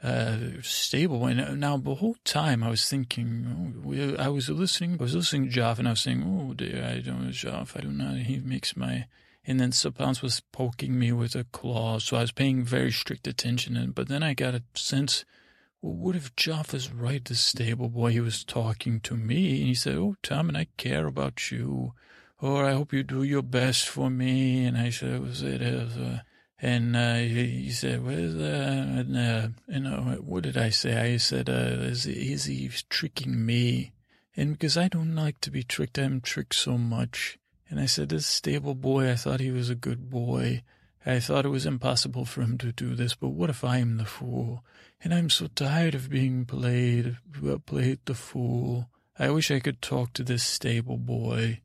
[0.04, 1.26] uh, stable?
[1.26, 5.50] And now the whole time I was thinking, oh, I was listening, I was listening
[5.50, 7.76] to Joff and I was saying, oh dear, I don't know Joff.
[7.76, 8.14] I don't know.
[8.14, 9.08] He makes my,
[9.48, 11.98] and then Sapans was poking me with a claw.
[11.98, 13.76] So I was paying very strict attention.
[13.76, 15.26] And, but then I got a sense,
[15.82, 18.12] what if Joff is right, the stable boy?
[18.12, 21.94] He was talking to me, and he said, Oh, Tom, and I care about you.
[22.40, 24.66] Or I hope you do your best for me.
[24.66, 25.62] And I said, Was it?
[25.62, 26.20] Uh,
[26.62, 31.14] and uh, he said, "Where's that?" And uh, you know, what did I say?
[31.14, 33.94] I said, uh, "Is, is he tricking me?"
[34.38, 37.40] And because I don't like to be tricked, I'm tricked so much.
[37.68, 40.62] And I said, "This stable boy, I thought he was a good boy.
[41.04, 43.98] I thought it was impossible for him to do this, but what if I am
[43.98, 44.64] the fool?
[45.04, 47.18] And I'm so tired of being played,
[47.66, 48.90] played the fool.
[49.18, 51.62] I wish I could talk to this stable boy.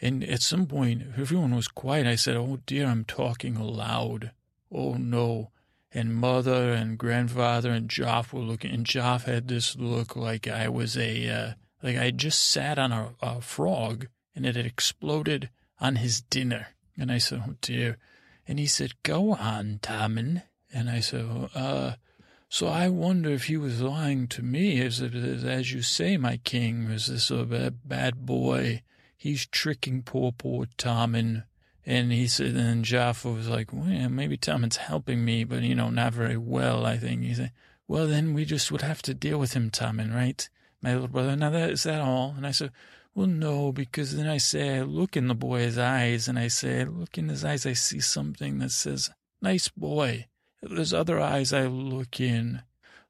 [0.00, 2.08] And at some point, everyone was quiet.
[2.08, 4.32] I said, Oh dear, I'm talking aloud.
[4.70, 5.52] Oh no.
[5.92, 10.68] And mother and grandfather and Joff were looking, and Joff had this look like I
[10.68, 11.52] was a, uh,
[11.82, 15.50] like I just sat on a, a frog and it had exploded
[15.80, 16.68] on his dinner.
[16.98, 17.98] And I said, Oh dear.
[18.48, 20.42] And he said, Go on, Tommen.
[20.72, 21.92] And I said, Uh,
[22.52, 26.82] so I wonder if he was lying to me, as, as you say, my king,
[26.90, 28.82] is this a bad, boy?
[29.16, 31.44] He's tricking poor, poor Tommen.
[31.86, 35.88] And he said, and Jaffa was like, well, maybe Tommen's helping me, but, you know,
[35.88, 37.22] not very well, I think.
[37.22, 37.52] He said,
[37.88, 40.46] well, then we just would have to deal with him, Tommen, right?
[40.82, 42.34] My little brother, now that, is that all?
[42.36, 42.70] And I said,
[43.14, 46.84] well, no, because then I say, I look in the boy's eyes, and I say,
[46.84, 49.08] look in his eyes, I see something that says,
[49.40, 50.26] nice boy.
[50.62, 52.62] There's other eyes I look in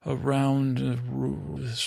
[0.06, 0.80] around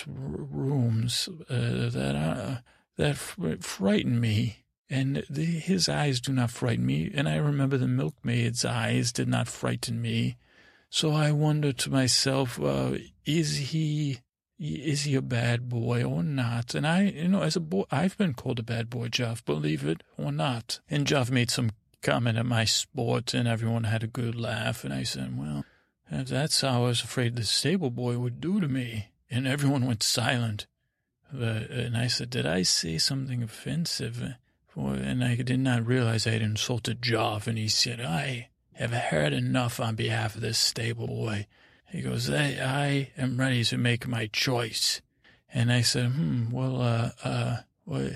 [0.06, 2.56] rooms uh, that uh,
[2.96, 7.10] that frighten me, and the, his eyes do not frighten me.
[7.12, 10.36] And I remember the milkmaid's eyes did not frighten me.
[10.88, 12.92] So I wonder to myself, uh,
[13.24, 14.20] is he
[14.58, 16.74] is he a bad boy or not?
[16.74, 19.84] And I, you know, as a boy, I've been called a bad boy, Jeff, believe
[19.84, 20.80] it or not.
[20.88, 21.72] And Jeff made some
[22.06, 24.84] comment at my sport, and everyone had a good laugh.
[24.84, 25.64] And I said, well,
[26.10, 29.08] that's how I was afraid the stable boy would do to me.
[29.28, 30.66] And everyone went silent.
[31.32, 34.22] and I said, did I say something offensive?
[34.76, 37.48] And I did not realize I had insulted Joff.
[37.48, 41.46] And he said, I have heard enough on behalf of this stable boy.
[41.88, 45.00] He goes, I, I am ready to make my choice.
[45.52, 48.10] And I said, hmm, well, uh, uh, well,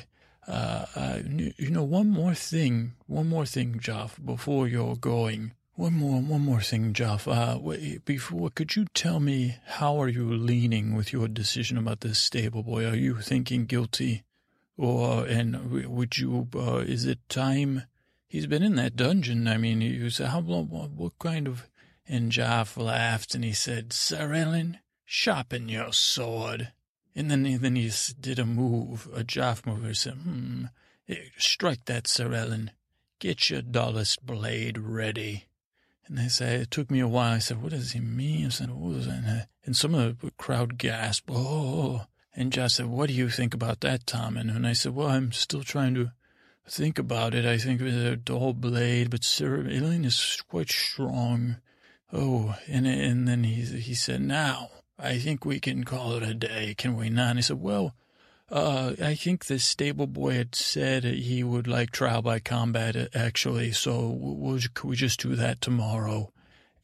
[0.50, 5.52] uh, uh, you know, one more thing, one more thing, Joff, before you're going.
[5.76, 7.28] One more, one more thing, Joff.
[7.28, 12.18] Uh, before, could you tell me how are you leaning with your decision about this
[12.18, 12.84] stable boy?
[12.84, 14.24] Are you thinking guilty,
[14.76, 16.48] or and would you?
[16.54, 17.84] Uh, is it time?
[18.26, 19.46] He's been in that dungeon.
[19.46, 20.68] I mean, you said how long?
[20.68, 21.68] What, what kind of?
[22.08, 26.72] And Joff laughed and he said, "Sir Ilyn, sharpen your sword."
[27.14, 29.84] And then, then he did a move, a Joff move.
[29.84, 30.64] He said, hmm,
[31.36, 32.70] strike that, Sir Ilyn.
[33.18, 35.46] Get your dullest blade ready.
[36.06, 37.34] And they said, it took me a while.
[37.34, 38.46] I said, what does he mean?
[38.46, 39.48] I said, what was that?
[39.64, 42.06] And some of the crowd gasped, oh.
[42.34, 44.36] And Joff said, what do you think about that, Tom?
[44.36, 46.12] And I said, well, I'm still trying to
[46.68, 47.44] think about it.
[47.44, 51.56] I think it's a dull blade, but Sir Ilyn is quite strong.
[52.12, 54.70] Oh, and, and then he, he said, now,
[55.02, 57.30] I think we can call it a day, can we not?
[57.30, 57.94] And he said, well,
[58.50, 63.72] uh, I think the stable boy had said he would like trial by combat, actually,
[63.72, 66.32] so we'll, could we just do that tomorrow?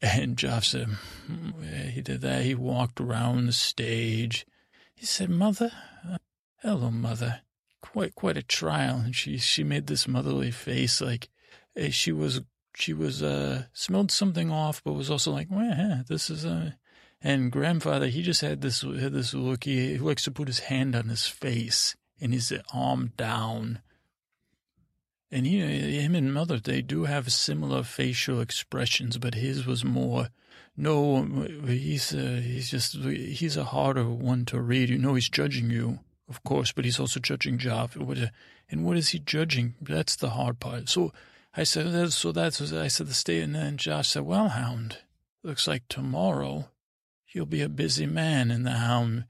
[0.01, 0.87] And Joff said,
[1.25, 2.43] hmm, he did that.
[2.43, 4.45] He walked around the stage.
[4.95, 5.71] He said, Mother,
[6.07, 6.17] uh,
[6.61, 7.41] hello, Mother.
[7.81, 8.97] Quite, quite a trial.
[8.97, 11.29] And she, she made this motherly face like
[11.75, 12.41] eh, she was,
[12.75, 16.71] she was, uh, smelled something off, but was also like, well, this is, uh,
[17.21, 19.63] and grandfather, he just had this had this look.
[19.63, 23.79] He, he likes to put his hand on his face and his arm down.
[25.29, 25.59] And he,
[25.99, 30.29] him and mother, they do have similar facial expressions, but his was more.
[30.77, 31.23] No,
[31.65, 34.89] he's uh, he's just he's a harder one to read.
[34.89, 35.99] You know, he's judging you
[36.29, 37.95] of course, but he's also judging Joff.
[38.69, 39.75] And what is he judging?
[39.81, 40.89] That's the hard part.
[40.89, 41.13] So
[41.55, 43.43] I said, so that's, I said, the state.
[43.43, 44.99] And then Josh said, well, Hound,
[45.43, 46.69] looks like tomorrow
[47.37, 48.49] you'll be a busy man.
[48.51, 49.25] And the Hound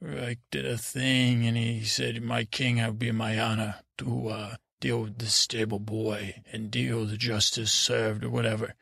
[0.00, 4.28] like did a thing and he said, my king, I would be my honor to
[4.28, 8.74] uh, deal with the stable boy and deal the justice served or whatever.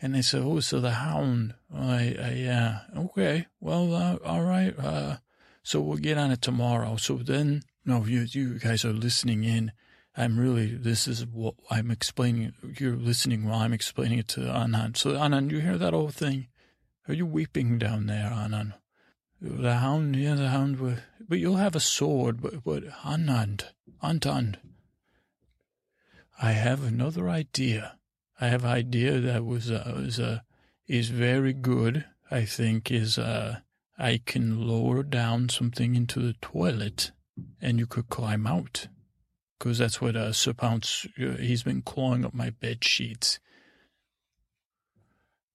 [0.00, 1.54] And they said, oh, so the hound.
[1.74, 3.46] I, I yeah, okay.
[3.58, 4.78] Well, uh, all right.
[4.78, 5.16] Uh,
[5.62, 6.96] so we'll get on it tomorrow.
[6.96, 9.72] So then, no, you, you guys are listening in.
[10.14, 12.52] I'm really, this is what I'm explaining.
[12.78, 14.98] You're listening while I'm explaining it to Anand.
[14.98, 16.48] So Anand, you hear that whole thing?
[17.08, 18.74] Are you weeping down there, Anand?
[19.40, 23.64] The hound, yeah, the hound, but you'll have a sword, but, but Anand,
[24.02, 24.56] Anand,
[26.40, 27.98] I have another idea.
[28.40, 30.40] I have idea that was, uh, was, uh,
[30.88, 32.04] is very good.
[32.30, 33.60] I think is, uh,
[33.96, 37.12] I can lower down something into the toilet
[37.60, 38.88] and you could climb out.
[39.58, 43.38] Because that's what, uh, Sir Pounce, uh, he's been clawing up my bed sheets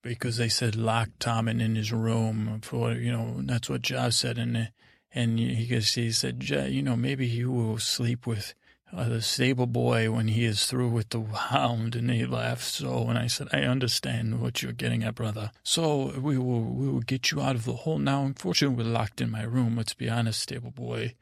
[0.01, 4.37] because they said lock Tommen in his room for you know that's what Josh said
[4.37, 4.71] and
[5.13, 8.53] and he he said you know maybe he will sleep with
[8.93, 13.07] uh, the stable boy when he is through with the hound and he laughed so
[13.07, 15.51] and I said I understand what you're getting at brother.
[15.63, 17.99] So we will we will get you out of the hole.
[17.99, 21.15] Now unfortunately we're locked in my room let's be honest stable boy.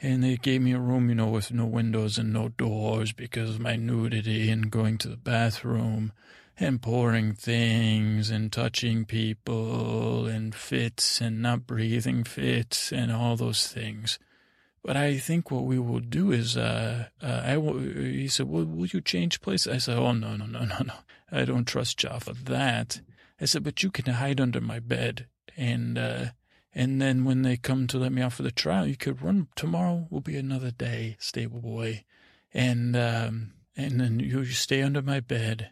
[0.00, 3.50] And they gave me a room you know with no windows and no doors because
[3.50, 6.12] of my nudity and going to the bathroom
[6.58, 13.66] and pouring things and touching people and fits and not breathing fits and all those
[13.66, 14.18] things.
[14.84, 18.64] But I think what we will do is, uh, uh, I will, he said, well,
[18.64, 19.66] will you change place?
[19.66, 20.94] I said, oh, no, no, no, no, no.
[21.32, 23.00] I don't trust Jaffa that.
[23.40, 25.26] I said, but you can hide under my bed.
[25.56, 26.26] And, uh,
[26.74, 29.48] and then when they come to let me out for the trial, you could run.
[29.56, 32.04] Tomorrow will be another day, stable boy.
[32.52, 35.70] And, um, and then you stay under my bed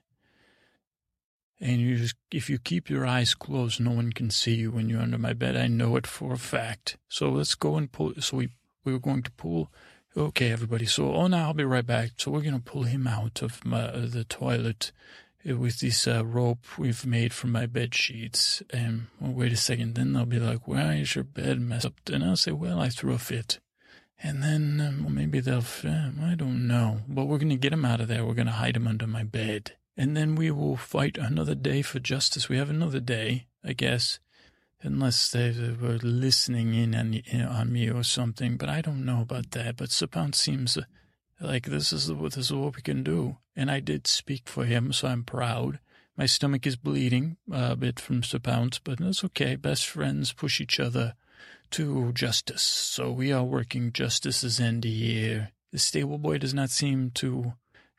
[1.63, 4.89] and you just, if you keep your eyes closed, no one can see you when
[4.89, 5.57] you're under my bed.
[5.57, 6.99] I know it for a fact.
[7.09, 8.15] So let's go and pull.
[8.19, 8.49] So we,
[8.85, 9.71] we were going to pull.
[10.17, 10.87] Okay, everybody.
[10.87, 12.11] So, oh, now I'll be right back.
[12.17, 14.91] So we're going to pull him out of my, uh, the toilet
[15.45, 18.61] with this uh, rope we've made from my bed sheets.
[18.71, 19.95] And well, wait a second.
[19.95, 21.95] Then they'll be like, why is your bed messed up?
[22.13, 23.61] And I'll say, well, I threw a fit.
[24.21, 27.03] And then um, well, maybe they'll, I don't know.
[27.07, 28.27] But we're going to get him out of there.
[28.27, 31.83] We're going to hide him under my bed and then we will fight another day
[31.83, 32.49] for justice.
[32.49, 34.19] We have another day, I guess,
[34.83, 38.57] unless they were listening in on, on me or something.
[38.57, 39.77] But I don't know about that.
[39.77, 40.83] But Sapant seems uh,
[41.41, 43.39] like this is what this is what we can do.
[43.55, 45.79] And I did speak for him, so I'm proud.
[46.17, 49.57] My stomach is bleeding uh, a bit from Sapant, but that's okay.
[49.57, 51.15] Best friends push each other
[51.73, 52.63] to justice.
[52.63, 55.53] So we are working justice's end here.
[55.71, 57.55] The stable boy does not seem to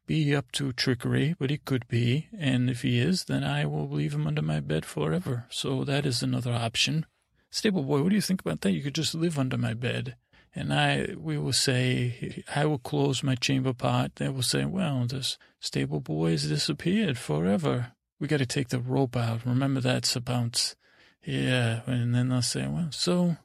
[0.06, 3.90] be up to trickery, but he could be, and if he is, then I will
[3.90, 5.46] leave him under my bed forever.
[5.50, 7.06] So that is another option.
[7.50, 8.72] Stable boy, what do you think about that?
[8.72, 10.16] You could just live under my bed.
[10.56, 14.16] And I, we will say, I will close my chamber pot.
[14.16, 17.94] They will say, well, this stable boy has disappeared forever.
[18.20, 19.46] We got to take the rope out.
[19.46, 20.76] Remember that's about,
[21.24, 21.82] Yeah.
[21.88, 23.38] And then they'll say, well, so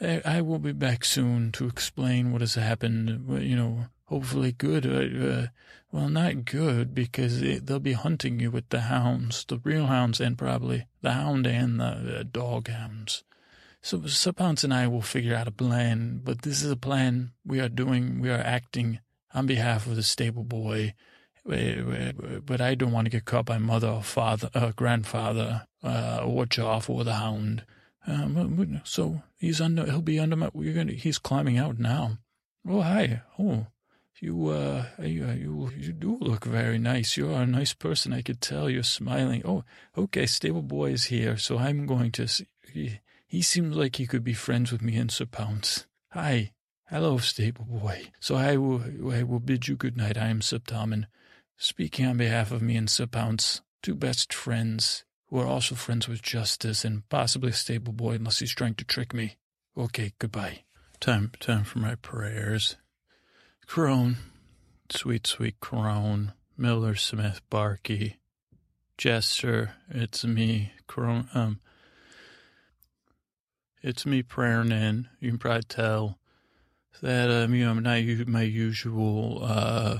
[0.00, 3.28] I, I, will be back soon to explain what has happened.
[3.42, 4.86] You know, hopefully good.
[4.86, 5.46] Uh, uh,
[5.92, 10.20] well, not good because it, they'll be hunting you with the hounds, the real hounds,
[10.20, 13.22] and probably the hound and the, the dog hounds.
[13.82, 17.60] So Sapance and I will figure out a plan, but this is a plan we
[17.60, 18.20] are doing.
[18.20, 18.98] We are acting
[19.32, 20.94] on behalf of the stable boy.
[21.44, 26.46] But I don't want to get caught by mother or father, uh, grandfather, uh, or
[26.46, 27.64] Joff or the hound.
[28.08, 29.84] Um, so he's under.
[29.84, 30.50] He'll be under my.
[30.52, 30.92] We're gonna.
[30.92, 32.18] He's climbing out now.
[32.68, 33.22] Oh hi.
[33.38, 33.66] Oh,
[34.20, 37.16] you, uh, you, uh, you, you do look very nice.
[37.16, 38.12] You are a nice person.
[38.12, 39.42] I could tell you're smiling.
[39.44, 39.64] Oh,
[39.96, 40.26] okay.
[40.26, 41.36] Stable boy is here.
[41.36, 42.26] So I'm going to,
[42.72, 45.86] he, he seems like he could be friends with me and Sir Pounce.
[46.10, 46.52] Hi.
[46.88, 48.10] Hello, stable boy.
[48.20, 48.80] So I will,
[49.12, 50.16] I will bid you good night.
[50.16, 51.06] I am Sir Tommen,
[51.56, 56.06] speaking on behalf of me and Sir Pounce, two best friends who are also friends
[56.06, 59.36] with Justice and possibly stable boy unless he's trying to trick me.
[59.76, 60.60] Okay, goodbye.
[61.00, 62.76] Time, time for my prayers.
[63.66, 64.16] Crone,
[64.90, 68.14] sweet, sweet Crone, Miller, Smith, Barkey,
[68.96, 71.60] Jester, it's me, Crone, um,
[73.82, 75.08] it's me praying in.
[75.20, 76.18] You can probably tell
[77.02, 79.98] that, um, you know, I'm not my usual, uh,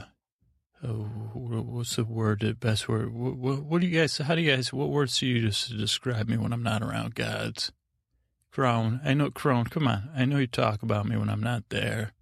[0.82, 3.12] oh, what's the word, the best word?
[3.12, 5.76] What, what, what, do you guys, how do you guys, what words do you to
[5.76, 7.72] describe me when I'm not around gods?
[8.50, 10.08] Crone, I know, Crone, come on.
[10.16, 12.12] I know you talk about me when I'm not there.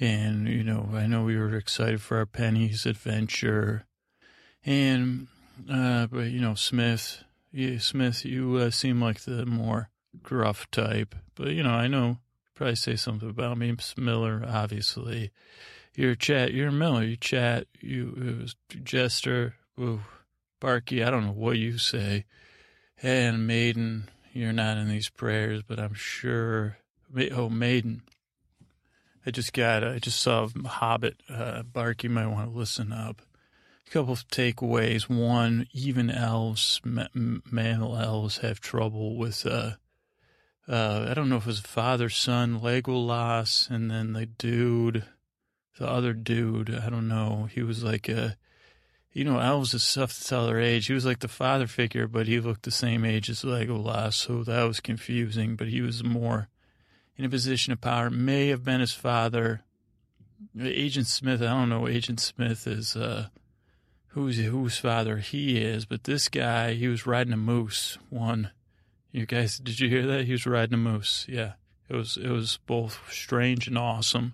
[0.00, 3.84] And, you know, I know we were excited for our Penny's adventure.
[4.64, 5.28] And,
[5.70, 7.22] uh, but, you know, Smith,
[7.52, 9.90] yeah, Smith, you uh, seem like the more
[10.22, 11.14] gruff type.
[11.34, 12.16] But, you know, I know
[12.54, 13.74] probably say something about me.
[13.96, 15.30] Miller, obviously.
[15.96, 20.00] You're chat, you're Miller, you chat, you, it was Jester, ooh,
[20.60, 22.26] Barky, I don't know what you say.
[23.02, 26.76] And Maiden, you're not in these prayers, but I'm sure,
[27.32, 28.02] oh, Maiden.
[29.26, 31.22] I just got, I just saw Hobbit.
[31.28, 33.22] Uh, Bark, you might want to listen up.
[33.86, 35.10] A couple of takeaways.
[35.10, 39.72] One, even elves, male elves, have trouble with, uh,
[40.68, 45.04] uh, I don't know if it was father son Legolas, and then the dude,
[45.78, 47.48] the other dude, I don't know.
[47.52, 48.36] He was like a,
[49.12, 50.86] you know, elves is tough to tell their age.
[50.86, 54.44] He was like the father figure, but he looked the same age as Legolas, so
[54.44, 55.56] that was confusing.
[55.56, 56.48] But he was more
[57.20, 59.60] in a position of power, may have been his father.
[60.58, 61.86] Agent Smith, I don't know.
[61.86, 63.26] Agent Smith is uh,
[64.08, 67.98] who's whose father he is, but this guy, he was riding a moose.
[68.08, 68.52] One,
[69.12, 70.24] you guys, did you hear that?
[70.24, 71.26] He was riding a moose.
[71.28, 71.52] Yeah,
[71.90, 74.32] it was it was both strange and awesome,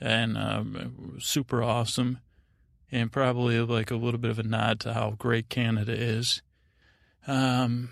[0.00, 2.20] and um, super awesome,
[2.90, 6.40] and probably like a little bit of a nod to how great Canada is.
[7.26, 7.90] Um,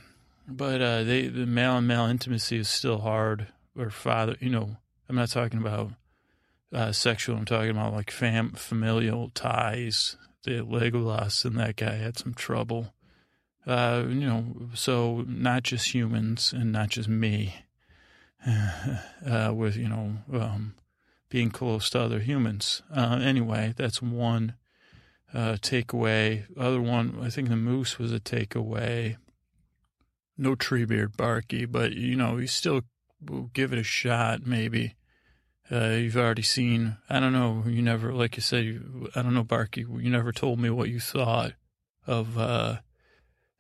[0.49, 4.77] but uh, they the male and male intimacy is still hard or father, you know,
[5.09, 5.93] I'm not talking about
[6.73, 7.37] uh, sexual.
[7.37, 10.17] I'm talking about like fam familial ties.
[10.43, 12.93] The Legolas and that guy had some trouble.
[13.67, 17.57] Uh, you know, so not just humans and not just me.
[19.27, 20.75] Uh, with you know, um,
[21.31, 22.83] being close to other humans.
[22.95, 24.55] Uh, anyway, that's one
[25.33, 26.45] uh, takeaway.
[26.57, 29.17] Other one, I think the moose was a takeaway.
[30.37, 32.83] No Treebeard Barky, but you know, he's still
[33.29, 34.97] we'll give it a shot, maybe.
[35.71, 39.35] Uh, you've already seen, I don't know, you never, like you said, you, I don't
[39.35, 41.53] know, Barky, you never told me what you thought
[42.07, 42.79] of uh,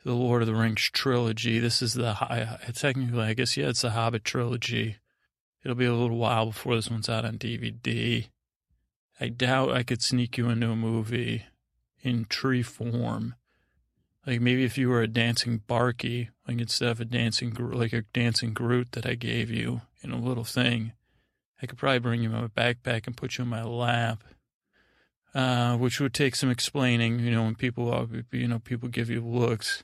[0.05, 1.59] the Lord of the Rings trilogy.
[1.59, 4.97] This is the, high, technically, I guess, yeah, it's the Hobbit trilogy.
[5.65, 8.29] It'll be a little while before this one's out on DVD.
[9.19, 11.45] I doubt I could sneak you into a movie
[12.03, 13.35] in tree form
[14.27, 18.03] like maybe if you were a dancing Barky, like instead of a dancing, like a
[18.13, 20.93] dancing Groot that I gave you in a little thing,
[21.63, 24.23] I could probably bring you my backpack and put you in my lap,
[25.35, 27.21] uh, which would take some explaining.
[27.21, 29.83] You know, when people, you know, people give you looks,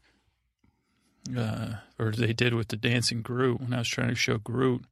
[1.36, 4.84] uh, or they did with the dancing Groot when I was trying to show Groot.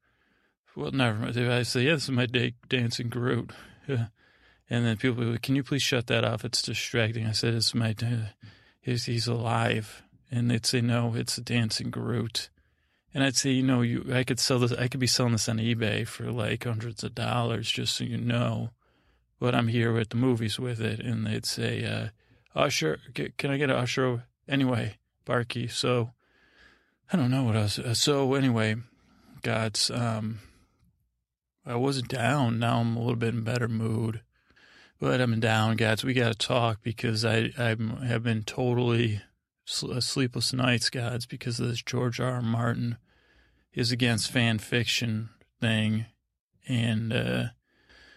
[0.75, 1.37] Well, never mind.
[1.37, 3.51] I say, yeah, this is my day dancing Groot.
[3.89, 4.09] and
[4.69, 6.45] then people, like, can you please shut that off?
[6.45, 7.27] It's distracting.
[7.27, 7.93] I said, it's my.
[7.93, 8.31] Day
[8.89, 10.03] is he's alive?
[10.31, 12.51] And they'd say, no, it's a dancing Groot.
[13.15, 15.49] And I'd say, you know, you, I could sell this, I could be selling this
[15.49, 18.71] on eBay for like hundreds of dollars, just so you know.
[19.41, 21.01] But I'm here at the movies with it.
[21.01, 22.09] And they'd say, uh,
[22.55, 24.25] Usher, can I get an Usher?
[24.47, 25.69] Anyway, Barky.
[25.69, 26.13] So
[27.13, 27.79] I don't know what else.
[27.79, 28.77] Uh, so anyway,
[29.43, 30.41] God's, um,
[31.65, 32.59] I wasn't down.
[32.59, 34.23] Now I'm a little bit in better mood.
[35.01, 36.03] But I'm down, guys.
[36.03, 39.21] We got to talk because I I have been totally
[39.69, 42.35] sleepless nights, guys, because of this George R.
[42.35, 42.43] R.
[42.43, 42.97] Martin
[43.75, 45.29] is against fan fiction
[45.61, 46.07] thing,
[46.67, 47.45] and uh,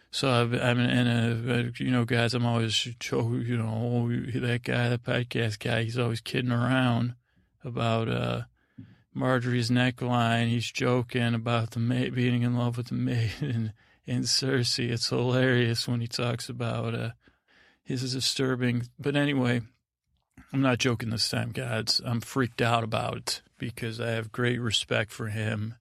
[0.09, 2.33] so I've, I'm in a you know, guys.
[2.33, 4.09] I'm always you know
[4.39, 5.83] that guy, the podcast guy.
[5.83, 7.15] He's always kidding around
[7.63, 8.41] about uh,
[9.15, 10.47] Margaery's neckline.
[10.47, 13.73] He's joking about the mate being in love with the maiden
[14.07, 14.89] and Cersei.
[14.89, 17.11] It's hilarious when he talks about uh,
[17.83, 18.83] his disturbing.
[18.97, 19.61] But anyway,
[20.53, 22.01] I'm not joking this time, guys.
[22.03, 25.75] I'm freaked out about it because I have great respect for him.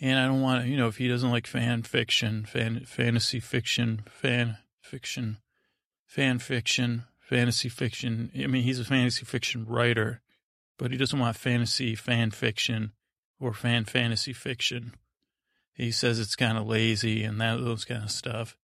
[0.00, 3.40] And I don't want to, you know, if he doesn't like fan fiction, fan, fantasy
[3.40, 5.38] fiction, fan fiction,
[6.06, 8.30] fan fiction, fantasy fiction.
[8.36, 10.20] I mean, he's a fantasy fiction writer,
[10.76, 12.92] but he doesn't want fantasy fan fiction
[13.40, 14.94] or fan fantasy fiction.
[15.72, 18.56] He says it's kind of lazy and that those kind of stuff.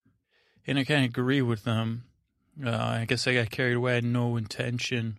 [0.67, 2.05] And I kind of agree with them.
[2.65, 3.93] Uh, I guess I got carried away.
[3.93, 5.19] I had no intention.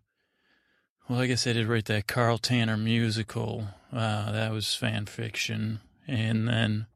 [1.07, 3.67] Well, I guess I did write that Carl Tanner musical.
[3.91, 5.79] Uh, that was fan fiction.
[6.07, 6.87] And then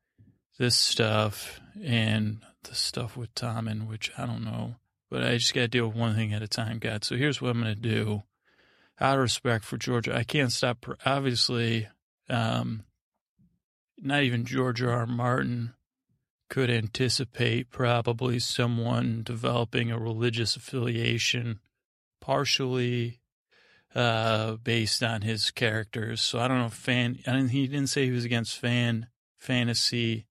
[0.58, 4.76] this stuff and the stuff with Tommen, which I don't know.
[5.10, 7.04] But I just got to deal with one thing at a time, God.
[7.04, 8.24] So here's what I'm going to do.
[9.00, 10.86] Out of respect for Georgia, I can't stop.
[11.06, 11.88] Obviously,
[12.30, 12.84] um,
[13.98, 14.92] not even George R.
[14.92, 15.06] R.
[15.06, 15.74] Martin
[16.54, 21.60] could anticipate probably someone developing a religious affiliation
[22.22, 23.20] partially
[23.96, 26.22] uh, based on his characters.
[26.22, 29.08] So I don't know, fan, I didn't, he didn't say he was against fan,
[29.40, 30.28] fantasy,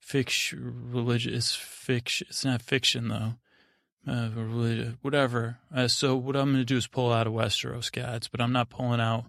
[0.00, 2.26] fiction, religious, fiction.
[2.30, 3.34] It's not fiction though.
[4.12, 5.58] Uh, religion, whatever.
[5.72, 8.52] Uh, so what I'm going to do is pull out of Westeros gods, but I'm
[8.52, 9.26] not pulling out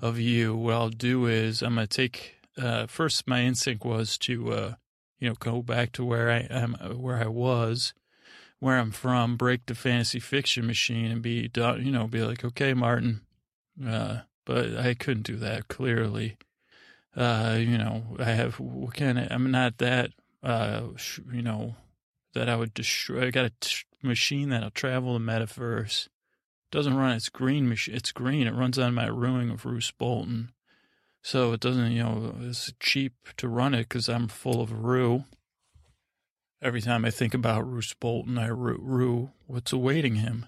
[0.00, 0.54] of you.
[0.54, 4.74] What I'll do is I'm going to take, uh, first my instinct was to, uh,
[5.22, 7.94] you know, go back to where I am, where I was,
[8.58, 12.44] where I'm from, break the fantasy fiction machine and be done, you know, be like,
[12.44, 13.20] okay, Martin.
[13.86, 16.38] Uh, but I couldn't do that clearly.
[17.16, 20.10] Uh, you know, I have, what kind of, I'm not that,
[20.42, 20.88] uh,
[21.32, 21.76] you know,
[22.34, 23.28] that I would destroy.
[23.28, 26.08] I got a t- machine that'll travel the metaverse.
[26.72, 27.94] Doesn't run its green machine.
[27.94, 28.48] It's green.
[28.48, 30.50] It runs on my ruin of Roose Bolton.
[31.22, 35.24] So it doesn't, you know, it's cheap to run it because I'm full of rue.
[36.60, 40.46] Every time I think about Roose Bolton, I rue, rue what's awaiting him.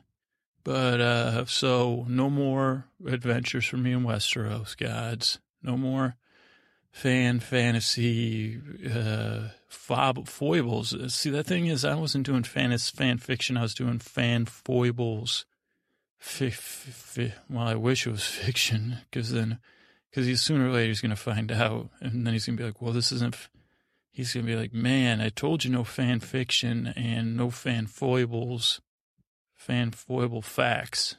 [0.65, 5.39] But, uh, so no more adventures for me in Westeros, gods.
[5.63, 6.17] No more
[6.95, 10.95] fan fantasy, uh, fob, foibles.
[11.13, 13.57] See, that thing is, I wasn't doing fan, fan fiction.
[13.57, 15.45] I was doing fan foibles.
[16.21, 19.59] F- f- f- well, I wish it was fiction because then,
[20.15, 22.63] because he's sooner or later he's going to find out, and then he's going to
[22.63, 23.35] be like, well, this isn't.
[23.35, 23.51] F-.
[24.13, 27.89] He's going to be like, man, I told you no fan fiction and no fan
[27.89, 28.81] foibles,
[29.57, 31.17] fan foible facts.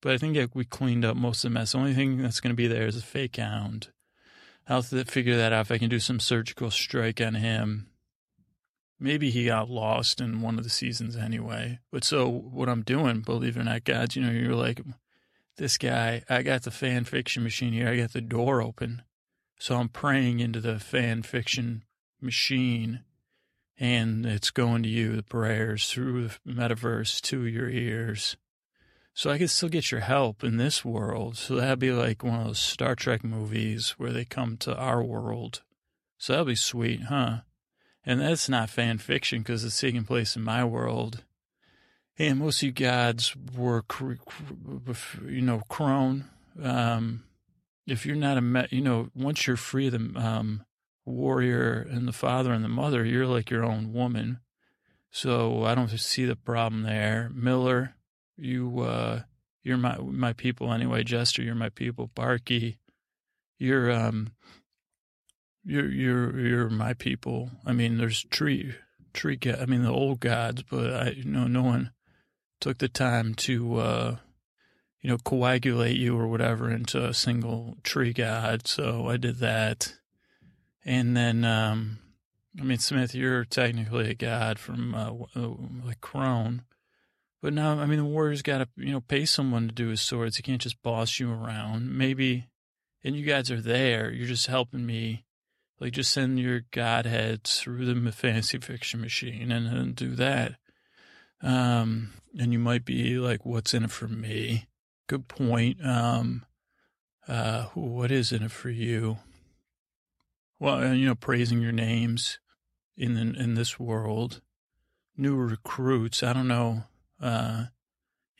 [0.00, 1.72] But I think we cleaned up most of the mess.
[1.72, 3.88] The only thing that's going to be there is a fake hound.
[4.68, 7.88] I'll figure that out if I can do some surgical strike on him.
[9.00, 11.80] Maybe he got lost in one of the seasons anyway.
[11.90, 14.80] But so what I'm doing, believe it or not, guys, you know, you're like,
[15.56, 17.88] this guy, I got the fan fiction machine here.
[17.88, 19.02] I got the door open.
[19.58, 21.84] So I'm praying into the fan fiction
[22.20, 23.04] machine
[23.78, 28.36] and it's going to you, the prayers through the metaverse to your ears.
[29.14, 31.36] So I could still get your help in this world.
[31.36, 35.02] So that'd be like one of those Star Trek movies where they come to our
[35.02, 35.62] world.
[36.16, 37.40] So that'd be sweet, huh?
[38.04, 41.24] And that's not fan fiction because it's taking place in my world.
[42.18, 43.84] And most of you gods were,
[45.26, 46.28] you know, crone.
[46.62, 47.24] Um,
[47.86, 50.64] if you're not a, you know, once you're free of the um,
[51.04, 54.40] warrior and the father and the mother, you're like your own woman.
[55.10, 57.30] So I don't see the problem there.
[57.34, 57.96] Miller,
[58.36, 59.22] you, uh,
[59.62, 61.04] you're my my people anyway.
[61.04, 62.10] Jester, you're my people.
[62.14, 62.78] Barky,
[63.58, 64.32] you're um,
[65.64, 67.50] you're you're you're my people.
[67.64, 68.74] I mean, there's tree
[69.12, 69.38] tree.
[69.44, 71.92] I mean, the old gods, but I you know no one
[72.62, 74.16] took the time to uh,
[75.02, 78.66] you know coagulate you or whatever into a single tree god.
[78.66, 79.94] So I did that,
[80.84, 81.98] and then um,
[82.58, 85.12] I mean, Smith, you're technically a god from uh,
[85.84, 86.62] like Crone.
[87.40, 90.00] But now, I mean, the Warriors got to, you know, pay someone to do his
[90.00, 90.36] swords.
[90.36, 91.90] He can't just boss you around.
[91.90, 92.46] Maybe,
[93.02, 94.12] and you guys are there.
[94.12, 95.24] You're just helping me.
[95.80, 100.54] Like, just send your godheads through the fantasy fiction machine and, and do that.
[101.42, 104.66] Um, and you might be like, what's in it for me?
[105.08, 105.84] Good point.
[105.84, 106.44] Um,
[107.26, 109.18] uh, what is in it for you?
[110.58, 112.38] Well, you know, praising your names
[112.96, 114.40] in in this world,
[115.16, 116.22] new recruits.
[116.22, 116.84] I don't know
[117.22, 117.66] uh,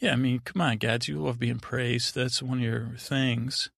[0.00, 2.14] yeah, I mean, come on, Gads, you love being praised.
[2.14, 3.70] That's one of your things.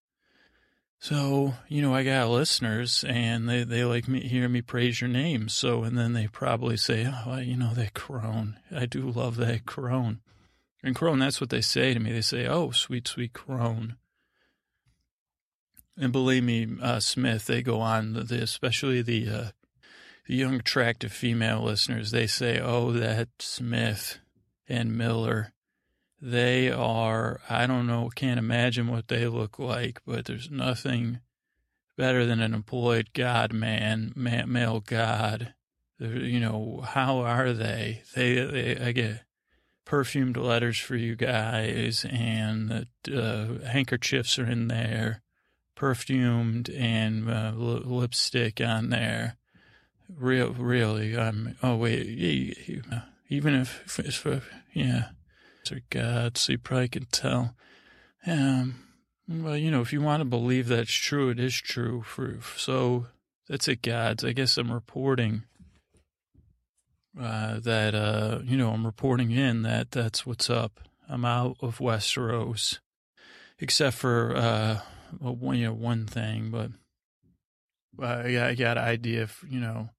[1.04, 5.10] So, you know, I got listeners and they, they like me, hear me praise your
[5.10, 5.50] name.
[5.50, 8.58] So, and then they probably say, oh, you know, that crone.
[8.74, 10.20] I do love that crone.
[10.82, 12.10] And crone, that's what they say to me.
[12.10, 13.96] They say, oh, sweet, sweet crone.
[15.98, 19.48] And believe me, uh, Smith, they go on, the, especially the, uh,
[20.26, 24.20] the young, attractive female listeners, they say, oh, that Smith
[24.70, 25.52] and Miller.
[26.26, 31.20] They are, I don't know, can't imagine what they look like, but there's nothing
[31.98, 35.52] better than an employed God man, male God.
[35.98, 38.04] You know, how are they?
[38.14, 39.24] They, they I get
[39.84, 45.20] perfumed letters for you guys, and the uh, handkerchiefs are in there,
[45.74, 49.36] perfumed, and uh, lipstick on there.
[50.08, 51.58] Real, really, I'm.
[51.62, 52.06] Oh wait,
[53.28, 55.08] even if, if, if yeah,
[55.64, 57.54] to God, so you probably can tell.
[58.26, 58.76] Um,
[59.28, 62.02] well, you know, if you want to believe that's true, it is true.
[62.02, 63.06] For so
[63.48, 64.24] that's it, gods.
[64.24, 65.44] I guess I'm reporting
[67.20, 70.80] uh, that uh, you know I'm reporting in that that's what's up.
[71.08, 72.78] I'm out of Westeros,
[73.58, 74.80] except for uh,
[75.20, 76.70] well, one you know one thing, but
[78.02, 79.90] uh, yeah, I got an idea of you know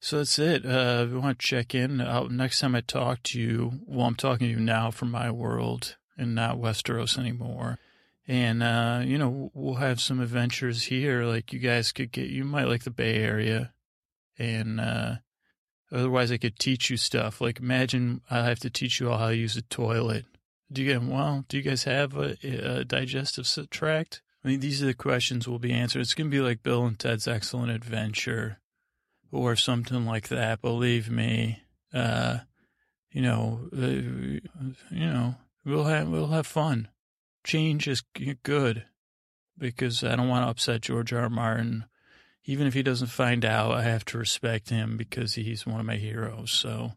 [0.00, 0.66] so that's it.
[0.66, 2.00] Uh, we want to check in.
[2.00, 5.30] Uh, next time I talk to you, well, I'm talking to you now from my
[5.30, 7.78] world and not Westeros anymore.
[8.26, 11.24] And, uh, you know, we'll have some adventures here.
[11.24, 13.72] Like you guys could get, you might like the Bay Area.
[14.38, 15.16] and uh,
[15.92, 17.40] otherwise I could teach you stuff.
[17.40, 20.24] Like imagine I have to teach you all how to use a toilet.
[20.72, 21.44] Do you get well?
[21.48, 24.22] Do you guys have a, a digestive tract?
[24.44, 26.00] I mean, these are the questions we'll be answered.
[26.00, 28.60] It's gonna be like Bill and Ted's Excellent Adventure,
[29.30, 30.60] or something like that.
[30.60, 31.62] Believe me.
[31.92, 32.38] Uh,
[33.10, 34.40] you know, uh, you
[34.90, 35.34] know,
[35.64, 36.88] we'll have we'll have fun.
[37.44, 38.02] Change is
[38.42, 38.84] good
[39.58, 41.22] because I don't want to upset George R.
[41.22, 41.30] R.
[41.30, 41.84] Martin.
[42.44, 45.86] Even if he doesn't find out, I have to respect him because he's one of
[45.86, 46.50] my heroes.
[46.50, 46.92] So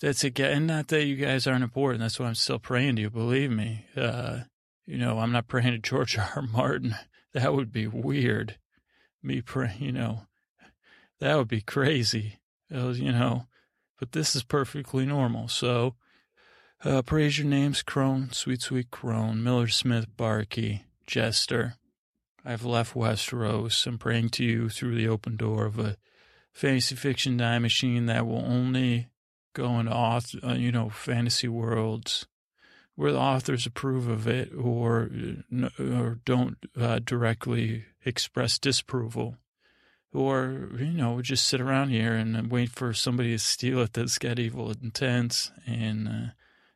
[0.00, 0.38] that's it.
[0.38, 2.00] And not that you guys aren't important.
[2.00, 3.10] That's why I'm still praying to you.
[3.10, 3.86] Believe me.
[3.96, 4.40] Uh,
[4.84, 6.30] you know, I'm not praying to George R.
[6.36, 6.42] R.
[6.42, 6.94] Martin.
[7.34, 8.56] That would be weird.
[9.22, 10.22] Me praying, you know,
[11.20, 12.40] that would be crazy.
[12.70, 13.46] Was, you know,
[13.98, 15.48] but this is perfectly normal.
[15.48, 15.94] So,
[16.84, 21.76] uh, praise your names, Crone, Sweet Sweet Crone, Miller Smith, Barkey, Jester.
[22.44, 23.86] I've left Westeros.
[23.86, 25.96] I'm praying to you through the open door of a
[26.52, 29.08] fantasy fiction die machine that will only
[29.54, 32.26] go into, author, uh, you know, fantasy worlds
[32.96, 35.10] where the authors approve of it or
[35.78, 39.36] or don't uh, directly express disapproval
[40.16, 44.18] or you know just sit around here and wait for somebody to steal it that's
[44.18, 46.26] got evil intents and uh,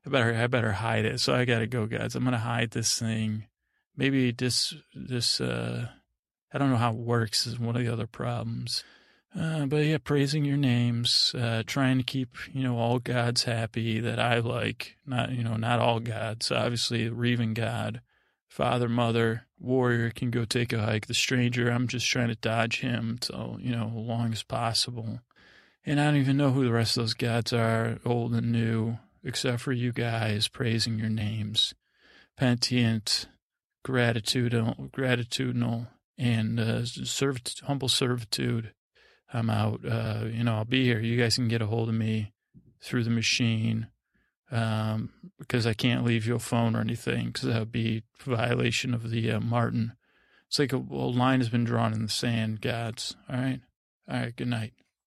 [0.07, 2.99] I better I better hide it so I gotta go guys I'm gonna hide this
[2.99, 3.47] thing
[3.97, 5.89] maybe this this uh
[6.53, 8.85] I don't know how it works is one of the other problems
[9.39, 14.01] uh, but yeah, praising your names, uh, trying to keep, you know, all gods happy
[14.01, 14.97] that I like.
[15.07, 16.51] Not, you know, not all gods.
[16.51, 18.01] Obviously, Revan God,
[18.51, 21.07] father, mother, warrior can go take a hike.
[21.07, 25.21] The stranger, I'm just trying to dodge him so, you know, long as possible.
[25.87, 28.99] And I don't even know who the rest of those gods are, old and new,
[29.25, 31.73] except for you guys praising your names.
[32.39, 33.27] Pentient,
[33.87, 38.75] gratitudinal, gratitudinal, and uh, servit- humble servitude
[39.33, 39.81] I'm out.
[39.85, 41.01] Uh, you know, I'll be here.
[41.01, 42.33] You guys can get a hold of me
[42.83, 43.89] through the machine
[44.51, 49.11] um, because I can't leave your phone or anything because that would be violation of
[49.11, 49.93] the uh, Martin.
[50.49, 53.17] It's like a, a line has been drawn in the sand, gods.
[53.29, 53.61] All right.
[54.11, 54.35] All right.
[54.35, 54.73] Good night.